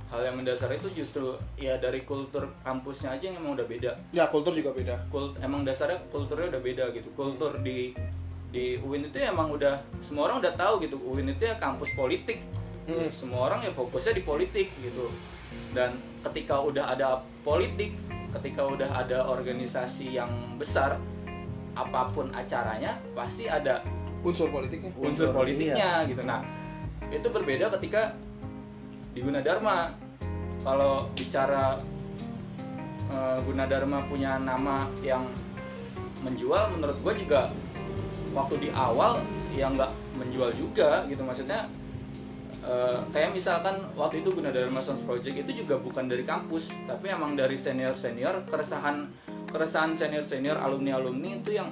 Hal 0.08 0.24
yang 0.24 0.40
mendasar 0.40 0.72
itu 0.72 0.88
justru 1.04 1.36
ya 1.60 1.76
dari 1.76 2.08
kultur 2.08 2.48
kampusnya 2.64 3.20
aja 3.20 3.28
yang 3.28 3.44
emang 3.44 3.60
udah 3.60 3.68
beda. 3.68 3.92
Ya 4.16 4.30
kultur 4.32 4.56
juga 4.56 4.72
beda. 4.72 4.96
Kult, 5.12 5.36
emang 5.44 5.68
dasarnya 5.68 6.00
kulturnya 6.08 6.48
udah 6.56 6.62
beda 6.64 6.84
gitu. 6.96 7.12
Kultur 7.12 7.60
di 7.60 7.92
di 8.48 8.80
UIN 8.80 9.12
itu 9.12 9.20
emang 9.20 9.52
udah 9.52 9.76
semua 10.00 10.32
orang 10.32 10.40
udah 10.40 10.54
tahu 10.56 10.80
gitu. 10.88 10.96
UIN 11.04 11.36
itu 11.36 11.44
ya 11.44 11.60
kampus 11.60 11.92
politik. 11.98 12.40
Mm. 12.88 13.12
semua 13.12 13.52
orang 13.52 13.68
ya 13.68 13.72
fokusnya 13.76 14.16
di 14.16 14.24
politik 14.24 14.72
gitu. 14.80 15.12
Dan 15.76 16.00
ketika 16.24 16.56
udah 16.56 16.96
ada 16.96 17.20
politik 17.44 18.00
ketika 18.32 18.64
udah 18.64 18.88
ada 18.96 19.28
organisasi 19.28 20.16
yang 20.16 20.32
besar 20.56 20.96
apa 21.76 22.10
pun 22.16 22.32
acaranya 22.32 22.96
pasti 23.12 23.52
ada 23.52 23.84
unsur 24.28 24.48
politiknya. 24.52 24.92
Unsur 25.00 25.32
Unsur, 25.32 25.36
politiknya 25.36 26.04
gitu. 26.04 26.22
Nah 26.28 26.44
itu 27.08 27.28
berbeda 27.32 27.72
ketika 27.80 28.14
di 29.16 29.20
Gunadarma. 29.24 29.96
Kalau 30.62 31.08
bicara 31.16 31.80
eh, 33.08 33.38
Gunadarma 33.48 34.04
punya 34.12 34.36
nama 34.36 34.92
yang 35.00 35.24
menjual 36.26 36.76
menurut 36.76 36.98
gue 37.00 37.14
juga 37.24 37.54
waktu 38.36 38.68
di 38.68 38.70
awal 38.76 39.24
ya 39.56 39.72
nggak 39.72 39.92
menjual 40.20 40.52
juga 40.52 41.08
gitu. 41.08 41.24
Maksudnya 41.24 41.72
eh, 42.68 43.00
kayak 43.16 43.32
misalkan 43.32 43.80
waktu 43.96 44.26
itu 44.26 44.36
Gunadarma 44.36 44.84
Sons 44.84 45.08
Project 45.08 45.48
itu 45.48 45.64
juga 45.64 45.80
bukan 45.80 46.12
dari 46.12 46.28
kampus 46.28 46.76
tapi 46.84 47.08
emang 47.08 47.40
dari 47.40 47.56
senior 47.56 47.96
senior 47.96 48.44
keresahan 48.44 49.08
keresahan 49.48 49.96
senior 49.96 50.28
senior 50.28 50.60
alumni 50.60 51.00
alumni 51.00 51.40
itu 51.40 51.56
yang 51.56 51.72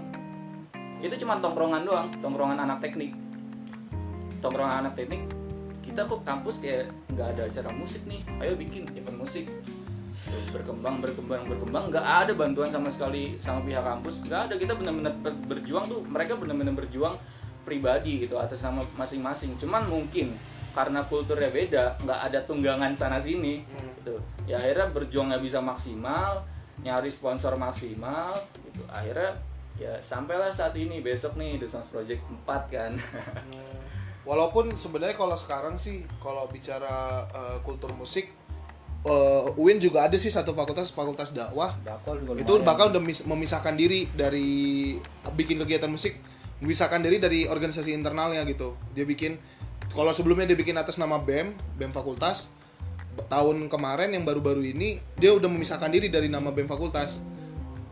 itu 1.03 1.15
cuma 1.21 1.39
tongkrongan 1.39 1.83
doang 1.83 2.07
tongkrongan 2.19 2.59
anak 2.59 2.79
teknik. 2.83 3.11
Tongkrongan 4.39 4.85
anak 4.85 4.93
teknik 4.99 5.25
kita 5.85 6.01
kok 6.11 6.25
kampus 6.25 6.59
kayak 6.59 6.91
nggak 7.13 7.27
ada 7.37 7.41
acara 7.47 7.69
musik 7.71 8.03
nih. 8.09 8.19
Ayo 8.41 8.57
bikin 8.57 8.89
event 8.97 9.15
musik. 9.21 9.47
Terus 10.25 10.47
berkembang 10.51 10.99
berkembang 10.99 11.45
berkembang. 11.45 11.93
Nggak 11.93 12.03
ada 12.03 12.31
bantuan 12.33 12.67
sama 12.73 12.89
sekali 12.89 13.37
sama 13.37 13.61
pihak 13.61 13.85
kampus. 13.85 14.25
Nggak 14.25 14.41
ada. 14.49 14.53
Kita 14.57 14.73
benar-benar 14.75 15.13
ber- 15.21 15.39
berjuang 15.45 15.85
tuh 15.85 16.01
mereka 16.03 16.35
benar-benar 16.35 16.73
berjuang 16.73 17.15
pribadi 17.63 18.25
gitu 18.25 18.41
atas 18.41 18.65
nama 18.65 18.81
masing-masing. 18.97 19.55
Cuman 19.61 19.85
mungkin 19.85 20.33
karena 20.75 21.05
kulturnya 21.07 21.53
beda 21.53 21.95
nggak 22.03 22.19
ada 22.27 22.39
tunggangan 22.43 22.91
sana 22.91 23.15
sini 23.21 23.63
gitu. 24.01 24.19
Ya 24.49 24.59
akhirnya 24.59 24.91
berjuang 24.91 25.31
nggak 25.31 25.45
bisa 25.45 25.63
maksimal 25.63 26.43
nyari 26.81 27.07
sponsor 27.07 27.55
maksimal 27.55 28.35
gitu. 28.65 28.83
Akhirnya 28.91 29.37
ya 29.75 29.99
sampailah 29.99 30.51
saat 30.51 30.75
ini 30.79 31.03
besok 31.03 31.35
nih 31.35 31.59
The 31.59 31.67
Songs 31.67 31.91
Project 31.91 32.23
4 32.47 32.73
kan. 32.73 32.91
Walaupun 34.29 34.73
sebenarnya 34.73 35.13
kalau 35.13 35.37
sekarang 35.37 35.77
sih 35.77 36.01
kalau 36.17 36.49
bicara 36.49 37.27
eh, 37.29 37.57
kultur 37.61 37.93
musik 37.93 38.31
eh, 39.05 39.59
UIN 39.59 39.77
juga 39.77 40.09
ada 40.09 40.17
sih 40.17 40.33
satu 40.33 40.55
fakultas 40.57 40.89
fakultas 40.89 41.35
dakwah. 41.35 41.77
Bakal 41.83 42.23
juga 42.23 42.41
itu 42.41 42.53
bakal 42.65 42.89
udah 42.89 43.03
mis- 43.03 43.25
memisahkan 43.27 43.75
diri 43.77 44.09
dari 44.09 44.97
bikin 45.35 45.61
kegiatan 45.61 45.91
musik 45.91 46.17
memisahkan 46.63 47.03
diri 47.03 47.19
dari 47.19 47.39
organisasi 47.45 47.91
internalnya 47.91 48.41
gitu. 48.47 48.79
Dia 48.95 49.03
bikin 49.03 49.37
kalau 49.91 50.09
sebelumnya 50.15 50.49
dia 50.49 50.57
bikin 50.57 50.75
atas 50.79 50.97
nama 50.97 51.19
BEM 51.21 51.53
BEM 51.77 51.91
fakultas 51.91 52.49
tahun 53.27 53.71
kemarin 53.71 54.11
yang 54.11 54.27
baru-baru 54.27 54.63
ini 54.75 54.99
dia 55.15 55.31
udah 55.31 55.47
memisahkan 55.47 55.87
diri 55.87 56.11
dari 56.11 56.27
nama 56.27 56.51
BEM 56.51 56.67
fakultas 56.67 57.23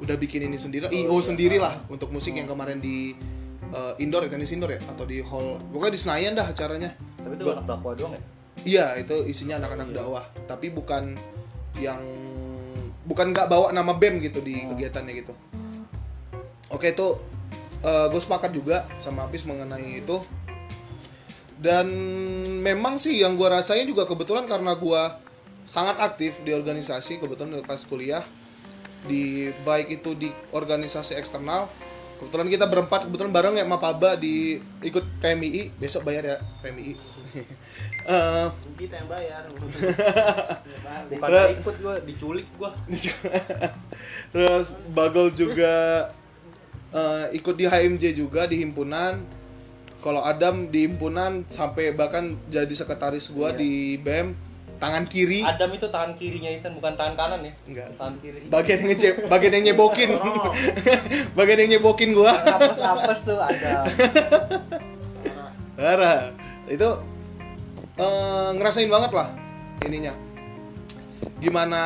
udah 0.04 0.16
bikin 0.20 0.44
ini 0.52 0.60
sendiri 0.60 0.92
IO 0.92 1.16
sendiri 1.24 1.58
lah 1.58 1.80
untuk 1.88 2.12
musik 2.12 2.36
yang 2.36 2.46
kemarin 2.46 2.84
di 2.84 3.16
eh, 3.72 3.94
indoor 4.04 4.28
ya 4.28 4.36
tenis 4.36 4.52
indoor 4.52 4.76
ya? 4.76 4.82
Atau 4.92 5.08
di 5.08 5.24
hall 5.24 5.64
pokoknya 5.72 5.94
di 5.96 6.02
Senayan 6.04 6.32
dah 6.36 6.52
acaranya. 6.52 6.92
Tapi 7.24 7.34
itu 7.40 7.48
anak 7.48 7.66
dakwah 7.66 7.96
doang 7.96 8.14
ya? 8.14 8.22
Iya, 8.64 8.86
itu 8.96 9.28
isinya 9.28 9.60
anak-anak 9.60 9.92
dakwah, 9.92 10.24
tapi 10.48 10.72
bukan 10.72 11.20
yang 11.82 12.00
bukan 13.04 13.36
nggak 13.36 13.52
bawa 13.52 13.76
nama 13.76 13.92
BEM 13.92 14.24
gitu 14.24 14.40
di 14.40 14.64
kegiatannya 14.64 15.14
gitu. 15.20 15.34
Oke, 16.72 16.96
itu 16.96 17.20
gue 17.84 18.22
sepakat 18.24 18.56
juga 18.56 18.88
sama 18.96 19.28
Apis 19.28 19.44
mengenai 19.44 20.00
itu. 20.00 20.24
Dan 21.60 21.92
memang 22.64 22.96
sih 22.96 23.20
yang 23.20 23.36
gue 23.36 23.48
rasain 23.48 23.84
juga 23.84 24.08
kebetulan 24.08 24.48
karena 24.48 24.76
gue 24.80 25.02
sangat 25.68 26.00
aktif 26.00 26.40
di 26.44 26.56
organisasi 26.56 27.20
kebetulan 27.20 27.64
pas 27.64 27.80
kuliah 27.84 28.24
di 29.04 29.24
baik 29.62 29.88
itu 29.94 30.14
di 30.14 30.28
organisasi 30.50 31.14
eksternal 31.14 31.68
kebetulan 32.18 32.48
kita 32.48 32.66
berempat 32.66 33.04
kebetulan 33.04 33.32
bareng 33.32 33.56
ya 33.56 33.66
sama 33.66 33.78
Paba 33.78 34.16
di 34.16 34.56
ikut 34.80 35.04
PMI 35.20 35.76
besok 35.76 36.08
bayar 36.08 36.24
ya 36.26 36.38
PMI 36.60 36.94
Eh, 38.04 38.48
kita 38.76 39.00
yang 39.00 39.08
bayar 39.08 39.48
Bukan 41.10 41.24
Terus- 41.24 41.56
ikut 41.56 41.76
gua, 41.80 41.96
diculik 42.04 42.48
gua. 42.60 42.76
Terus 44.36 44.76
Bagol 44.92 45.32
juga 45.32 46.08
eh, 46.92 47.26
ikut 47.34 47.56
di 47.56 47.64
HMJ 47.64 48.12
juga 48.14 48.44
di 48.44 48.60
himpunan. 48.60 49.24
Kalau 50.04 50.20
Adam 50.20 50.68
di 50.68 50.84
himpunan 50.84 51.48
sampai 51.48 51.96
bahkan 51.96 52.36
jadi 52.52 52.70
sekretaris 52.70 53.32
gua 53.32 53.56
Iya. 53.56 53.60
di 53.64 53.72
BEM 53.98 54.36
tangan 54.84 55.04
kiri. 55.08 55.40
Adam 55.48 55.72
itu 55.72 55.88
tangan 55.88 56.12
kirinya 56.20 56.50
Ethan, 56.52 56.76
bukan 56.76 56.94
tangan 57.00 57.16
kanan 57.16 57.40
ya? 57.48 57.54
Enggak. 57.72 57.88
Tangan 57.96 58.16
kiri. 58.20 58.40
Bagian 58.52 58.78
yang 58.84 58.90
ngece- 58.92 59.18
bagian 59.32 59.54
yang 59.56 59.66
nyebokin. 59.72 60.10
Oh. 60.20 60.52
bagian 61.40 61.60
yang 61.64 61.72
nyebokin 61.80 62.12
gua. 62.12 62.36
Apes-apes 62.44 63.20
tuh 63.24 63.40
Adam. 63.40 63.84
Parah. 65.80 66.36
Itu 66.68 66.90
eh, 67.96 68.50
ngerasain 68.60 68.92
banget 68.92 69.12
lah 69.16 69.32
ininya. 69.88 70.12
Gimana 71.40 71.82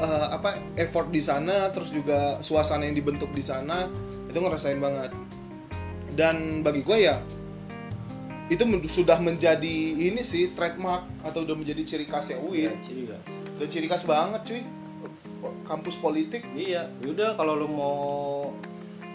eh, 0.00 0.26
apa 0.32 0.56
effort 0.80 1.12
di 1.12 1.20
sana 1.20 1.68
terus 1.68 1.92
juga 1.92 2.40
suasana 2.40 2.88
yang 2.88 2.96
dibentuk 2.96 3.28
di 3.36 3.44
sana 3.44 3.92
itu 4.24 4.40
ngerasain 4.40 4.80
banget. 4.80 5.12
Dan 6.16 6.64
bagi 6.64 6.80
gue 6.80 6.96
ya 7.04 7.20
itu 8.46 8.62
men- 8.62 8.84
sudah 8.84 9.16
menjadi 9.16 9.76
ini 9.94 10.20
sih 10.20 10.52
trademark 10.52 11.08
atau 11.20 11.42
udah 11.42 11.56
menjadi 11.56 11.80
ciri 11.82 12.04
khasnya 12.04 12.36
Iya, 12.36 12.44
UIN. 12.70 12.72
ciri 12.78 13.02
khas. 13.06 13.26
Udah 13.54 13.68
ciri 13.68 13.86
khas 13.86 14.04
banget 14.04 14.40
cuy. 14.44 14.62
Kampus 15.62 15.96
politik 15.96 16.40
Iya, 16.50 16.88
yaudah 16.98 17.36
kalau 17.36 17.52
lu 17.54 17.68
mau 17.68 17.96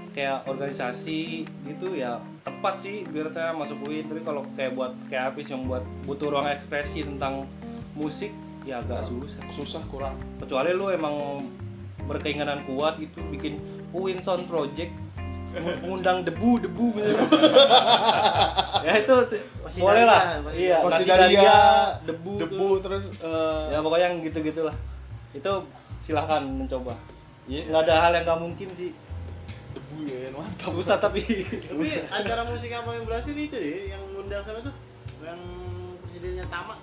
kayak 0.10 0.46
organisasi 0.46 1.42
gitu 1.64 1.94
ya 1.94 2.18
tepat 2.42 2.78
sih 2.78 3.06
biar 3.06 3.30
saya 3.30 3.50
masuk 3.52 3.82
UIN 3.84 4.06
tapi 4.06 4.22
kalau 4.22 4.42
kayak 4.54 4.74
buat 4.74 4.94
kayak 5.06 5.34
Apis 5.34 5.48
yang 5.48 5.66
buat 5.66 5.86
butuh 6.04 6.30
ruang 6.30 6.50
ekspresi 6.50 7.06
tentang 7.06 7.46
musik 7.94 8.34
ya 8.62 8.78
agak 8.80 9.06
susah 9.06 9.42
susah 9.50 9.84
kurang. 9.86 10.18
kecuali 10.38 10.74
lu 10.74 10.90
emang 10.90 11.46
berkeinginan 12.04 12.66
kuat 12.66 12.98
gitu 12.98 13.22
bikin 13.30 13.62
UIN 13.90 14.18
Sound 14.20 14.46
Project 14.46 14.90
ngundang 15.82 16.22
debu 16.22 16.62
debu 16.62 16.86
gitu 16.96 17.14
ya 18.86 18.94
itu 18.96 19.16
sih, 19.28 19.42
Pasti 19.60 19.80
boleh 19.80 20.04
lah 20.04 20.22
iya 20.52 20.78
Dalia, 20.80 21.16
dalia 21.18 21.58
debu 22.06 22.32
debu 22.38 22.68
tuh. 22.70 22.76
terus 22.86 23.06
eh, 23.16 23.64
ya 23.70 23.80
pokoknya 23.80 24.06
yang 24.08 24.16
gitu 24.22 24.38
gitulah 24.42 24.76
itu 25.32 25.52
silahkan 26.00 26.42
mencoba 26.42 26.94
Iya. 27.46 27.66
nggak 27.66 27.82
ada 27.82 27.96
hal 28.00 28.12
yang 28.14 28.24
nggak 28.24 28.40
mungkin 28.40 28.70
sih 28.72 28.94
debu 29.72 29.98
ya 30.06 30.30
mantap. 30.32 30.70
susah 30.72 30.98
tapi 30.98 31.22
tapi 31.60 31.88
acara 32.06 32.46
musik 32.46 32.70
yang 32.70 32.86
paling 32.86 33.04
berhasil 33.04 33.34
itu 33.34 33.54
ya 33.54 33.98
yang 33.98 34.02
ngundang 34.12 34.42
sama 34.44 34.62
tuh 34.62 34.76
yang 35.20 35.40
presidennya 36.00 36.46
Tama 36.46 36.78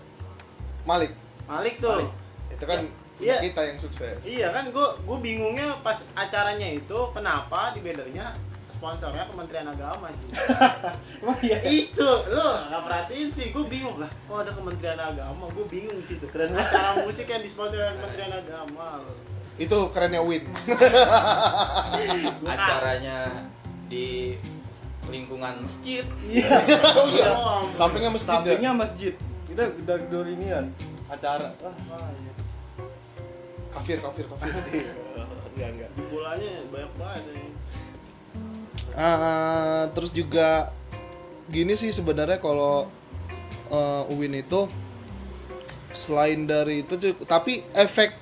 Malik. 0.84 1.10
Malik 1.44 1.78
tuh 1.78 1.90
Malik. 1.92 2.10
Itu 2.48 2.64
kan 2.64 2.80
Iya. 3.16 3.40
kita 3.40 3.62
yang 3.64 3.78
sukses. 3.80 4.20
iya 4.22 4.52
kan 4.52 4.68
gue 4.68 4.86
gue 5.00 5.18
bingungnya 5.18 5.80
pas 5.80 5.96
acaranya 6.12 6.68
itu 6.68 6.98
kenapa 7.10 7.72
di 7.72 7.80
bannernya 7.80 8.36
sponsornya 8.77 9.24
Kementerian 9.33 9.66
Agama 9.72 10.12
sih 10.12 10.29
emang 11.24 11.39
iya 11.41 11.59
itu 11.64 12.09
lo 12.29 12.49
nggak 12.68 12.83
perhatiin 12.85 13.29
sih 13.33 13.47
gue 13.51 13.64
bingung 13.64 13.97
lah 13.97 14.11
kok 14.12 14.37
ada 14.45 14.53
Kementerian 14.53 15.01
Agama 15.01 15.49
gue 15.49 15.66
bingung 15.66 15.99
sih 16.05 16.20
tuh 16.20 16.29
keren 16.29 16.53
acara 16.53 17.01
musik 17.01 17.24
yang 17.24 17.41
disponsori 17.41 17.81
oleh 17.81 17.97
Kementerian 17.97 18.33
Agama 18.37 19.01
loh. 19.01 19.16
Itu 19.57 19.89
kerennya 19.89 20.20
Win. 20.20 20.45
acaranya 22.45 23.49
di 23.89 24.37
lingkungan 25.09 25.64
masjid 25.64 26.05
iya 26.29 26.61
Iya. 27.09 27.29
Sampingnya 27.72 28.11
masjid 28.12 28.29
ya. 28.29 28.37
sampingnya 28.45 28.72
masjid 28.77 29.14
kita 29.49 29.62
gedor 29.81 29.99
gedor 30.05 30.27
inian 30.29 30.68
acara 31.09 31.57
iya. 31.57 32.33
Kafir, 33.77 34.01
kafir, 34.01 34.24
kafir. 34.24 34.49
enggak, 35.53 35.68
enggak. 35.68 35.91
Jebolannya 36.01 36.53
banyak 36.72 36.93
banget 36.97 37.22
ya. 37.29 37.45
Ah, 38.97 39.92
terus 39.92 40.11
juga 40.11 40.72
gini 41.47 41.76
sih 41.76 41.92
sebenarnya 41.92 42.40
kalau 42.40 42.88
eh, 43.68 44.03
Uwin 44.09 44.32
itu 44.34 44.66
selain 45.92 46.44
dari 46.44 46.80
itu 46.80 46.94
tuh- 46.94 47.24
tapi 47.24 47.64
efek 47.72 48.12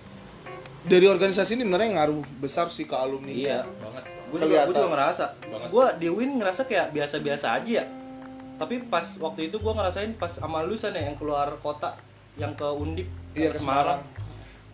dari 0.84 1.06
organisasi 1.06 1.54
ini 1.54 1.64
sebenarnya 1.64 1.90
ngaruh 1.96 2.22
besar 2.38 2.68
sih 2.68 2.84
ke 2.84 2.92
alumni. 2.92 3.30
iya 3.30 3.64
banget. 3.78 4.04
Gue 4.28 4.38
juga, 4.40 4.58
gua 4.60 4.74
juga 4.74 4.88
ngerasa. 4.90 5.24
Gue 5.70 5.86
di 5.96 6.08
Win 6.08 6.30
ngerasa 6.36 6.62
kayak 6.66 6.90
biasa-biasa 6.90 7.46
aja 7.54 7.70
ya. 7.80 7.84
Tapi 8.54 8.86
pas 8.86 9.06
waktu 9.16 9.48
itu 9.48 9.56
gue 9.56 9.72
ngerasain 9.72 10.10
pas 10.14 10.30
sama 10.30 10.62
lu 10.62 10.74
sana 10.74 10.98
yang 10.98 11.14
keluar 11.14 11.54
kota 11.58 11.94
yang 12.34 12.50
ke 12.52 12.66
Undik 12.66 13.06
Iya, 13.32 13.50
ke 13.50 13.58
Semarang. 13.58 14.02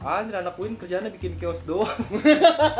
Anjir 0.00 0.40
anak 0.40 0.56
Win 0.56 0.80
kerjanya 0.80 1.12
bikin 1.12 1.36
kios 1.36 1.60
doang 1.68 1.92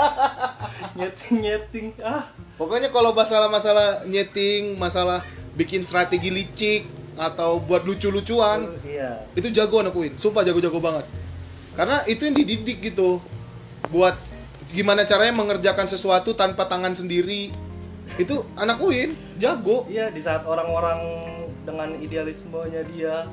nyeting 0.97 1.37
nyeting 1.45 1.87
ah 2.01 2.33
Pokoknya 2.61 2.93
kalau 2.93 3.17
masalah-masalah 3.17 4.05
nyeting, 4.05 4.77
masalah 4.77 5.25
bikin 5.57 5.81
strategi 5.81 6.29
licik 6.29 6.85
atau 7.17 7.57
buat 7.57 7.89
lucu-lucuan, 7.89 8.77
iya 8.85 9.25
itu 9.33 9.49
jago 9.49 9.81
anak 9.81 9.97
Win. 9.97 10.21
Sumpah 10.21 10.45
jago-jago 10.45 10.77
banget. 10.77 11.09
Karena 11.73 12.05
itu 12.05 12.29
yang 12.29 12.37
dididik 12.37 12.85
gitu. 12.85 13.17
Buat 13.89 14.21
gimana 14.77 15.09
caranya 15.09 15.41
mengerjakan 15.41 15.89
sesuatu 15.89 16.37
tanpa 16.37 16.69
tangan 16.69 16.93
sendiri. 16.93 17.49
Itu 18.21 18.45
anak 18.61 18.77
Win 18.85 19.17
jago. 19.41 19.89
Iya 19.89 20.13
di 20.13 20.21
saat 20.21 20.45
orang-orang 20.45 21.01
dengan 21.65 21.97
idealismenya 21.97 22.85
dia 22.93 23.25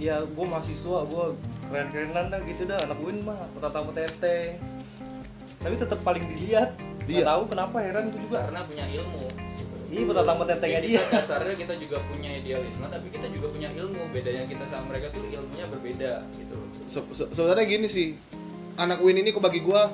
ya 0.00 0.24
gue 0.24 0.46
mahasiswa 0.48 1.04
gue 1.04 1.26
keren-kerenan 1.70 2.26
dah 2.28 2.40
gitu 2.44 2.62
dah. 2.66 2.78
Anak 2.82 2.98
Win 3.00 3.22
mah 3.22 3.38
tamu 3.70 3.94
teteh 3.94 4.58
tapi 5.60 5.74
tetap 5.76 6.00
paling 6.00 6.24
dilihat. 6.24 6.72
Iya. 7.04 7.20
Nggak 7.20 7.28
tahu 7.28 7.42
kenapa 7.52 7.76
heran 7.84 8.04
gue 8.08 8.20
juga. 8.24 8.38
Karena 8.48 8.60
punya 8.64 8.84
ilmu. 8.88 9.24
Iya, 9.90 10.02
pertama 10.06 10.42
tentengnya 10.46 10.78
Ya, 10.78 10.86
dia. 10.86 11.00
kita 11.02 11.18
dasarnya 11.18 11.54
kita 11.58 11.74
juga 11.82 11.96
punya 12.06 12.30
idealisme 12.30 12.86
tapi 12.86 13.06
kita 13.10 13.26
juga 13.28 13.46
punya 13.50 13.68
ilmu. 13.74 14.02
Bedanya 14.14 14.46
kita 14.46 14.64
sama 14.64 14.94
mereka 14.94 15.10
tuh 15.12 15.26
ilmunya 15.26 15.66
berbeda 15.68 16.12
gitu. 16.38 16.56
Se- 16.86 17.10
se- 17.12 17.30
sebenarnya 17.34 17.66
gini 17.66 17.88
sih. 17.90 18.08
Anak 18.78 19.02
Win 19.04 19.20
ini 19.20 19.34
kok 19.34 19.42
bagi 19.44 19.60
gua 19.60 19.90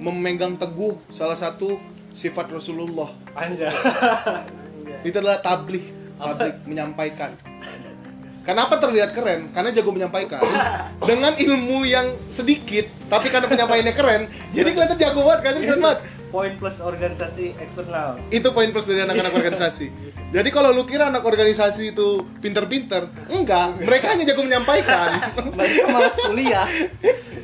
memegang 0.00 0.56
teguh 0.56 0.96
salah 1.12 1.36
satu 1.36 1.76
sifat 2.14 2.48
Rasulullah. 2.48 3.10
Anjay. 3.36 3.68
itu 5.00 5.16
adalah 5.16 5.40
tabligh 5.40 5.96
tabligh 6.20 6.56
menyampaikan 6.68 7.32
Kenapa 8.40 8.80
terlihat 8.80 9.12
keren? 9.12 9.52
Karena 9.52 9.68
jago 9.68 9.92
menyampaikan 9.92 10.40
dengan 11.08 11.36
ilmu 11.36 11.84
yang 11.84 12.16
sedikit, 12.32 12.88
tapi 13.12 13.28
karena 13.28 13.46
penyampaiannya 13.46 13.94
keren, 13.94 14.22
jadi 14.56 14.68
kelihatan 14.72 14.96
jago 14.96 15.20
banget, 15.28 15.40
kan 15.44 15.52
keren 15.60 15.80
banget. 15.84 16.00
Poin 16.30 16.52
plus 16.56 16.78
organisasi 16.78 17.58
eksternal. 17.58 18.22
Itu 18.30 18.54
poin 18.54 18.70
plus 18.70 18.86
dari 18.86 19.02
anak-anak 19.02 19.34
organisasi. 19.34 19.90
Jadi 20.30 20.48
kalau 20.54 20.70
lu 20.70 20.86
kira 20.86 21.10
anak 21.10 21.26
organisasi 21.26 21.90
itu 21.90 22.22
pinter-pinter, 22.38 23.10
enggak, 23.26 23.82
mereka 23.82 24.14
hanya 24.14 24.22
jago 24.30 24.46
menyampaikan. 24.46 25.34
Mereka 25.58 25.90
malas 25.90 26.14
kuliah. 26.14 26.70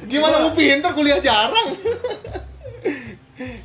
Gimana 0.07 0.39
mau 0.39 0.55
pinter 0.55 0.95
kuliah 0.95 1.19
jarang? 1.19 1.75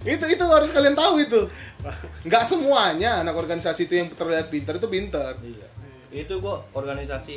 itu 0.02 0.26
itu 0.26 0.44
harus 0.50 0.74
kalian 0.74 0.98
tahu 0.98 1.22
itu. 1.22 1.42
Nggak 2.28 2.44
semuanya 2.44 3.22
anak 3.22 3.38
organisasi 3.38 3.86
itu 3.86 4.02
yang 4.02 4.10
terlihat 4.12 4.50
pinter 4.50 4.82
itu 4.82 4.88
pinter. 4.90 5.38
Iya. 5.38 5.71
Itu 6.12 6.44
gua 6.44 6.60
organisasi 6.76 7.36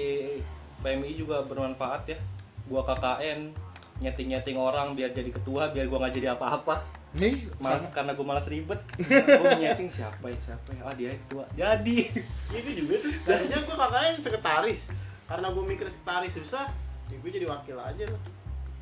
PMI 0.83 1.13
juga 1.15 1.41
bermanfaat 1.47 2.11
ya. 2.11 2.19
Gua 2.67 2.83
KKN 2.83 3.55
nyeting-nyeting 4.03 4.59
orang 4.59 4.99
biar 4.99 5.15
jadi 5.15 5.31
ketua 5.31 5.71
biar 5.71 5.87
gua 5.87 6.07
nggak 6.07 6.15
jadi 6.19 6.35
apa-apa. 6.35 6.83
Nih, 7.15 7.47
Malas 7.63 7.87
sama. 7.87 7.95
karena 7.95 8.13
gua 8.19 8.27
malas 8.35 8.47
ribet. 8.51 8.81
gua 9.41 9.55
nyeting 9.55 9.87
siapa 9.87 10.27
ya 10.27 10.39
siapa 10.43 10.69
ya. 10.75 10.83
Ah 10.83 10.95
dia 10.99 11.15
ketua. 11.15 11.47
Jadi. 11.55 12.11
Ini 12.51 12.71
juga 12.75 12.95
tuh. 13.01 13.13
Jadinya 13.23 13.59
gue 13.63 13.77
kakaknya 13.79 14.11
sekretaris. 14.19 14.81
Karena 15.25 15.47
gue 15.49 15.65
mikir 15.65 15.87
sekretaris 15.89 16.37
susah, 16.37 16.69
ya 17.09 17.17
gue 17.17 17.31
jadi 17.33 17.47
wakil 17.49 17.81
aja 17.81 18.05
loh. 18.11 18.21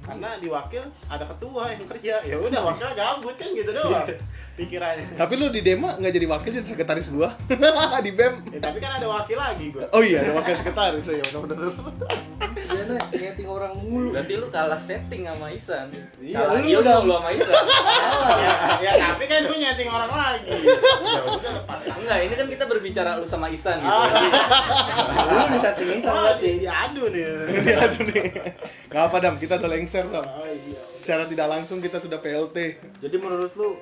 Karena 0.03 0.35
di 0.37 0.51
wakil 0.51 0.83
ada 1.07 1.25
ketua 1.31 1.63
yang 1.71 1.87
kerja. 1.87 2.15
Ya 2.27 2.37
udah 2.37 2.61
wakil 2.75 2.89
gabut 2.99 3.35
kan 3.39 3.49
gitu 3.55 3.71
doang. 3.71 4.09
Pikirannya. 4.53 5.17
Tapi 5.17 5.33
lu 5.39 5.49
di 5.49 5.63
Dema 5.65 5.97
nggak 5.97 6.13
jadi 6.13 6.27
wakil 6.29 6.51
jadi 6.61 6.67
sekretaris 6.67 7.09
gua 7.09 7.33
di 8.07 8.13
BEM. 8.13 8.35
Ya, 8.53 8.61
tapi 8.61 8.79
kan 8.83 9.01
ada 9.01 9.09
wakil 9.09 9.39
lagi 9.39 9.73
gue. 9.73 9.87
Oh 9.95 10.03
iya, 10.05 10.27
ada 10.27 10.37
wakil 10.37 10.55
sekretaris. 10.59 11.09
Oh 11.09 11.15
iya, 11.17 11.25
benar-benar. 11.25 12.42
Nyeting 13.13 13.45
orang 13.47 13.73
mulu. 13.79 14.09
berarti 14.11 14.33
lu 14.35 14.49
kalah 14.49 14.77
setting 14.79 15.23
sama 15.25 15.47
Isan 15.49 15.87
Iya, 16.17 16.39
kalah 16.39 16.59
lu 16.59 16.79
udah- 16.79 17.01
lu 17.01 17.13
sama 17.13 17.31
Isan 17.31 17.53
ya, 18.43 18.53
ya 18.81 18.93
tapi 19.07 19.25
kan 19.27 19.41
gue 19.43 19.59
nyeting 19.59 19.89
orang 19.89 20.11
lagi. 20.11 20.49
Ya 20.49 21.21
udah 21.23 21.53
lepas. 21.55 21.81
enggak 21.93 22.19
ini 22.23 22.35
kan 22.35 22.47
kita 22.49 22.65
berbicara 22.65 23.11
lu 23.15 23.27
sama 23.27 23.47
Isan 23.49 23.77
gitu 23.79 23.93
Ah. 23.93 24.09
Lu 25.23 25.45
disettingin 25.51 25.99
sama 26.01 26.13
Oh, 26.13 26.23
berarti. 26.25 26.47
di- 26.47 26.61
diadu 26.63 27.03
nih. 27.09 27.25
Aduh 27.79 28.03
nih. 28.07 28.25
Nggak 28.87 29.03
apa 29.03 29.17
dam, 29.19 29.35
kita 29.37 29.55
udah 29.57 29.71
lengser 29.71 30.05
dam. 30.07 30.23
Oh 30.23 30.45
iya. 30.45 30.81
Secara 30.93 31.25
tidak 31.25 31.47
langsung 31.49 31.79
kita 31.79 31.97
sudah 31.97 32.19
PLT. 32.19 32.57
Jadi 32.99 33.17
menurut 33.17 33.53
lu 33.53 33.77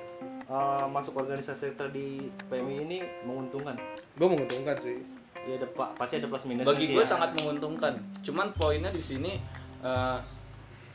uh, 0.47 0.85
masuk 0.87 1.15
organisasi 1.15 1.69
sektor 1.69 1.87
di 1.87 2.19
PMI 2.45 2.75
ini 2.81 2.97
menguntungkan? 3.21 3.75
Gue 4.13 4.27
menguntungkan 4.27 4.75
sih. 4.77 4.99
Ya 5.41 5.57
ada 5.57 5.67
pa- 5.67 5.89
pasti 5.91 6.15
ada 6.15 6.27
plus 6.27 6.45
minus. 6.45 6.63
bagi 6.63 6.85
gue 6.87 7.01
sangat 7.01 7.33
menguntungkan 7.33 7.93
cuman 8.21 8.53
poinnya 8.53 8.89
di 8.89 9.01
sini 9.01 9.41
eh, 9.81 10.17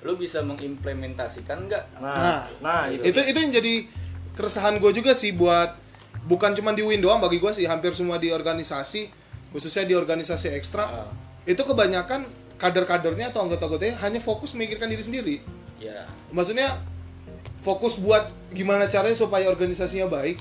lu 0.00 0.14
bisa 0.14 0.38
mengimplementasikan 0.40 1.66
nggak 1.66 1.84
Nah, 1.98 2.46
nah, 2.60 2.86
itu. 2.86 3.02
Itu 3.02 3.20
itu 3.22 3.34
yang 3.36 3.52
jadi 3.52 3.74
keresahan 4.32 4.78
gue 4.78 4.92
juga 4.92 5.10
sih 5.12 5.32
buat 5.32 5.74
bukan 6.22 6.52
cuma 6.52 6.70
di 6.70 6.80
Win 6.80 7.00
doang 7.00 7.18
bagi 7.18 7.36
gue 7.36 7.50
sih 7.50 7.64
hampir 7.64 7.90
semua 7.90 8.16
di 8.16 8.30
organisasi 8.30 9.10
khususnya 9.50 9.82
di 9.82 9.94
organisasi 9.94 10.52
ekstra 10.52 10.84
Ah. 10.84 11.10
itu 11.42 11.58
kebanyakan 11.58 12.22
kader-kadernya 12.56 13.30
atau 13.30 13.42
anggota-anggotanya 13.42 13.98
hanya 14.00 14.18
fokus 14.18 14.52
memikirkan 14.52 14.86
diri 14.86 15.00
sendiri 15.00 15.36
ya 15.76 16.06
maksudnya 16.30 16.78
fokus 17.58 17.96
buat 17.96 18.26
gimana 18.50 18.86
caranya 18.86 19.14
supaya 19.14 19.46
organisasinya 19.46 20.06
baik 20.06 20.38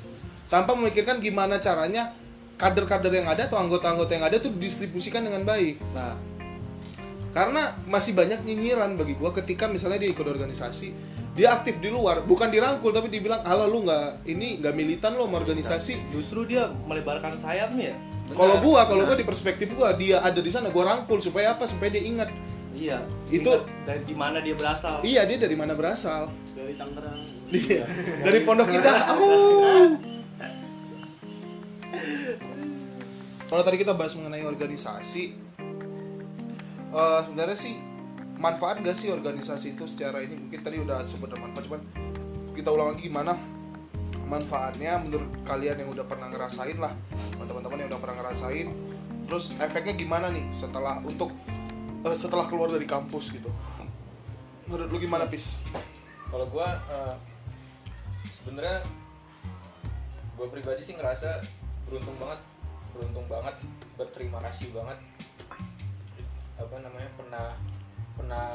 tanpa 0.48 0.74
memikirkan 0.74 1.18
gimana 1.18 1.58
caranya 1.58 2.14
kader-kader 2.56 3.12
yang 3.12 3.28
ada 3.28 3.46
atau 3.46 3.58
anggota-anggota 3.58 4.12
yang 4.12 4.26
ada 4.26 4.38
tuh 4.38 4.52
didistribusikan 4.52 5.22
dengan 5.22 5.44
baik 5.44 5.76
Nah, 5.92 6.16
karena 7.32 7.76
masih 7.84 8.16
banyak 8.16 8.48
nyinyiran 8.48 8.96
bagi 8.96 9.14
gua 9.14 9.32
ketika 9.32 9.68
misalnya 9.68 10.00
dia 10.00 10.10
ikut 10.10 10.24
organisasi 10.24 10.96
dia 11.36 11.52
aktif 11.52 11.84
di 11.84 11.92
luar 11.92 12.24
bukan 12.24 12.48
dirangkul 12.48 12.96
tapi 12.96 13.12
dibilang 13.12 13.44
halo 13.44 13.68
lu 13.68 13.84
nggak 13.84 14.24
ini 14.24 14.64
nggak 14.64 14.72
militan 14.72 15.20
lo 15.20 15.28
sama 15.28 15.44
organisasi 15.44 16.16
justru 16.16 16.48
dia 16.48 16.72
melebarkan 16.88 17.36
sayapnya. 17.36 17.92
ya. 17.92 17.96
kalau 18.32 18.56
gua 18.64 18.88
kalau 18.88 19.04
gua 19.04 19.20
di 19.20 19.28
perspektif 19.28 19.76
gua 19.76 19.92
dia 19.92 20.24
ada 20.24 20.40
di 20.40 20.48
sana 20.48 20.72
gua 20.72 20.96
rangkul 20.96 21.20
supaya 21.20 21.52
apa 21.52 21.68
supaya 21.68 21.92
dia 21.92 22.04
ingat 22.04 22.32
Iya. 22.76 23.08
Itu- 23.32 23.64
dari 23.88 24.04
di 24.04 24.12
mana 24.12 24.44
dia 24.44 24.52
berasal. 24.52 25.00
iya 25.00 25.24
dia 25.24 25.40
dari 25.40 25.56
mana 25.56 25.76
berasal 25.76 26.28
Dari 26.52 26.76
Tangerang. 26.76 27.20
Iya. 27.48 27.84
dari 28.20 28.40
Pondok 28.44 28.68
Indah 28.68 29.00
aku 29.12 29.28
kalau 33.46 33.62
tadi 33.62 33.78
kita 33.78 33.94
bahas 33.94 34.14
mengenai 34.18 34.44
organisasi 34.44 35.24
eh, 36.96 37.20
sebenarnya 37.26 37.58
sih 37.58 37.76
manfaat 38.36 38.84
gak 38.84 38.98
sih 38.98 39.14
organisasi 39.14 39.80
itu 39.80 39.88
secara 39.88 40.20
ini? 40.20 40.36
Mungkin 40.36 40.60
tadi 40.60 40.78
udah 40.82 41.08
sebut 41.08 41.32
manfaat 41.38 41.66
cuman 41.70 41.82
kita 42.56 42.72
ulang 42.72 42.96
lagi 42.96 43.08
gimana 43.08 43.36
manfaatnya 44.26 44.98
menurut 44.98 45.30
kalian 45.46 45.86
yang 45.86 45.90
udah 45.94 46.06
pernah 46.08 46.34
ngerasain 46.34 46.82
lah 46.82 46.98
teman-teman 47.38 47.86
yang 47.86 47.90
udah 47.94 48.02
pernah 48.02 48.16
ngerasain. 48.24 48.68
Terus 49.26 49.54
efeknya 49.58 49.94
gimana 49.98 50.30
nih 50.30 50.46
setelah 50.52 51.02
untuk 51.06 51.32
eh, 52.06 52.18
setelah 52.18 52.50
keluar 52.50 52.74
dari 52.74 52.86
kampus 52.90 53.32
gitu? 53.34 53.50
Menurut 54.66 54.90
lu 54.90 54.98
gimana 54.98 55.30
pis? 55.30 55.62
Kalau 56.26 56.50
gue 56.50 56.68
sebenarnya 58.42 58.82
gue 60.36 60.48
pribadi 60.52 60.82
sih 60.84 60.94
ngerasa 60.98 61.42
beruntung 61.86 62.18
banget 62.18 62.40
beruntung 62.92 63.26
banget 63.28 63.56
berterima 63.96 64.40
kasih 64.42 64.72
banget 64.72 64.98
apa 66.56 66.76
namanya 66.80 67.10
pernah 67.14 67.48
pernah 68.14 68.48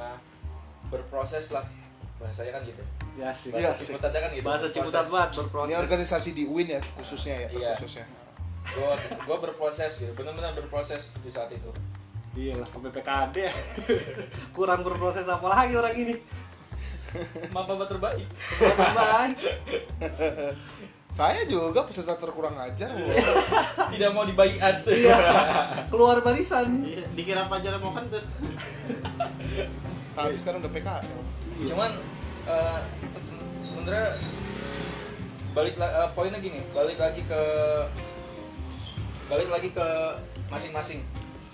berproses 0.89 1.51
lah 1.51 1.65
bahasanya 2.17 2.53
kan 2.53 2.65
gitu 2.65 2.83
Ya 3.11 3.35
sih. 3.35 3.51
Iya 3.51 3.69
bahasa 3.69 3.75
sih. 3.77 3.87
ciputatnya 3.91 4.21
kan 4.23 4.31
gitu 4.31 4.45
Bahasa. 4.47 4.67
Ciputat 4.71 5.05
banget 5.05 5.31
Ini 5.31 5.39
berproses. 5.43 5.77
organisasi 5.79 6.31
di 6.31 6.45
UIN 6.47 6.69
ya 6.71 6.81
khususnya 6.95 7.35
ya 7.37 7.49
Iya. 7.51 7.71
terkhususnya. 7.75 8.07
gue 8.63 8.91
gue 9.19 9.37
berproses 9.41 9.93
gitu 9.99 10.13
benar-benar 10.15 10.53
berproses 10.53 11.11
di 11.19 11.29
saat 11.29 11.51
itu 11.51 11.71
Iya 12.31 12.55
lah, 12.57 12.69
ke 12.69 12.79
PPKD. 12.79 13.37
Kurang 14.57 14.81
berproses 14.81 15.27
apa 15.27 15.43
lagi 15.45 15.75
orang 15.75 15.95
ini? 15.97 16.15
bapak 17.51 17.91
terbaik 17.91 18.29
Bye. 18.95 19.35
Saya 21.11 21.43
juga 21.45 21.83
peserta 21.85 22.15
terkurang 22.15 22.55
ajar. 22.55 22.95
Tidak 23.93 24.11
mau 24.15 24.23
dibaiat 24.23 24.87
Iya. 24.87 25.19
Keluar 25.91 26.23
barisan. 26.23 26.87
Iya, 26.87 27.05
dikira 27.13 27.51
Fajar 27.51 27.83
mau 27.83 27.91
kentut. 27.93 28.23
Tapi 30.15 30.35
sekarang 30.39 30.63
udah 30.63 30.73
PKL. 30.73 31.19
cuman 31.61 31.93
eh, 32.49 32.81
sebenarnya 33.61 34.17
balik 35.53 35.77
eh, 35.77 36.09
poinnya 36.17 36.41
gini 36.41 36.65
balik 36.73 36.97
lagi 36.97 37.21
ke 37.29 37.43
balik 39.29 39.49
lagi 39.53 39.69
ke 39.77 39.89
masing-masing 40.49 41.05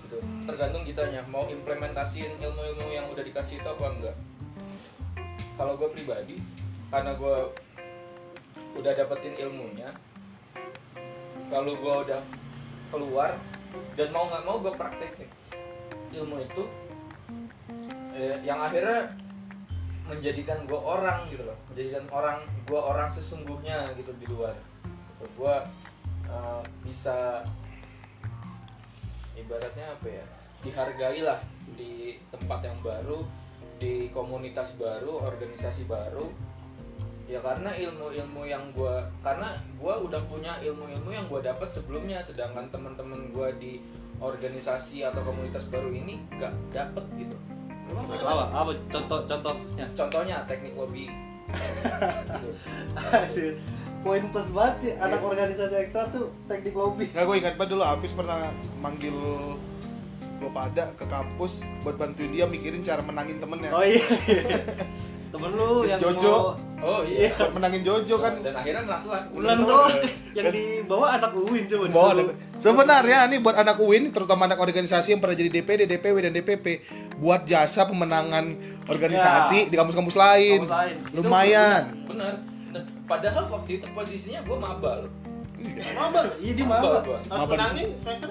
gitu 0.07 0.17
tergantung 0.47 0.87
kitanya 0.87 1.21
mau 1.27 1.43
implementasiin 1.43 2.39
ilmu-ilmu 2.39 2.87
yang 2.87 3.03
udah 3.11 3.19
dikasih 3.19 3.59
itu 3.59 3.67
apa 3.67 3.85
enggak 3.99 4.15
kalau 5.59 5.75
gue 5.75 5.89
pribadi 5.91 6.39
karena 6.87 7.11
gue 7.19 7.37
udah 8.77 8.91
dapetin 8.93 9.33
ilmunya 9.35 9.89
kalau 11.49 11.73
gue 11.73 11.95
udah 12.07 12.21
keluar 12.93 13.33
dan 13.97 14.07
mau 14.13 14.29
nggak 14.29 14.43
mau 14.45 14.57
gue 14.61 14.73
praktekin. 14.75 15.29
Ilmu 16.13 16.39
itu 16.39 16.63
eh, 18.15 18.39
yang 18.47 18.63
akhirnya 18.63 19.03
menjadikan 20.07 20.63
gue 20.63 20.79
orang 20.79 21.27
gitu 21.27 21.43
loh. 21.43 21.57
Menjadikan 21.71 22.05
orang 22.11 22.39
gue 22.63 22.79
orang 22.79 23.09
sesungguhnya 23.11 23.91
gitu 23.99 24.11
di 24.15 24.27
luar. 24.29 24.55
Gitu. 24.55 25.25
gue 25.33 25.55
eh, 26.29 26.61
bisa 26.85 27.41
ibaratnya 29.33 29.93
apa 29.93 30.07
ya 30.09 30.25
dihargai 30.65 31.21
lah 31.21 31.39
di 31.77 32.17
tempat 32.33 32.65
yang 32.65 32.77
baru 32.81 33.21
di 33.77 34.09
komunitas 34.09 34.73
baru 34.81 35.21
organisasi 35.21 35.85
baru 35.85 36.25
ya 37.27 37.43
karena 37.43 37.75
ilmu-ilmu 37.75 38.47
yang 38.47 38.63
gue 38.71 38.95
karena 39.19 39.51
gue 39.75 39.93
udah 40.07 40.21
punya 40.31 40.55
ilmu-ilmu 40.63 41.11
yang 41.11 41.27
gue 41.27 41.43
dapat 41.43 41.67
sebelumnya 41.67 42.23
sedangkan 42.23 42.71
teman-teman 42.71 43.27
gue 43.35 43.49
di 43.59 43.73
organisasi 44.23 45.03
atau 45.03 45.19
komunitas 45.27 45.67
baru 45.67 45.91
ini 45.91 46.23
nggak 46.39 46.53
dapet 46.71 47.03
gitu 47.19 47.35
Apa? 47.87 48.51
Apa 48.51 48.71
contoh 48.91 49.19
contohnya? 49.27 49.85
contohnya 49.95 50.37
teknik 50.47 50.75
lobby 50.75 51.07
gitu. 52.27 52.49
Asik. 52.95 53.53
poin 54.03 54.23
plus 54.31 54.47
banget 54.55 54.75
sih 54.79 54.91
anak 54.99 55.19
organisasi 55.19 55.75
ekstra 55.87 56.07
tuh 56.11 56.31
teknik 56.47 56.75
lobby 56.75 57.11
Nggak, 57.11 57.23
gue 57.27 57.35
ingat 57.43 57.53
banget 57.59 57.71
dulu 57.75 57.83
Apis 57.83 58.11
pernah 58.15 58.51
manggil 58.79 59.15
lo 60.37 60.49
pada 60.53 60.93
ke 60.95 61.05
kampus 61.09 61.65
buat 61.81 61.97
bantuin 61.97 62.29
dia 62.31 62.45
mikirin 62.47 62.85
cara 62.85 63.01
menangin 63.01 63.41
temennya 63.41 63.73
oh 63.73 63.81
iya 63.83 64.05
temen 65.27 65.49
lu 65.51 65.69
Yes, 65.81 65.91
yang 65.93 66.01
Jojo. 66.13 66.31
mau 66.31 66.65
Oh 66.77 67.01
iya. 67.01 67.33
buat 67.33 67.51
menangin 67.51 67.81
Jojo 67.81 68.15
kan 68.17 68.33
Dan 68.37 68.53
akhirnya 68.53 68.81
ngelak-ngelak. 68.85 69.23
bulan 69.33 69.57
tuh 69.59 69.87
yang 70.31 70.47
dibawa 70.47 71.05
anak 71.11 71.31
Uwin 71.33 71.63
coba 71.65 71.83
Bawa 71.89 72.09
ada- 72.13 72.35
Sebenarnya 72.55 73.17
nih 73.25 73.39
buat 73.39 73.55
anak 73.55 73.77
UIN, 73.77 74.03
terutama 74.09 74.45
anak 74.45 74.57
organisasi 74.57 75.07
yang 75.09 75.19
pernah 75.19 75.33
jadi 75.33 75.49
DPD, 75.51 75.81
DPW 75.87 76.17
dan 76.19 76.31
DPP, 76.31 76.65
buat 77.17 77.41
jasa 77.43 77.83
pemenangan 77.83 78.53
organisasi 78.87 79.67
di 79.67 79.75
kampus-kampus 79.75 80.13
lain. 80.15 80.59
Kampus 80.63 80.73
lain. 80.75 80.95
Itu 80.97 81.15
Lumayan. 81.17 81.83
Bener. 82.05 82.33
Nah, 82.69 82.83
Padahal 83.05 83.43
waktu 83.47 83.71
itu 83.77 83.85
posisinya 83.91 84.41
gue 84.41 84.57
maba 84.57 84.91
loh. 85.01 85.11
Maba. 85.91 86.21
iya 86.37 86.53
dia 86.53 86.65
maba 86.67 87.01
gua. 87.01 87.17
Harus 87.19 87.29
Maba 87.31 87.45
di 87.47 87.53
menangin 87.55 87.87
semester. 87.95 88.29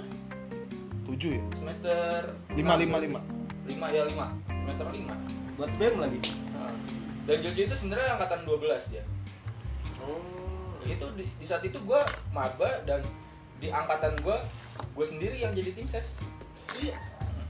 Tujuh 1.04 1.30
ya? 1.32 1.42
Semester 1.56 2.20
Lima, 2.54 2.74
lima, 2.76 2.96
lima. 2.98 3.20
Lima 3.64 3.86
ya 3.88 4.02
lima. 4.04 4.26
Semester 4.46 4.86
lima. 4.92 5.14
buat 5.56 5.72
BEM 5.74 5.94
lagi 5.98 6.18
Dan 7.26 7.36
Jojo 7.42 7.62
itu 7.66 7.74
sebenarnya 7.74 8.14
angkatan 8.14 8.40
12 8.46 8.96
ya. 8.96 9.04
Oh. 10.02 10.22
Itu 10.86 11.06
di, 11.18 11.26
di 11.26 11.46
saat 11.46 11.66
itu 11.66 11.78
gue 11.82 12.00
maba 12.30 12.70
dan 12.86 13.02
di 13.58 13.72
angkatan 13.72 14.14
gue 14.22 14.38
gue 14.94 15.06
sendiri 15.06 15.36
yang 15.42 15.50
jadi 15.56 15.72
tim 15.74 15.88
ses. 15.88 16.20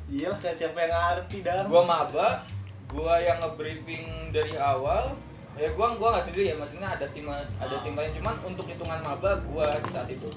iya 0.07 0.31
lah 0.31 0.39
kayak 0.39 0.55
siapa 0.55 0.79
yang 0.79 0.95
ngerti 0.95 1.43
dah 1.43 1.67
Gue 1.67 1.83
maba, 1.83 2.39
gue 2.87 3.15
yang 3.27 3.43
nge-briefing 3.43 4.31
dari 4.31 4.55
awal. 4.55 5.19
Ya 5.57 5.73
gue 5.73 5.87
gua 5.97 6.09
nggak 6.13 6.25
sendiri 6.31 6.53
ya, 6.53 6.55
maksudnya 6.55 6.93
ada 6.93 7.09
tim 7.11 7.27
ada 7.33 7.77
tim 7.81 7.97
lain 7.97 8.13
cuman 8.21 8.37
untuk 8.45 8.69
hitungan 8.69 9.01
maba 9.01 9.41
gue 9.41 9.67
di 9.67 9.89
saat 9.91 10.09
itu. 10.09 10.31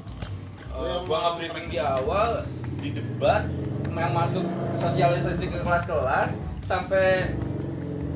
Uh, 0.74 1.06
gue 1.06 1.18
nge-briefing 1.18 1.68
di 1.70 1.80
awal, 1.80 2.44
di 2.82 2.96
debat, 2.96 3.46
yang 3.94 4.16
masuk 4.16 4.48
sosialisasi 4.80 5.52
ke 5.52 5.60
kelas-kelas 5.60 6.40
sampai 6.64 7.36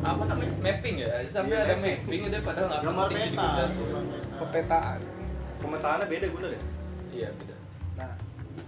apa 0.03 0.23
namanya 0.25 0.53
mapping 0.59 0.95
ya 0.99 1.07
sampai 1.25 1.53
Iya, 1.53 1.63
ada 1.63 1.75
mapping. 1.77 2.21
udah 2.25 2.41
padahal 2.41 2.67
nggak 2.67 2.81
Gambar 2.83 3.05
penting 3.09 3.31
peta. 3.31 3.63
Pepetaan. 4.35 4.99
pemetaannya 5.55 6.05
beda 6.05 6.25
gue 6.27 6.39
deh 6.45 6.61
iya 7.13 7.29
beda 7.31 7.55
Nah, 7.93 8.11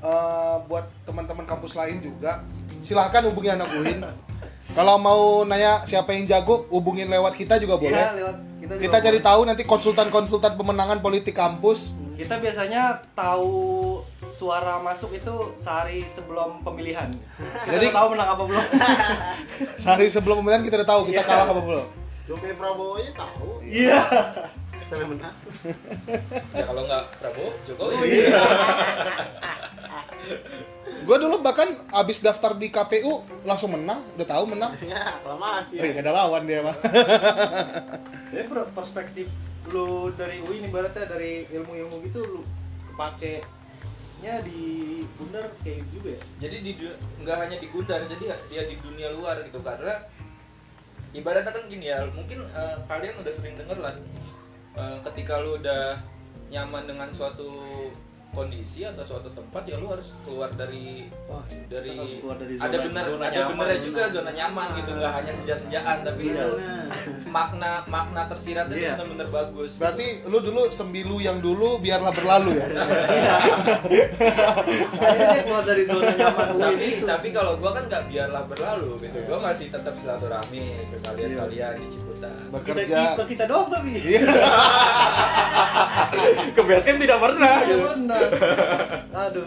eh, 0.01 0.55
buat 0.63 0.85
teman-teman 1.01 1.43
kampus 1.43 1.73
lain 1.73 1.97
juga, 1.99 2.45
silahkan 2.79 3.25
hubungi 3.25 3.49
anak 3.49 3.67
UIN. 3.69 3.99
Kalau 4.77 4.95
mau 4.95 5.21
nanya 5.43 5.81
siapa 5.81 6.11
yang 6.11 6.25
jago, 6.25 6.65
hubungin 6.69 7.05
lewat 7.05 7.33
kita 7.33 7.57
juga 7.57 7.75
boleh. 7.75 7.95
Iya, 7.95 8.13
lewat 8.15 8.35
kita 8.55 8.71
juga 8.71 8.81
Kita 8.81 8.97
cari 8.99 9.17
boleh. 9.17 9.27
tahu 9.27 9.41
nanti 9.43 9.63
konsultan-konsultan 9.63 10.53
pemenangan 10.53 10.99
politik 10.99 11.33
kampus. 11.33 11.97
kita 12.15 12.37
biasanya 12.37 12.95
tahu 13.11 13.99
suara 14.27 14.77
masuk 14.77 15.11
itu 15.11 15.35
sehari 15.53 16.03
sebelum 16.05 16.61
pemilihan 16.61 17.09
Jadi- 17.63 17.69
jadi 17.69 17.85
tahu 17.91 18.07
menang 18.11 18.29
apa 18.29 18.43
belum 18.43 18.65
Sehari 19.81 20.07
sebelum 20.07 20.35
pemilihan 20.39 20.61
kita 20.61 20.75
udah 20.77 20.89
tahu 20.89 21.01
kita 21.05 21.19
Iya. 21.19 21.27
kalah 21.27 21.47
apa 21.47 21.61
belum. 21.61 21.87
Jokowi 22.25 22.53
Prabowo 22.53 22.93
aja 22.95 23.11
tahu. 23.13 23.49
iya 23.61 24.01
Tapi 24.83 25.03
menang. 25.07 25.35
ya 26.51 26.63
kalau 26.63 26.81
nggak 26.83 27.03
Prabowo 27.15 27.47
Oh, 27.47 27.53
Jokowi 27.63 27.95
iya. 28.07 28.39
Gue 31.01 31.17
dulu 31.17 31.37
bahkan 31.39 31.69
abis 31.91 32.17
daftar 32.19 32.53
di 32.53 32.67
KPU 32.67 33.13
langsung 33.43 33.69
menang, 33.71 34.01
udah 34.11 34.25
tahu 34.27 34.43
menang. 34.47 34.73
Ya, 34.79 35.13
aklamasi. 35.15 35.77
Oh 35.77 35.85
iya, 35.85 35.93
gak 35.93 36.01
ada 36.01 36.13
lawan 36.15 36.43
dia 36.43 36.59
mah. 36.59 36.73
Jadi 38.27 38.45
per- 38.45 38.69
perspektif 38.73 39.29
lu 39.67 40.09
dari 40.11 40.41
UI 40.41 40.59
ini 40.59 40.67
ibaratnya 40.67 41.05
dari 41.05 41.45
ilmu-ilmu 41.47 42.01
gitu 42.03 42.21
lu 42.21 42.41
kepake 42.87 43.41
nya 44.23 44.39
di 44.41 45.03
Gundar 45.19 45.51
kayak 45.63 45.83
gitu 45.83 45.89
juga 45.99 46.09
ya? 46.15 46.21
jadi 46.47 46.55
di 46.63 46.71
nggak 47.23 47.37
hanya 47.37 47.57
di 47.59 47.67
Gundar 47.71 48.01
jadi 48.07 48.25
dia 48.47 48.63
di 48.67 48.75
dunia 48.79 49.09
luar 49.11 49.43
gitu 49.43 49.59
karena 49.59 50.07
ibaratnya 51.15 51.51
kan 51.51 51.63
gini 51.71 51.85
ya 51.91 52.03
mungkin 52.11 52.43
eh, 52.51 52.75
kalian 52.87 53.15
udah 53.19 53.33
sering 53.33 53.55
denger 53.55 53.77
lah 53.79 53.95
eh, 54.79 54.97
ketika 55.11 55.39
lu 55.39 55.59
udah 55.59 55.99
nyaman 56.51 56.83
dengan 56.87 57.09
suatu 57.11 57.51
kondisi 58.35 58.83
atau 58.83 58.99
suatu 59.01 59.31
tempat 59.31 59.63
ya 59.63 59.75
lu 59.75 59.87
harus 59.87 60.11
keluar 60.21 60.51
dari 60.51 61.07
Wah, 61.25 61.39
dari 61.65 61.95
harus 61.95 62.19
keluar 62.19 62.35
dari 62.35 62.53
ada 62.53 62.67
zona- 62.69 62.83
bener 62.85 63.03
zona 63.07 63.23
ada 63.25 63.41
benernya 63.47 63.79
juga 63.81 64.01
zona 64.07 64.29
nyaman 64.29 64.67
gitu 64.75 64.91
nggak 64.93 65.13
hanya 65.13 65.31
senja-senjaan 65.31 65.97
tapi 66.03 66.21
Iya. 66.25 66.35
itu 66.35 66.49
makna 67.25 67.71
makna 67.85 68.21
tersiratnya 68.27 68.73
itu 68.73 68.83
Iya. 68.83 68.93
bener-bener 68.93 69.27
bagus 69.29 69.71
Berarti 69.77 70.05
lu 70.25 70.37
dulu 70.39 70.61
sembilu 70.69 71.15
yang 71.19 71.39
dulu 71.39 71.79
biarlah 71.79 72.11
berlalu 72.11 72.51
ya. 72.55 72.67
Akhirnya 74.95 75.25
dia 75.29 75.41
keluar 75.41 75.63
dari 75.63 75.83
zona 75.85 76.11
nyaman 76.11 76.47
tapi 76.57 76.85
itu. 76.91 77.05
tapi 77.05 77.27
kalau 77.31 77.55
gua 77.55 77.71
kan 77.71 77.83
nggak 77.85 78.03
biarlah 78.07 78.43
berlalu 78.45 78.89
gitu 79.01 79.17
gua 79.25 79.39
masih 79.45 79.67
tetap 79.69 79.95
silaturahmi 79.95 80.61
ke 80.85 80.97
kalian-kalian 81.01 81.73
di 81.77 81.87
Ciputat 81.87 82.35
Bekerja. 82.51 83.15
kita, 83.15 83.23
kita 83.25 83.43
doang 83.45 83.67
tapi 83.69 83.89
Iya. 83.95 84.21
Ke 86.51 86.61
base 86.61 86.85
camp 86.85 86.99
tidak 86.99 87.17
pernah. 87.17 87.55
Aduh. 89.11 89.45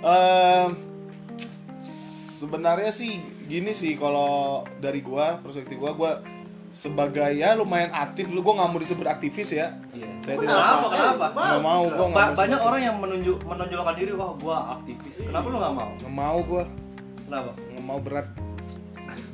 Oh. 0.00 0.66
Sebenarnya 2.34 2.90
sih 2.90 3.18
gini 3.44 3.72
sih 3.72 3.94
kalau 3.94 4.62
dari 4.78 5.00
gua 5.00 5.38
perspektif 5.38 5.76
gua 5.76 5.92
gua 5.92 6.12
sebagai 6.70 7.30
ya 7.30 7.54
lumayan 7.54 7.88
aktif 7.88 8.26
lu 8.26 8.42
gua 8.42 8.58
nggak 8.58 8.68
mau 8.68 8.78
disebut 8.78 9.06
aktivis 9.06 9.54
ya 9.54 9.72
Iya. 9.90 10.10
saya 10.18 10.36
tidak 10.36 10.50
Kenapa? 10.50 10.86
Kenapa? 10.90 11.26
nggak 11.30 11.62
mau 11.62 11.82
gua 11.86 12.06
nggak 12.10 12.26
Ba- 12.26 12.36
banyak 12.36 12.60
orang 12.60 12.80
yang 12.82 12.96
menunjuk 12.98 13.38
menonjolkan 13.40 13.94
diri 13.94 14.12
wah 14.12 14.32
gua 14.34 14.56
aktivis. 14.74 15.14
Kenapa 15.22 15.46
lu 15.46 15.56
nggak 15.56 15.72
mau? 15.72 15.90
nggak 15.94 16.12
mau 16.12 16.38
gua 16.42 16.64
Kenapa? 17.24 17.50
nggak 17.56 17.84
mau 17.84 17.98
berat 17.98 18.26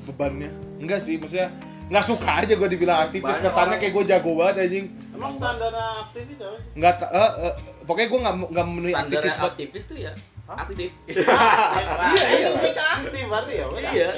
bebannya 0.03 0.51
enggak 0.77 1.01
sih 1.01 1.17
maksudnya 1.17 1.49
nggak 1.89 2.05
suka 2.05 2.31
aja 2.39 2.53
gua 2.55 2.69
dibilang 2.69 2.99
aktivis 3.03 3.27
Banyak 3.33 3.43
kesannya 3.43 3.67
orang- 3.69 3.81
kayak 3.81 3.93
gua 3.93 4.05
jago 4.07 4.31
banget 4.37 4.55
anjing 4.61 4.87
Emang 5.11 5.33
standar 5.33 5.73
aktivis 6.05 6.39
apa 6.39 6.57
sih? 6.57 6.71
nggak 6.77 6.95
ta- 6.97 7.13
eh, 7.13 7.33
eh, 7.43 7.55
pokoknya 7.91 8.07
gua 8.07 8.21
nggak 8.23 8.35
nggak 8.55 8.67
memenuhi 8.71 8.93
Standarnya 8.95 9.19
aktivis 9.19 9.35
buat 9.35 9.51
aktivis 9.51 9.85
tuh 9.91 9.99
ya 9.99 10.13
aktif 10.51 10.91
Iya, 11.11 12.27
iya. 12.31 12.49
Ini 12.55 12.71
aktif 12.75 13.25
berarti 13.27 13.53
ya. 13.55 13.65
Iya. 13.67 14.09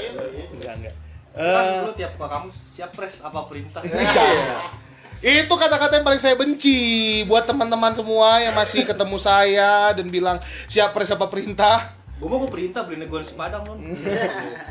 enggak 0.52 0.74
enggak 0.76 0.94
Kan 1.32 1.64
Eh, 1.64 1.80
lu 1.88 1.92
tiap 1.96 2.12
ke 2.20 2.26
kamu 2.28 2.48
siap 2.52 2.92
pres 2.92 3.24
apa 3.24 3.48
perintah? 3.48 3.80
Iya. 3.80 5.40
Itu 5.48 5.54
kata-kata 5.56 5.96
yang 5.96 6.04
paling 6.04 6.20
saya 6.20 6.36
benci 6.36 6.76
buat 7.24 7.48
teman-teman 7.48 7.96
semua 7.96 8.36
yang 8.44 8.52
masih 8.52 8.84
ketemu 8.84 9.16
saya 9.16 9.96
dan 9.96 10.12
bilang 10.12 10.36
siap 10.68 10.92
pres 10.92 11.08
apa 11.08 11.24
perintah. 11.32 11.96
Gua 12.20 12.36
mau 12.36 12.38
gua 12.42 12.52
perintah 12.52 12.84
beli 12.84 13.08
nasi 13.08 13.32
padang 13.32 13.64
nun. 13.64 13.80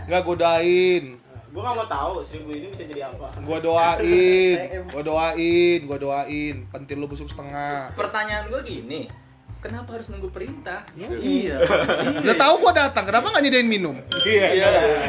Nggak 0.05 0.21
godain. 0.21 1.17
Gua 1.51 1.61
nggak 1.61 1.75
mau 1.75 1.87
tahu 1.89 2.13
seribu 2.21 2.49
ini 2.49 2.67
bisa 2.67 2.83
jadi 2.85 3.01
apa. 3.05 3.27
Gua 3.41 3.59
doain, 3.59 4.57
gua 4.93 5.03
doain, 5.03 5.79
gua 5.83 5.97
doain. 5.97 6.55
Pentil 6.67 6.97
lu 6.97 7.05
busuk 7.05 7.27
setengah. 7.27 7.91
pertanyaan 7.91 8.47
gua 8.47 8.61
gini 8.61 9.11
kenapa 9.59 9.93
harus 9.93 10.09
nunggu 10.09 10.31
perintah 10.31 10.81
Iya. 10.97 11.61
Udah 12.23 12.33
tahu 12.35 12.53
gua 12.57 12.73
datang, 12.73 13.03
kenapa 13.03 13.29
nggak 13.29 13.43
nyediain 13.43 13.67
minum? 13.67 13.93
Iya. 14.23 14.47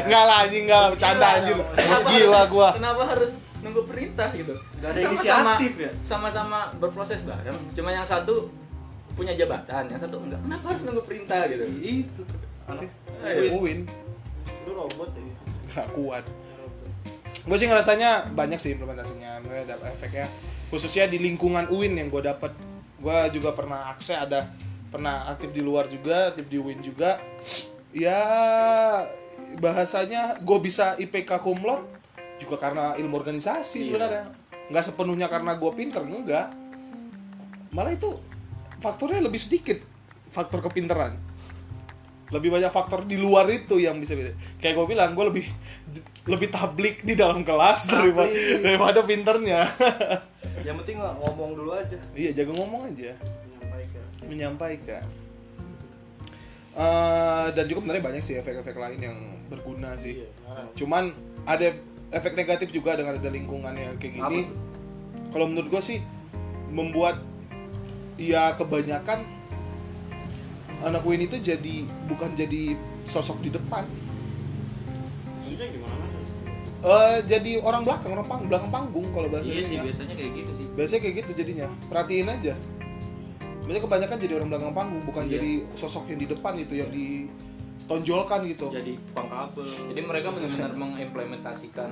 Nggak 0.03 0.23
lah 0.23 0.37
anjing, 0.43 0.63
nggak 0.65 0.83
bercanda 0.93 1.27
anjir. 1.33 1.55
Bos 1.57 1.73
Kenapa 1.73 2.09
gila 2.11 2.41
gua. 2.45 2.69
kenapa 2.71 3.03
harus 3.07 3.31
nunggu 3.57 3.81
perintah 3.87 4.27
gitu 4.29 4.53
Gak 4.77 4.89
ada 4.89 4.99
Sama-sama- 4.99 5.55
inisiatif 5.55 5.73
ya? 5.79 5.91
sama-sama 6.03 6.59
berproses 6.75 7.23
bareng 7.23 7.55
cuma 7.71 7.89
yang 7.89 8.03
satu 8.03 8.51
punya 9.15 9.31
jabatan 9.33 9.87
yang 9.87 9.95
satu 9.97 10.19
enggak 10.19 10.35
kenapa 10.37 10.65
harus 10.67 10.81
nunggu 10.83 11.03
perintah 11.07 11.47
gitu 11.47 11.63
Itu. 11.79 12.21
Eh, 13.23 13.47
Win. 13.49 13.87
Lu 14.67 14.71
robot 14.75 15.09
ya. 15.15 15.32
Nggak 15.73 15.89
kuat. 15.97 16.25
Gue 17.43 17.57
sih 17.59 17.67
ngerasanya 17.67 18.31
banyak 18.31 18.55
sih 18.61 18.71
implementasinya, 18.71 19.43
mereka 19.43 19.75
ada 19.75 19.75
efeknya. 19.91 20.27
Khususnya 20.71 21.11
di 21.11 21.19
lingkungan 21.19 21.67
UIN 21.67 21.99
yang 21.99 22.07
gue 22.07 22.23
dapet. 22.23 22.55
Gue 23.03 23.17
juga 23.35 23.51
pernah 23.51 23.91
akses 23.91 24.15
ada 24.15 24.47
pernah 24.87 25.27
aktif 25.27 25.51
di 25.51 25.59
luar 25.59 25.91
juga, 25.91 26.31
aktif 26.31 26.47
di 26.47 26.55
UIN 26.55 26.79
juga. 26.79 27.19
Ya 27.91 28.21
bahasanya 29.59 30.39
gue 30.39 30.57
bisa 30.63 30.95
IPK 30.97 31.43
kumlot 31.43 31.83
juga 32.39 32.55
karena 32.57 32.95
ilmu 32.95 33.17
organisasi 33.19 33.91
sebenarnya. 33.91 34.31
Nggak 34.71 34.83
sepenuhnya 34.87 35.27
karena 35.27 35.59
gue 35.59 35.71
pinter, 35.75 35.99
enggak. 35.99 36.47
Malah 37.75 37.91
itu 37.91 38.13
faktornya 38.79 39.19
lebih 39.23 39.39
sedikit 39.39 39.79
faktor 40.33 40.59
kepinteran 40.65 41.15
lebih 42.33 42.49
banyak 42.49 42.73
faktor 42.73 43.05
di 43.05 43.15
luar 43.15 43.45
itu 43.47 43.77
yang 43.77 44.01
bisa 44.01 44.17
beda. 44.17 44.33
Kayak 44.57 44.73
gue 44.81 44.85
bilang, 44.89 45.13
gue 45.13 45.25
lebih 45.29 45.45
lebih 46.25 46.49
tablik 46.49 47.05
di 47.05 47.13
dalam 47.13 47.45
kelas 47.45 47.85
daripada 47.85 48.31
daripada 48.59 48.99
pinternya. 49.05 49.69
Yang 50.67 50.75
penting 50.83 50.97
ngomong 51.03 51.59
dulu 51.59 51.75
aja. 51.75 51.99
iya, 52.15 52.31
jago 52.31 52.55
ngomong 52.55 52.87
aja, 52.87 53.11
Menyampaikan. 53.19 54.03
menyampaikan. 54.23 55.05
Eh, 56.73 57.47
dan 57.53 57.63
juga 57.69 57.85
sebenarnya 57.85 58.03
banyak 58.03 58.23
sih 58.23 58.35
efek-efek 58.39 58.73
lain 58.73 58.97
yang 58.97 59.17
berguna 59.45 59.93
sih. 59.99 60.23
Iya. 60.23 60.29
Cuman 60.73 61.13
ada 61.45 61.69
efek 62.09 62.33
negatif 62.33 62.73
juga 62.73 62.97
dengan 62.97 63.19
ada 63.19 63.29
lingkungan 63.29 63.75
yang 63.75 63.93
kayak 64.01 64.13
gini. 64.17 64.49
Kalau 65.29 65.45
menurut 65.45 65.69
gue 65.69 65.81
sih 65.83 65.99
membuat 66.73 67.21
ya 68.17 68.57
kebanyakan 68.57 69.21
anak 70.81 71.03
Win 71.05 71.21
itu 71.21 71.37
jadi 71.37 71.85
bukan 72.09 72.33
jadi 72.33 72.73
sosok 73.05 73.43
di 73.43 73.53
depan. 73.53 73.85
Maksudnya 75.43 75.67
gimana? 75.69 76.03
Eh 76.83 77.17
jadi 77.23 77.63
orang 77.63 77.87
belakang 77.87 78.11
orang 78.11 78.27
pang 78.27 78.41
belakang 78.43 78.71
panggung 78.73 79.07
kalau 79.15 79.27
bahasa 79.31 79.47
iya 79.47 79.63
sih 79.63 79.79
biasanya 79.79 80.15
kayak 80.19 80.31
gitu 80.35 80.51
sih. 80.59 80.65
Biasanya 80.75 80.99
kayak 80.99 81.15
gitu 81.23 81.31
jadinya. 81.37 81.67
Perhatiin 81.87 82.27
aja. 82.27 82.53
Biasanya 83.63 83.81
kebanyakan 83.87 84.17
jadi 84.19 84.33
orang 84.35 84.49
belakang 84.51 84.73
panggung 84.75 85.03
bukan 85.07 85.23
Iya. 85.23 85.31
jadi 85.39 85.51
sosok 85.79 86.03
yang 86.11 86.19
di 86.19 86.27
depan 86.27 86.53
itu 86.59 86.73
yang 86.75 86.89
ditonjolkan 86.91 88.39
gitu. 88.51 88.67
Jadi 88.67 88.99
tukang 88.99 89.29
kabel. 89.31 89.67
Jadi 89.95 90.01
mereka 90.03 90.27
benar-benar 90.35 90.71
mengimplementasikan 90.75 91.91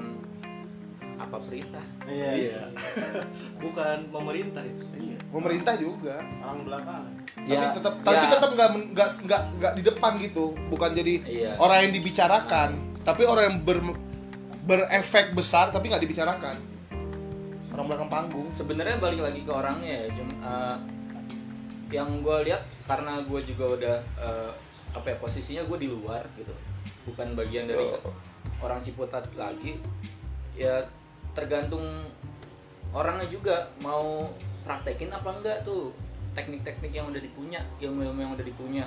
apa 1.22 1.38
perintah? 1.42 1.86
Iya. 2.06 2.70
bukan 3.64 3.98
pemerintah 4.10 4.62
ya? 4.62 4.76
Iya. 4.98 5.18
pemerintah 5.32 5.74
juga. 5.76 6.20
Orang 6.44 6.68
belakang. 6.68 7.04
tapi 7.24 7.48
Ya, 7.48 7.72
tetap 7.72 7.94
ya. 7.96 8.04
tapi 8.04 8.26
tetap 8.28 8.50
nggak 8.52 8.70
nggak 8.92 9.10
nggak 9.24 9.42
nggak 9.58 9.74
di 9.80 9.84
depan 9.86 10.12
gitu. 10.20 10.46
Bukan 10.68 10.90
jadi 10.92 11.14
Iya. 11.24 11.52
orang 11.56 11.88
yang 11.88 11.94
dibicarakan. 11.96 12.70
Tapi 13.02 13.22
orang 13.24 13.44
yang 13.48 13.58
ber, 13.64 13.78
berefek 14.62 15.34
besar 15.34 15.70
tapi 15.70 15.88
nggak 15.88 16.04
dibicarakan. 16.04 16.58
Orang 17.72 17.86
belakang 17.88 18.10
panggung. 18.12 18.48
Sebenarnya 18.52 19.00
balik 19.00 19.22
lagi 19.24 19.42
ke 19.42 19.52
orangnya 19.52 20.06
ya 20.06 20.08
cuma 20.12 20.34
eh, 20.44 20.78
yang 21.92 22.20
gue 22.22 22.38
lihat 22.48 22.64
karena 22.86 23.24
gue 23.24 23.40
juga 23.44 23.66
udah 23.76 23.98
eh, 24.20 24.52
apa 24.92 25.08
ya 25.08 25.18
posisinya 25.18 25.64
gue 25.64 25.78
di 25.80 25.88
luar 25.88 26.28
gitu. 26.36 26.52
Bukan 27.08 27.34
bagian 27.34 27.66
dari 27.66 27.88
orang 28.60 28.84
Ciputat 28.84 29.26
lagi. 29.34 29.80
Ya 30.54 30.84
tergantung 31.32 31.84
orangnya 32.92 33.28
juga 33.32 33.72
mau 33.80 34.28
praktekin 34.68 35.12
apa 35.12 35.30
enggak 35.32 35.58
tuh 35.64 35.96
teknik-teknik 36.36 36.92
yang 36.92 37.12
udah 37.12 37.22
dipunya 37.22 37.60
ilmu-ilmu 37.80 38.20
yang 38.20 38.34
udah 38.36 38.46
dipunya. 38.46 38.86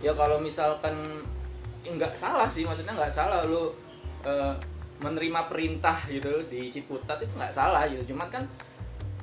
Ya 0.00 0.12
kalau 0.16 0.40
misalkan 0.40 1.24
ya 1.80 1.92
nggak 1.96 2.12
salah 2.16 2.48
sih 2.48 2.64
maksudnya 2.64 2.96
nggak 2.96 3.12
salah 3.12 3.44
lu 3.44 3.72
eh, 4.24 4.54
menerima 5.00 5.48
perintah 5.48 5.96
gitu 6.08 6.44
di 6.48 6.68
Ciputat 6.68 7.20
itu 7.20 7.32
nggak 7.36 7.52
salah 7.52 7.84
gitu. 7.88 8.12
Cuman 8.12 8.28
kan 8.32 8.44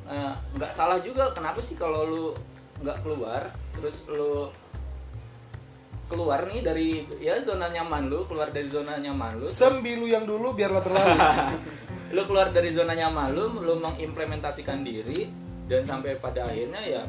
eh, 0.09 0.34
nggak 0.57 0.74
salah 0.74 1.01
juga 1.01 1.34
kenapa 1.34 1.61
sih 1.61 1.78
kalau 1.78 2.05
lu 2.05 2.26
nggak 2.78 3.01
keluar 3.01 3.49
terus 3.74 4.05
lu 4.09 4.49
keluar 6.08 6.47
nih 6.47 6.64
dari 6.64 6.88
ya 7.20 7.36
zona 7.43 7.68
nyaman 7.68 8.08
lu 8.08 8.24
keluar 8.26 8.47
dari 8.49 8.68
zona 8.72 8.95
nyaman 8.95 9.43
lu. 9.43 9.47
Sembilu 9.47 10.08
yang 10.08 10.24
dulu 10.24 10.55
biarlah 10.55 10.82
berlalu 10.82 11.18
lu 12.16 12.22
keluar 12.24 12.47
dari 12.55 12.72
zona 12.72 12.95
nyaman 12.95 13.36
lu 13.36 13.60
lu 13.60 13.76
mengimplementasikan 13.84 14.82
diri 14.82 15.28
dan 15.68 15.84
sampai 15.84 16.16
pada 16.16 16.47
akhirnya 16.47 16.80
ya 16.80 17.03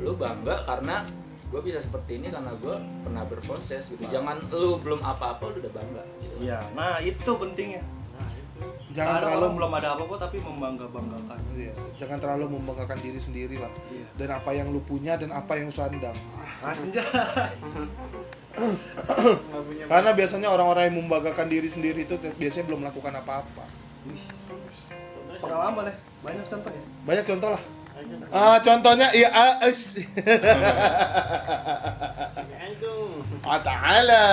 lu 0.00 0.16
bangga 0.16 0.64
karena 0.64 1.04
gue 1.48 1.60
bisa 1.64 1.80
seperti 1.80 2.20
ini 2.20 2.28
karena 2.28 2.52
gue 2.60 2.76
pernah 3.04 3.24
berproses 3.24 3.88
gitu. 3.88 4.04
Jangan 4.08 4.48
lu 4.52 4.80
belum 4.80 5.00
apa-apa 5.04 5.52
lu 5.52 5.60
udah 5.60 5.72
bangga. 5.72 6.04
Gitu 6.24 6.34
iya 6.48 6.64
nah 6.72 6.96
itu 7.04 7.30
pentingnya. 7.36 7.84
Nah. 7.84 7.97
Jangan 8.98 9.14
Ada 9.14 9.22
terlalu 9.30 9.46
belum 9.54 9.72
ada 9.78 9.88
apa-apa 9.94 10.16
tapi 10.18 10.36
membangga 10.42 10.86
banggakan 10.90 11.38
Iya, 11.54 11.72
jangan 11.94 12.18
terlalu 12.18 12.44
membanggakan 12.58 12.98
diri 12.98 13.20
sendiri 13.22 13.56
lah 13.62 13.70
Iya. 13.94 14.06
dan 14.18 14.28
apa 14.42 14.50
yang 14.50 14.74
lu 14.74 14.82
punya 14.82 15.14
dan 15.14 15.30
apa 15.30 15.54
yang 15.54 15.70
sandang 15.70 16.18
ah 16.34 16.74
punya 16.74 17.06
karena 19.90 20.10
biasanya 20.18 20.50
orang-orang 20.50 20.90
yang 20.90 20.98
membanggakan 21.06 21.46
diri 21.46 21.70
sendiri 21.70 22.02
itu 22.02 22.18
biasanya 22.18 22.66
belum 22.66 22.82
melakukan 22.82 23.14
apa-apa 23.22 23.64
pengalaman 25.38 25.86
ya 25.86 25.94
banyak 26.26 26.44
contoh 26.50 26.70
ya 26.74 26.82
banyak 27.06 27.24
contoh 27.24 27.50
lah. 27.54 27.62
Ah, 28.30 28.62
contohnya 28.62 29.10
iya 29.10 29.26
ah. 29.34 29.58
Sini 32.30 32.54
aja. 32.54 32.94
Ah, 33.42 33.58
ta'ala. 33.58 34.24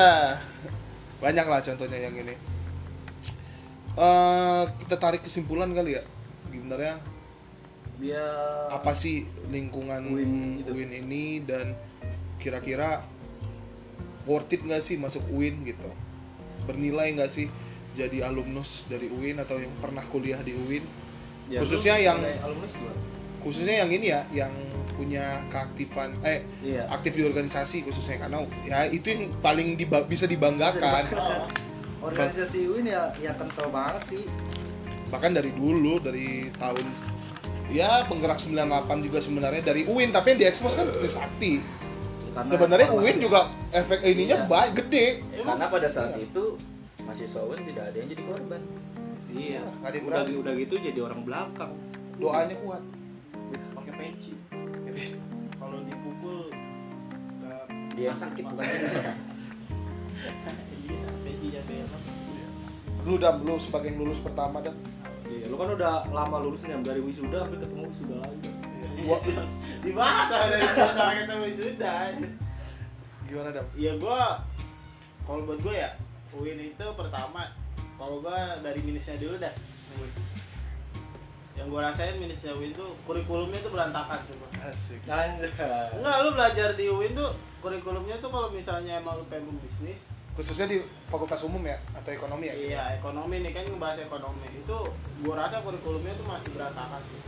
Banyak 1.17 1.45
lah 1.49 1.59
contohnya 1.65 1.97
yang 1.97 2.13
ini. 2.13 2.37
Eh, 3.95 4.63
kita 4.83 4.95
tarik 4.99 5.23
kesimpulan 5.23 5.71
kali 5.71 5.95
ya. 5.95 6.03
Sebenarnya 6.51 6.99
dia 7.95 8.25
apa 8.67 8.91
sih 8.91 9.23
lingkungan 9.47 10.03
UIN 10.11 10.59
UIN, 10.67 10.89
itu. 10.91 10.99
ini 10.99 11.23
dan 11.47 11.71
kira-kira 12.43 12.99
worth 14.27 14.51
it 14.51 14.59
nggak 14.67 14.83
sih 14.83 14.99
masuk 14.99 15.23
UIN 15.31 15.63
gitu? 15.63 15.87
Bernilai 16.67 17.15
nggak 17.15 17.31
sih 17.31 17.47
jadi 17.95 18.27
alumnus 18.27 18.83
dari 18.91 19.07
UIN 19.07 19.39
atau 19.39 19.55
yang 19.55 19.71
pernah 19.79 20.03
kuliah 20.11 20.43
di 20.43 20.51
UIN? 20.51 20.83
Ya, 21.47 21.63
Khususnya 21.63 21.95
yang- 21.95 22.19
alumnus? 22.43 22.75
Khususnya 23.39 23.85
yang 23.85 23.91
ini 23.93 24.11
ya, 24.11 24.27
yang 24.33 24.51
punya 24.95 25.43
keaktifan 25.51 26.15
eh 26.23 26.43
iya 26.63 26.87
aktif 26.87 27.19
di 27.19 27.27
organisasi 27.27 27.83
khususnya 27.83 28.15
karena 28.15 28.47
ya 28.63 28.87
itu 28.87 29.11
yang 29.11 29.27
paling 29.43 29.75
diba- 29.75 30.07
bisa 30.07 30.23
dibanggakan 30.23 31.03
organisasi 32.05 32.59
UIN 32.69 32.85
ya 32.89 33.09
ya 33.17 33.31
kental 33.33 33.67
banget 33.73 34.03
sih. 34.13 34.23
Bahkan 35.09 35.31
dari 35.33 35.51
dulu 35.53 35.97
dari 36.01 36.49
tahun 36.53 36.85
ya 37.73 38.05
penggerak 38.05 38.37
98 38.37 39.05
juga 39.05 39.19
sebenarnya 39.21 39.61
dari 39.65 39.89
UIN 39.89 40.13
tapi 40.13 40.35
yang 40.35 40.39
diekspos 40.45 40.77
kan 40.77 40.85
Trisakti. 41.01 41.61
Karena 42.35 42.45
sebenarnya 42.45 42.89
UIN 42.91 43.17
juga 43.23 43.47
efek 43.71 44.03
ininya 44.05 44.43
Iya. 44.43 44.49
baik 44.51 44.71
gede. 44.85 45.05
Karena 45.39 45.65
pada 45.71 45.87
saat 45.89 46.19
Iya. 46.19 46.27
itu 46.29 46.43
mahasiswa 47.01 47.41
UIN 47.41 47.63
tidak 47.73 47.83
ada 47.89 47.97
yang 47.97 48.09
jadi 48.11 48.23
korban. 48.27 48.61
Iya 49.35 49.61
yang 49.65 50.05
udah 50.05 50.21
udah 50.45 50.53
gitu 50.61 50.73
jadi 50.77 50.99
orang 51.01 51.21
belakang. 51.25 51.73
Doanya 52.21 52.55
kuat. 52.61 52.81
Pakai 53.75 53.93
peci. 53.97 54.33
Kalau 55.57 55.79
dipukul 55.83 56.53
dia 57.95 58.11
sakit. 58.13 58.43
bukan 58.43 58.67
lu 63.05 63.15
dam 63.15 63.35
lu 63.39 63.55
sebagai 63.55 63.87
yang 63.87 64.01
lulus 64.01 64.19
pertama 64.19 64.59
dam. 64.59 64.73
Iya 65.23 65.45
lu 65.45 65.55
kan 65.55 65.69
udah 65.71 66.09
lama 66.09 66.37
lulusnya 66.39 66.81
dari 66.81 66.99
wisuda 66.99 67.45
sampai 67.45 67.59
ketemu 67.59 67.85
wisuda 67.85 68.15
lagi. 68.19 68.49
Gua- 69.05 69.21
Dibahas 69.85 70.27
dari 70.27 70.65
sama 70.65 71.13
kita 71.13 71.33
sudah. 71.47 71.97
gimana 73.25 73.49
dam? 73.51 73.65
Iya 73.71 73.93
gua 73.95 74.41
kalau 75.23 75.45
buat 75.45 75.61
gua 75.61 75.73
ya 75.75 75.89
Win 76.33 76.59
itu 76.59 76.85
pertama. 76.91 77.47
Kalau 77.95 78.19
gua 78.19 78.59
dari 78.59 78.81
minusnya 78.81 79.15
dulu 79.15 79.37
dah. 79.37 79.53
Yang 81.55 81.67
gua 81.69 81.81
rasain 81.87 82.17
minusnya 82.17 82.51
Win 82.53 82.73
tuh 82.73 82.91
kurikulumnya 83.05 83.61
tuh 83.61 83.71
berantakan 83.71 84.19
coba. 84.25 84.45
asik. 84.67 84.99
Anjay. 85.05 85.47
Enggak, 85.93 86.15
lu 86.21 86.29
belajar 86.31 86.69
di 86.73 86.85
UIN 86.85 87.13
tuh 87.13 87.31
kurikulumnya 87.61 88.17
tuh 88.17 88.27
kalau 88.27 88.49
misalnya 88.49 88.99
emang 88.99 89.15
lu 89.15 89.25
pengen 89.25 89.55
bisnis, 89.57 90.01
khususnya 90.35 90.67
di 90.67 90.77
fakultas 91.07 91.41
umum 91.47 91.63
ya 91.63 91.79
atau 91.95 92.11
ekonomi 92.11 92.51
ya 92.51 92.55
gitu? 92.59 92.67
iya 92.69 92.83
ekonomi 92.99 93.39
nih 93.39 93.51
kan 93.55 93.63
ngebahas 93.65 93.99
ekonomi 94.03 94.47
itu 94.51 94.77
gua 95.23 95.35
rasa 95.39 95.63
kurikulumnya 95.63 96.11
tuh 96.19 96.27
masih 96.27 96.49
berantakan 96.51 97.01
sih. 97.07 97.21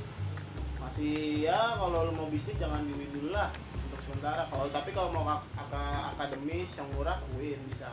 Masih 0.77 1.15
ya 1.47 1.79
kalau 1.79 2.07
lu 2.07 2.11
mau 2.11 2.27
bisnis 2.27 2.59
jangan 2.59 2.83
di 2.83 2.91
UIN 2.91 3.11
dulu 3.15 3.29
lah 3.31 3.47
untuk 3.87 3.99
sementara. 4.03 4.43
Kalau 4.51 4.67
tapi 4.69 4.91
kalau 4.91 5.09
mau 5.11 5.23
ak- 5.23 5.47
ak- 5.55 6.15
akademis 6.15 6.67
yang 6.75 6.87
murah 6.93 7.17
UIN 7.35 7.59
bisa. 7.71 7.91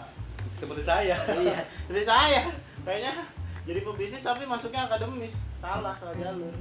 seperti 0.54 0.86
saya 0.86 1.18
iya, 1.42 1.66
dari 1.90 2.04
saya 2.06 2.46
kayaknya 2.86 3.26
jadi 3.66 3.80
pebisnis 3.82 4.22
tapi 4.22 4.46
masuknya 4.46 4.86
akademis 4.86 5.34
salah 5.58 5.98
salah 5.98 6.14
jalur 6.14 6.52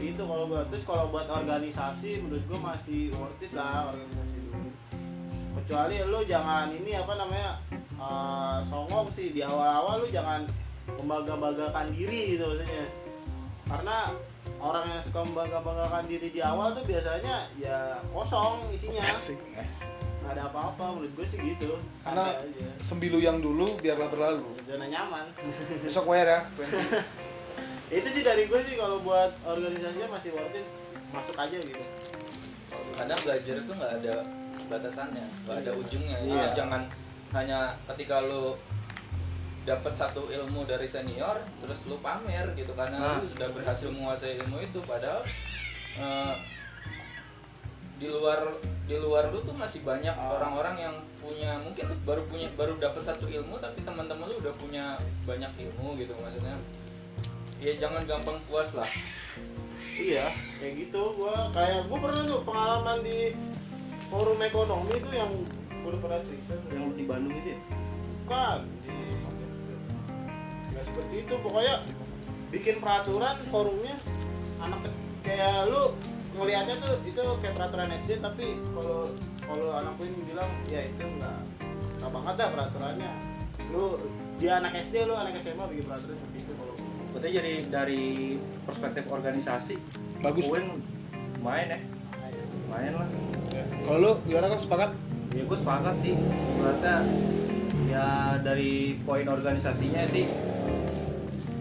itu 0.00 0.22
kalau 0.22 0.48
buat 0.48 0.64
terus 0.72 0.86
kalau 0.86 1.12
buat 1.12 1.28
organisasi 1.28 2.24
menurut 2.24 2.40
gua 2.48 2.72
masih 2.72 3.12
worth 3.16 3.42
it 3.42 3.52
lah 3.52 3.92
organisasi 3.92 4.36
dulu 4.48 4.70
kecuali 5.56 5.96
lu 6.04 6.20
jangan 6.28 6.68
ini 6.68 6.92
apa 6.92 7.12
namanya 7.16 7.50
eh, 7.96 8.58
songong 8.68 9.08
sih 9.08 9.32
di 9.32 9.40
awal-awal 9.40 10.04
lu 10.04 10.08
jangan 10.12 10.44
membangga-banggakan 10.86 11.90
diri 11.90 12.36
gitu 12.36 12.46
maksudnya. 12.46 12.86
Karena 13.66 13.96
orang 14.62 14.84
yang 14.86 15.02
suka 15.02 15.20
membangga-banggakan 15.26 16.04
diri 16.06 16.28
di 16.30 16.40
awal 16.40 16.70
tuh 16.76 16.84
biasanya 16.86 17.50
ya 17.58 17.98
kosong 18.14 18.70
isinya. 18.70 19.02
Asik. 19.10 19.38
Nggak 20.22 20.32
ada 20.38 20.42
apa-apa 20.50 20.84
menurut 20.94 21.12
gue 21.18 21.26
sih 21.26 21.38
gitu. 21.42 21.78
Karena- 22.06 22.38
aja. 22.38 22.68
sembilu 22.78 23.18
yang 23.18 23.42
dulu 23.42 23.78
biarlah 23.82 24.06
berlalu. 24.10 24.46
Zona 24.62 24.86
nyaman. 24.86 25.26
Besok 25.82 26.06
wear 26.10 26.26
ya 26.26 26.40
20. 26.54 27.94
itu 27.98 28.08
sih 28.10 28.22
dari 28.22 28.46
gue 28.50 28.60
sih 28.66 28.74
kalau 28.78 29.02
buat 29.02 29.30
organisasinya 29.42 30.14
masih 30.14 30.30
worth 30.34 30.54
it. 30.54 30.66
Masuk 31.10 31.36
aja 31.38 31.56
gitu. 31.58 31.84
Karena 32.94 33.14
belajar 33.18 33.54
itu 33.62 33.72
nggak 33.74 33.92
ada 34.02 34.14
batasannya 34.66 35.26
nggak 35.46 35.56
ada 35.64 35.72
ujungnya. 35.74 36.16
Iya. 36.22 36.34
Jadi 36.34 36.48
jangan 36.58 36.82
hanya 37.34 37.58
ketika 37.94 38.22
lu 38.22 38.54
dapat 39.66 39.90
satu 39.90 40.30
ilmu 40.30 40.62
dari 40.62 40.86
senior 40.86 41.42
terus 41.58 41.90
lu 41.90 41.98
pamer 41.98 42.54
gitu 42.54 42.70
karena 42.78 42.98
Nah. 43.02 43.18
lu 43.18 43.26
sudah 43.34 43.50
berhasil 43.50 43.90
menguasai 43.90 44.38
ilmu 44.38 44.62
itu. 44.62 44.78
Padahal 44.82 45.26
eh, 45.98 46.34
di 47.96 48.06
luar 48.12 48.44
di 48.86 48.94
luar 48.94 49.34
lu 49.34 49.42
tuh 49.42 49.56
masih 49.56 49.82
banyak 49.82 50.12
orang-orang 50.14 50.76
yang 50.78 50.94
punya 51.18 51.58
mungkin 51.58 51.90
lu 51.90 51.96
baru 52.06 52.22
punya 52.30 52.46
baru 52.54 52.78
dapat 52.78 53.02
satu 53.02 53.26
ilmu 53.26 53.58
tapi 53.58 53.82
teman-teman 53.82 54.30
lu 54.30 54.38
udah 54.38 54.54
punya 54.60 54.94
banyak 55.26 55.50
ilmu 55.66 55.98
gitu 55.98 56.14
maksudnya. 56.22 56.54
Ya 57.58 57.72
jangan 57.74 58.04
gampang 58.06 58.38
puas 58.46 58.76
lah. 58.76 58.86
Iya 59.96 60.28
kayak 60.60 60.86
gitu. 60.86 61.02
Gua 61.16 61.48
kayak 61.50 61.88
gua 61.90 61.98
pernah 62.04 62.22
tuh 62.28 62.40
pengalaman 62.44 62.98
di 63.02 63.32
forum 64.10 64.38
ekonomi 64.40 64.92
itu 64.96 65.10
yang 65.12 65.30
udah 65.86 65.98
pernah 66.02 66.20
cerita 66.26 66.54
yang 66.74 66.90
di 66.94 67.04
Bandung 67.06 67.34
itu 67.34 67.48
ya? 67.54 67.58
Bukan 68.26 68.58
di 68.82 68.94
nggak 70.74 70.84
seperti 70.92 71.14
itu. 71.26 71.34
Pokoknya 71.40 71.74
bikin 72.50 72.76
peraturan 72.78 73.36
forumnya 73.50 73.94
anak 74.62 74.80
kayak 75.26 75.66
lu 75.68 75.94
ngelihatnya 76.36 76.74
tuh 76.78 76.94
itu 77.02 77.22
kayak 77.42 77.54
peraturan 77.56 77.90
SD 77.96 78.20
tapi 78.20 78.60
kalau 78.76 79.08
kalau 79.46 79.68
anak 79.78 79.94
Win 79.98 80.12
bilang 80.26 80.50
ya 80.68 80.84
itu 80.84 81.02
nggak 81.02 81.38
nggak 82.02 82.10
banget 82.12 82.34
dah 82.38 82.48
peraturannya. 82.52 83.10
Lu 83.72 83.98
dia 84.36 84.60
anak 84.60 84.76
SD 84.84 85.08
lu 85.08 85.14
anak 85.16 85.38
SMA 85.40 85.64
bikin 85.72 85.84
peraturan 85.88 86.16
seperti 86.18 86.38
itu 86.44 86.52
kalau 86.54 86.74
Berarti 87.06 87.32
jadi 87.32 87.54
dari 87.72 88.36
perspektif 88.68 89.08
organisasi 89.08 89.80
Bagus. 90.20 90.52
Uin 90.52 90.84
main 91.40 91.68
ya. 91.72 91.80
Main 92.68 92.92
lah. 92.92 93.08
Kalau 93.86 93.98
lu 94.02 94.12
gimana 94.26 94.50
kan 94.50 94.58
sepakat? 94.58 94.90
ya 95.36 95.42
gue 95.44 95.58
sepakat 95.58 95.94
sih. 96.00 96.14
Berarti 96.58 96.94
ya 97.86 98.34
dari 98.42 98.98
poin 99.04 99.22
organisasinya 99.22 100.02
sih 100.10 100.26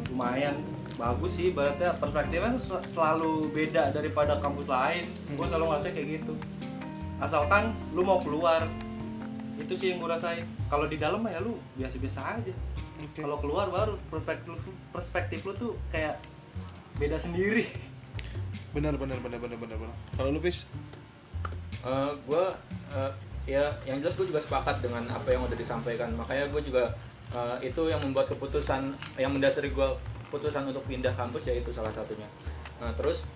lumayan 0.09 0.57
bagus 0.95 1.37
sih. 1.37 1.53
Berarti 1.53 1.85
perspektifnya 2.01 2.57
se- 2.57 2.81
selalu 2.89 3.51
beda 3.53 3.93
daripada 3.93 4.39
kampus 4.41 4.65
lain. 4.65 5.05
Gue 5.37 5.45
selalu 5.45 5.65
ngerasa 5.69 5.87
kayak 5.91 6.07
gitu. 6.17 6.33
Asalkan 7.21 7.77
lu 7.93 8.01
mau 8.01 8.17
keluar 8.23 8.65
itu 9.55 9.77
sih 9.77 9.93
yang 9.93 10.01
gue 10.01 10.09
rasain. 10.09 10.49
Kalau 10.65 10.89
di 10.89 10.97
dalam 10.97 11.21
ya 11.29 11.37
lu 11.39 11.61
biasa-biasa 11.77 12.41
aja. 12.41 12.55
Oke. 12.95 13.21
kalau 13.21 13.37
keluar 13.43 13.67
baru 13.67 13.99
perspektif 14.07 14.47
lu, 14.47 14.57
perspektif 14.95 15.43
lu 15.43 15.51
tuh 15.53 15.75
kayak 15.91 16.15
beda 16.95 17.19
sendiri. 17.19 17.67
Benar 18.71 18.95
benar 18.95 19.19
benar 19.19 19.37
benar 19.37 19.57
benar 19.59 19.77
benar. 19.77 19.95
Kalau 20.15 20.29
lu 20.31 20.39
pis? 21.85 22.11
gue 22.25 22.45
Eh, 22.95 23.11
ya 23.45 23.65
yang 23.85 23.99
jelas 24.01 24.15
gue 24.15 24.27
juga 24.31 24.41
sepakat 24.41 24.79
dengan 24.79 25.03
apa 25.11 25.27
yang 25.29 25.43
udah 25.43 25.57
disampaikan. 25.57 26.09
Makanya 26.15 26.47
gue 26.47 26.61
juga 26.63 26.87
eh, 27.35 27.67
itu 27.67 27.81
yang 27.91 27.99
membuat 27.99 28.31
keputusan 28.31 28.95
yang 29.19 29.31
mendasari 29.35 29.69
gue 29.73 29.87
keputusan 30.29 30.71
untuk 30.71 30.83
pindah 30.87 31.11
kampus 31.13 31.51
ya 31.51 31.59
itu 31.59 31.69
salah 31.75 31.91
satunya. 31.91 32.27
Nah, 32.79 32.91
terus? 32.95 33.27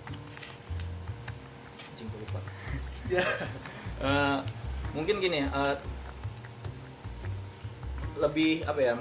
Gua 2.00 2.20
lupa. 2.24 2.41
Eh, 4.00 4.39
mungkin 4.95 5.20
gini 5.20 5.43
eh, 5.43 5.76
lebih 8.16 8.64
apa 8.64 8.80
ya 8.80 8.95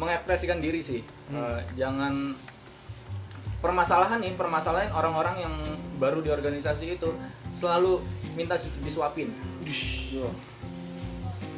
mengekspresikan 0.00 0.56
diri 0.56 0.80
sih. 0.80 1.04
Eh, 1.04 1.60
jangan 1.76 2.32
permasalahan 3.58 4.22
nih 4.22 4.34
permasalahan 4.38 4.90
orang-orang 4.94 5.36
yang 5.42 5.54
baru 5.98 6.22
di 6.22 6.30
organisasi 6.30 6.94
itu 6.98 7.10
selalu 7.58 8.02
minta 8.38 8.54
disuapin. 8.82 9.34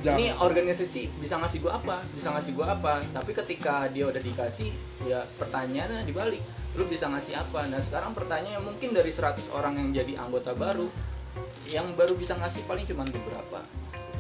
Jangan. 0.00 0.16
ini 0.16 0.32
organisasi 0.32 1.12
bisa 1.20 1.36
ngasih 1.36 1.60
gua 1.60 1.76
apa? 1.76 2.00
Bisa 2.16 2.32
ngasih 2.32 2.56
gua 2.56 2.72
apa? 2.72 3.04
Tapi 3.12 3.36
ketika 3.36 3.84
dia 3.92 4.08
udah 4.08 4.16
dikasih 4.16 4.72
ya 5.04 5.20
pertanyaannya 5.36 6.08
dibalik. 6.08 6.40
Lu 6.72 6.88
bisa 6.88 7.04
ngasih 7.12 7.36
apa? 7.36 7.68
Nah 7.68 7.76
sekarang 7.76 8.16
pertanyaan 8.16 8.64
mungkin 8.64 8.96
dari 8.96 9.12
100 9.12 9.52
orang 9.52 9.76
yang 9.76 9.88
jadi 9.92 10.24
anggota 10.24 10.56
baru 10.56 10.88
yang 11.68 11.92
baru 11.94 12.16
bisa 12.16 12.32
ngasih 12.40 12.64
paling 12.64 12.88
cuma 12.88 13.04
beberapa. 13.04 13.60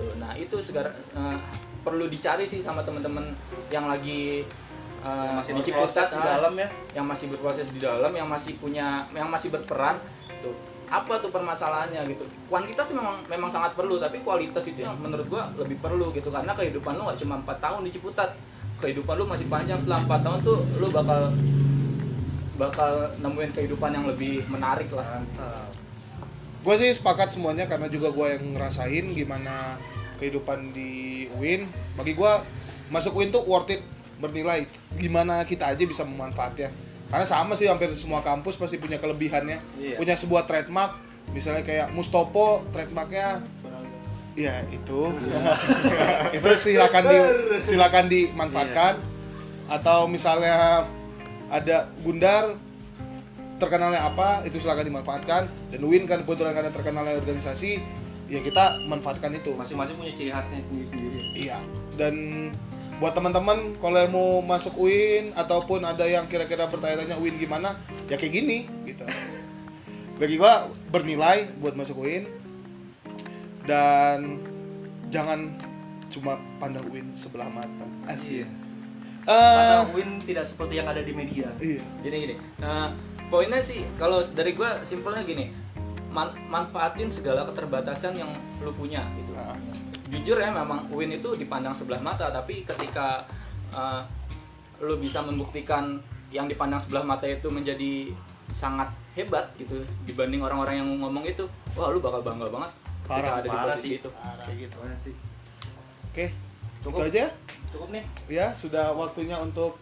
Gitu. 0.00 0.16
nah 0.16 0.32
itu 0.32 0.56
segar 0.64 0.96
eh, 0.96 1.38
perlu 1.84 2.08
dicari 2.08 2.48
sih 2.48 2.64
sama 2.64 2.80
teman-teman 2.80 3.36
yang 3.68 3.84
lagi 3.84 4.48
eh, 5.04 5.32
masih 5.36 5.52
di 5.56 5.62
berproses 5.70 6.06
Ciputat, 6.06 6.08
di 6.12 6.20
dalam 6.20 6.52
ya 6.56 6.68
yang 6.96 7.06
masih 7.06 7.26
berproses 7.32 7.66
di 7.72 7.78
dalam, 7.80 8.12
yang 8.12 8.28
masih 8.28 8.52
punya, 8.60 9.04
yang 9.12 9.30
masih 9.30 9.48
berperan, 9.52 9.96
tuh 10.40 10.54
apa 10.90 11.22
tuh 11.22 11.30
permasalahannya 11.30 12.02
gitu. 12.10 12.24
Kuantitas 12.50 12.90
memang 12.94 13.22
memang 13.30 13.50
sangat 13.50 13.78
perlu, 13.78 14.02
tapi 14.02 14.20
kualitas 14.26 14.66
itu 14.66 14.82
yang 14.82 14.98
menurut 14.98 15.26
gua 15.30 15.46
lebih 15.54 15.78
perlu 15.78 16.10
gitu 16.10 16.28
karena 16.34 16.50
kehidupan 16.50 16.98
lu 16.98 17.06
nggak 17.06 17.20
cuma 17.22 17.38
empat 17.38 17.58
tahun 17.62 17.86
di 17.86 17.90
Ciputat, 17.94 18.34
kehidupan 18.82 19.14
lu 19.18 19.24
masih 19.28 19.46
panjang 19.46 19.78
setelah 19.78 20.02
empat 20.02 20.20
tahun 20.26 20.38
tuh 20.42 20.58
lu 20.82 20.88
bakal 20.90 21.30
bakal 22.60 23.08
nemuin 23.24 23.56
kehidupan 23.56 23.90
yang 23.94 24.04
lebih 24.04 24.44
menarik 24.52 24.92
lah. 24.92 25.06
mantap 25.16 25.72
Gue 26.60 26.76
sih 26.76 26.92
sepakat 26.92 27.32
semuanya 27.32 27.64
karena 27.64 27.88
juga 27.88 28.12
gue 28.12 28.26
yang 28.36 28.44
ngerasain 28.52 29.04
gimana 29.16 29.80
kehidupan 30.20 30.76
di 30.76 31.24
UIN. 31.32 31.64
Bagi 31.96 32.12
gue 32.12 32.32
masuk 32.92 33.16
UIN 33.16 33.32
tuh 33.32 33.40
worth 33.48 33.72
it, 33.72 33.80
bernilai. 34.20 34.68
Gimana 34.94 35.42
kita 35.48 35.72
aja 35.72 35.82
bisa 35.82 36.04
memanfaatnya. 36.04 36.70
Karena 37.10 37.26
sama 37.26 37.58
sih 37.58 37.66
hampir 37.66 37.90
semua 37.98 38.22
kampus 38.22 38.54
pasti 38.54 38.78
punya 38.78 39.00
kelebihannya. 39.02 39.58
Iya. 39.80 39.96
Punya 39.98 40.14
sebuah 40.14 40.46
trademark. 40.46 40.94
Misalnya 41.34 41.66
kayak 41.66 41.90
Mustopo, 41.90 42.62
trademarknya 42.70 43.42
ya 44.38 44.62
itu. 44.70 45.10
itu 46.36 46.48
silakan 46.60 47.04
di 47.08 47.18
silakan 47.66 48.04
dimanfaatkan. 48.06 48.94
Atau 49.66 50.06
misalnya 50.06 50.86
ada 51.50 51.90
Gundar 52.04 52.54
terkenalnya 53.60 54.00
apa 54.08 54.40
itu 54.48 54.56
silakan 54.56 54.88
dimanfaatkan 54.88 55.42
dan 55.70 55.80
Win 55.84 56.08
kan 56.08 56.24
kebetulan 56.24 56.56
karena 56.56 56.72
terkenalnya 56.72 57.20
organisasi 57.20 57.76
ya 58.32 58.40
kita 58.40 58.88
manfaatkan 58.88 59.36
itu 59.36 59.52
masing-masing 59.52 60.00
punya 60.00 60.12
ciri 60.16 60.30
khasnya 60.32 60.64
sendiri-sendiri 60.64 61.20
iya 61.36 61.60
dan 62.00 62.48
buat 63.00 63.16
teman-teman 63.16 63.80
kalau 63.80 64.04
mau 64.12 64.28
masuk 64.44 64.76
UIN 64.76 65.32
ataupun 65.32 65.80
ada 65.82 66.04
yang 66.04 66.28
kira-kira 66.28 66.68
bertanya-tanya 66.68 67.16
UIN 67.16 67.40
gimana 67.40 67.80
ya 68.12 68.20
kayak 68.20 68.32
gini 68.36 68.68
gitu 68.84 69.08
bagi 70.20 70.36
gua 70.36 70.68
bernilai 70.92 71.48
buat 71.58 71.72
masuk 71.72 72.04
UIN 72.04 72.28
dan 73.64 74.44
jangan 75.08 75.56
cuma 76.12 76.36
pandang 76.60 76.84
UIN 76.92 77.16
sebelah 77.16 77.48
mata 77.48 77.88
asik 78.04 78.44
Eh, 79.28 79.36
karena 79.36 79.84
Win 79.92 80.10
tidak 80.24 80.48
seperti 80.48 80.80
yang 80.80 80.88
ada 80.88 81.04
di 81.04 81.12
media 81.12 81.52
iya 81.60 81.84
Gini 82.00 82.16
gini. 82.24 82.34
Nah, 82.56 82.88
poinnya 83.28 83.60
sih 83.60 83.84
kalau 84.00 84.24
dari 84.32 84.56
gua 84.56 84.80
simpelnya 84.88 85.20
gini. 85.20 85.52
Man- 86.10 86.34
manfaatin 86.50 87.06
segala 87.06 87.46
keterbatasan 87.46 88.18
yang 88.18 88.32
lu 88.64 88.74
punya 88.74 89.06
gitu. 89.14 89.30
Nah, 89.30 89.54
jujur 90.10 90.36
ya 90.42 90.50
memang 90.50 90.90
Win 90.90 91.14
itu 91.14 91.38
dipandang 91.38 91.72
sebelah 91.72 92.02
mata 92.02 92.28
tapi 92.34 92.66
ketika 92.66 93.22
uh, 93.70 94.02
lo 94.82 94.98
bisa 94.98 95.22
membuktikan 95.22 96.02
yang 96.34 96.50
dipandang 96.50 96.82
sebelah 96.82 97.06
mata 97.06 97.26
itu 97.30 97.46
menjadi 97.46 98.10
sangat 98.50 98.90
hebat 99.14 99.46
gitu 99.54 99.78
dibanding 100.06 100.42
orang-orang 100.42 100.82
yang 100.82 100.88
ngomong 100.98 101.22
itu 101.22 101.46
wah 101.78 101.90
lu 101.94 102.02
bakal 102.02 102.22
bangga 102.22 102.50
banget 102.50 102.70
Parah, 103.06 103.38
ada 103.38 103.42
di 103.42 103.50
parah 103.50 103.74
posisi 103.74 103.86
sih. 103.86 103.98
itu 103.98 104.10
kayak 104.14 104.56
gitu 104.58 104.76
sih? 105.02 105.14
oke 106.10 106.26
Cukup. 106.80 106.98
itu 106.98 107.06
aja 107.14 107.24
cukup 107.70 107.88
nih 107.94 108.04
ya 108.30 108.46
sudah 108.54 108.94
waktunya 108.94 109.38
untuk 109.38 109.78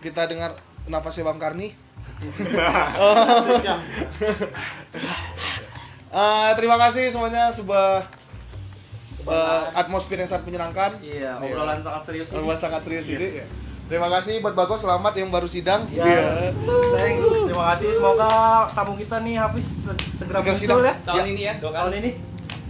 kita 0.00 0.30
dengar 0.30 0.54
nafasnya 0.88 1.26
Bang 1.28 1.38
Karni. 1.38 1.68
Eh, 6.08 6.50
terima 6.58 6.80
kasih 6.80 7.12
semuanya 7.12 7.52
sebuah 7.52 8.08
eh, 9.28 9.62
atmosfer 9.74 10.16
yang 10.16 10.26
sangat 10.26 10.44
menyenangkan. 10.44 10.90
iya 11.00 11.36
obrolan 11.36 11.80
sangat 11.80 12.02
serius 12.04 12.26
ini 12.28 12.36
Obrolan 12.36 12.58
sangat 12.58 12.80
serius 12.82 13.06
ini. 13.08 13.28
ya. 13.38 13.46
Terima 13.88 14.12
kasih 14.12 14.40
buat 14.40 14.52
Bagos 14.52 14.84
selamat 14.84 15.16
yang 15.16 15.32
baru 15.32 15.48
sidang. 15.48 15.88
Iya. 15.88 16.52
Thanks. 16.92 17.24
Terima 17.48 17.72
kasih. 17.72 17.88
Semoga 17.96 18.28
tamu 18.70 18.92
kita 18.94 19.16
nih 19.20 19.40
Hafiz 19.40 19.64
se- 19.64 19.96
segera 20.12 20.44
Segera 20.44 20.52
muncul 20.52 20.60
sidang. 20.60 20.80
ya. 20.84 20.94
tahun 21.08 21.18
Ya. 21.18 21.30
ini 21.32 21.40
ya 21.40 21.52
doakan 21.56 21.80
Tahun 21.80 21.94
ini. 21.96 22.10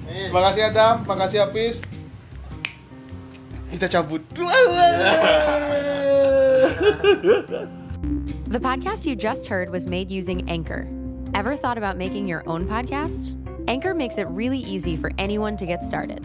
Terima 0.09 0.43
kasih 0.47 0.63
Adam, 0.65 0.95
terima 1.03 1.17
kasih 1.19 1.39
Apis. 1.43 1.77
Kita 3.69 3.87
cabut. 3.91 4.23
The 8.49 8.57
podcast 8.59 9.05
you 9.05 9.13
just 9.15 9.47
heard 9.47 9.69
was 9.69 9.87
made 9.87 10.11
using 10.11 10.49
Anchor. 10.49 10.87
Ever 11.35 11.57
thought 11.57 11.77
about 11.77 11.99
making 11.99 12.25
your 12.27 12.43
own 12.49 12.65
podcast? 12.67 13.37
Anchor 13.69 13.93
makes 13.93 14.17
it 14.17 14.25
really 14.33 14.59
easy 14.61 14.97
for 14.97 15.13
anyone 15.19 15.57
to 15.59 15.67
get 15.67 15.85
started. 15.85 16.25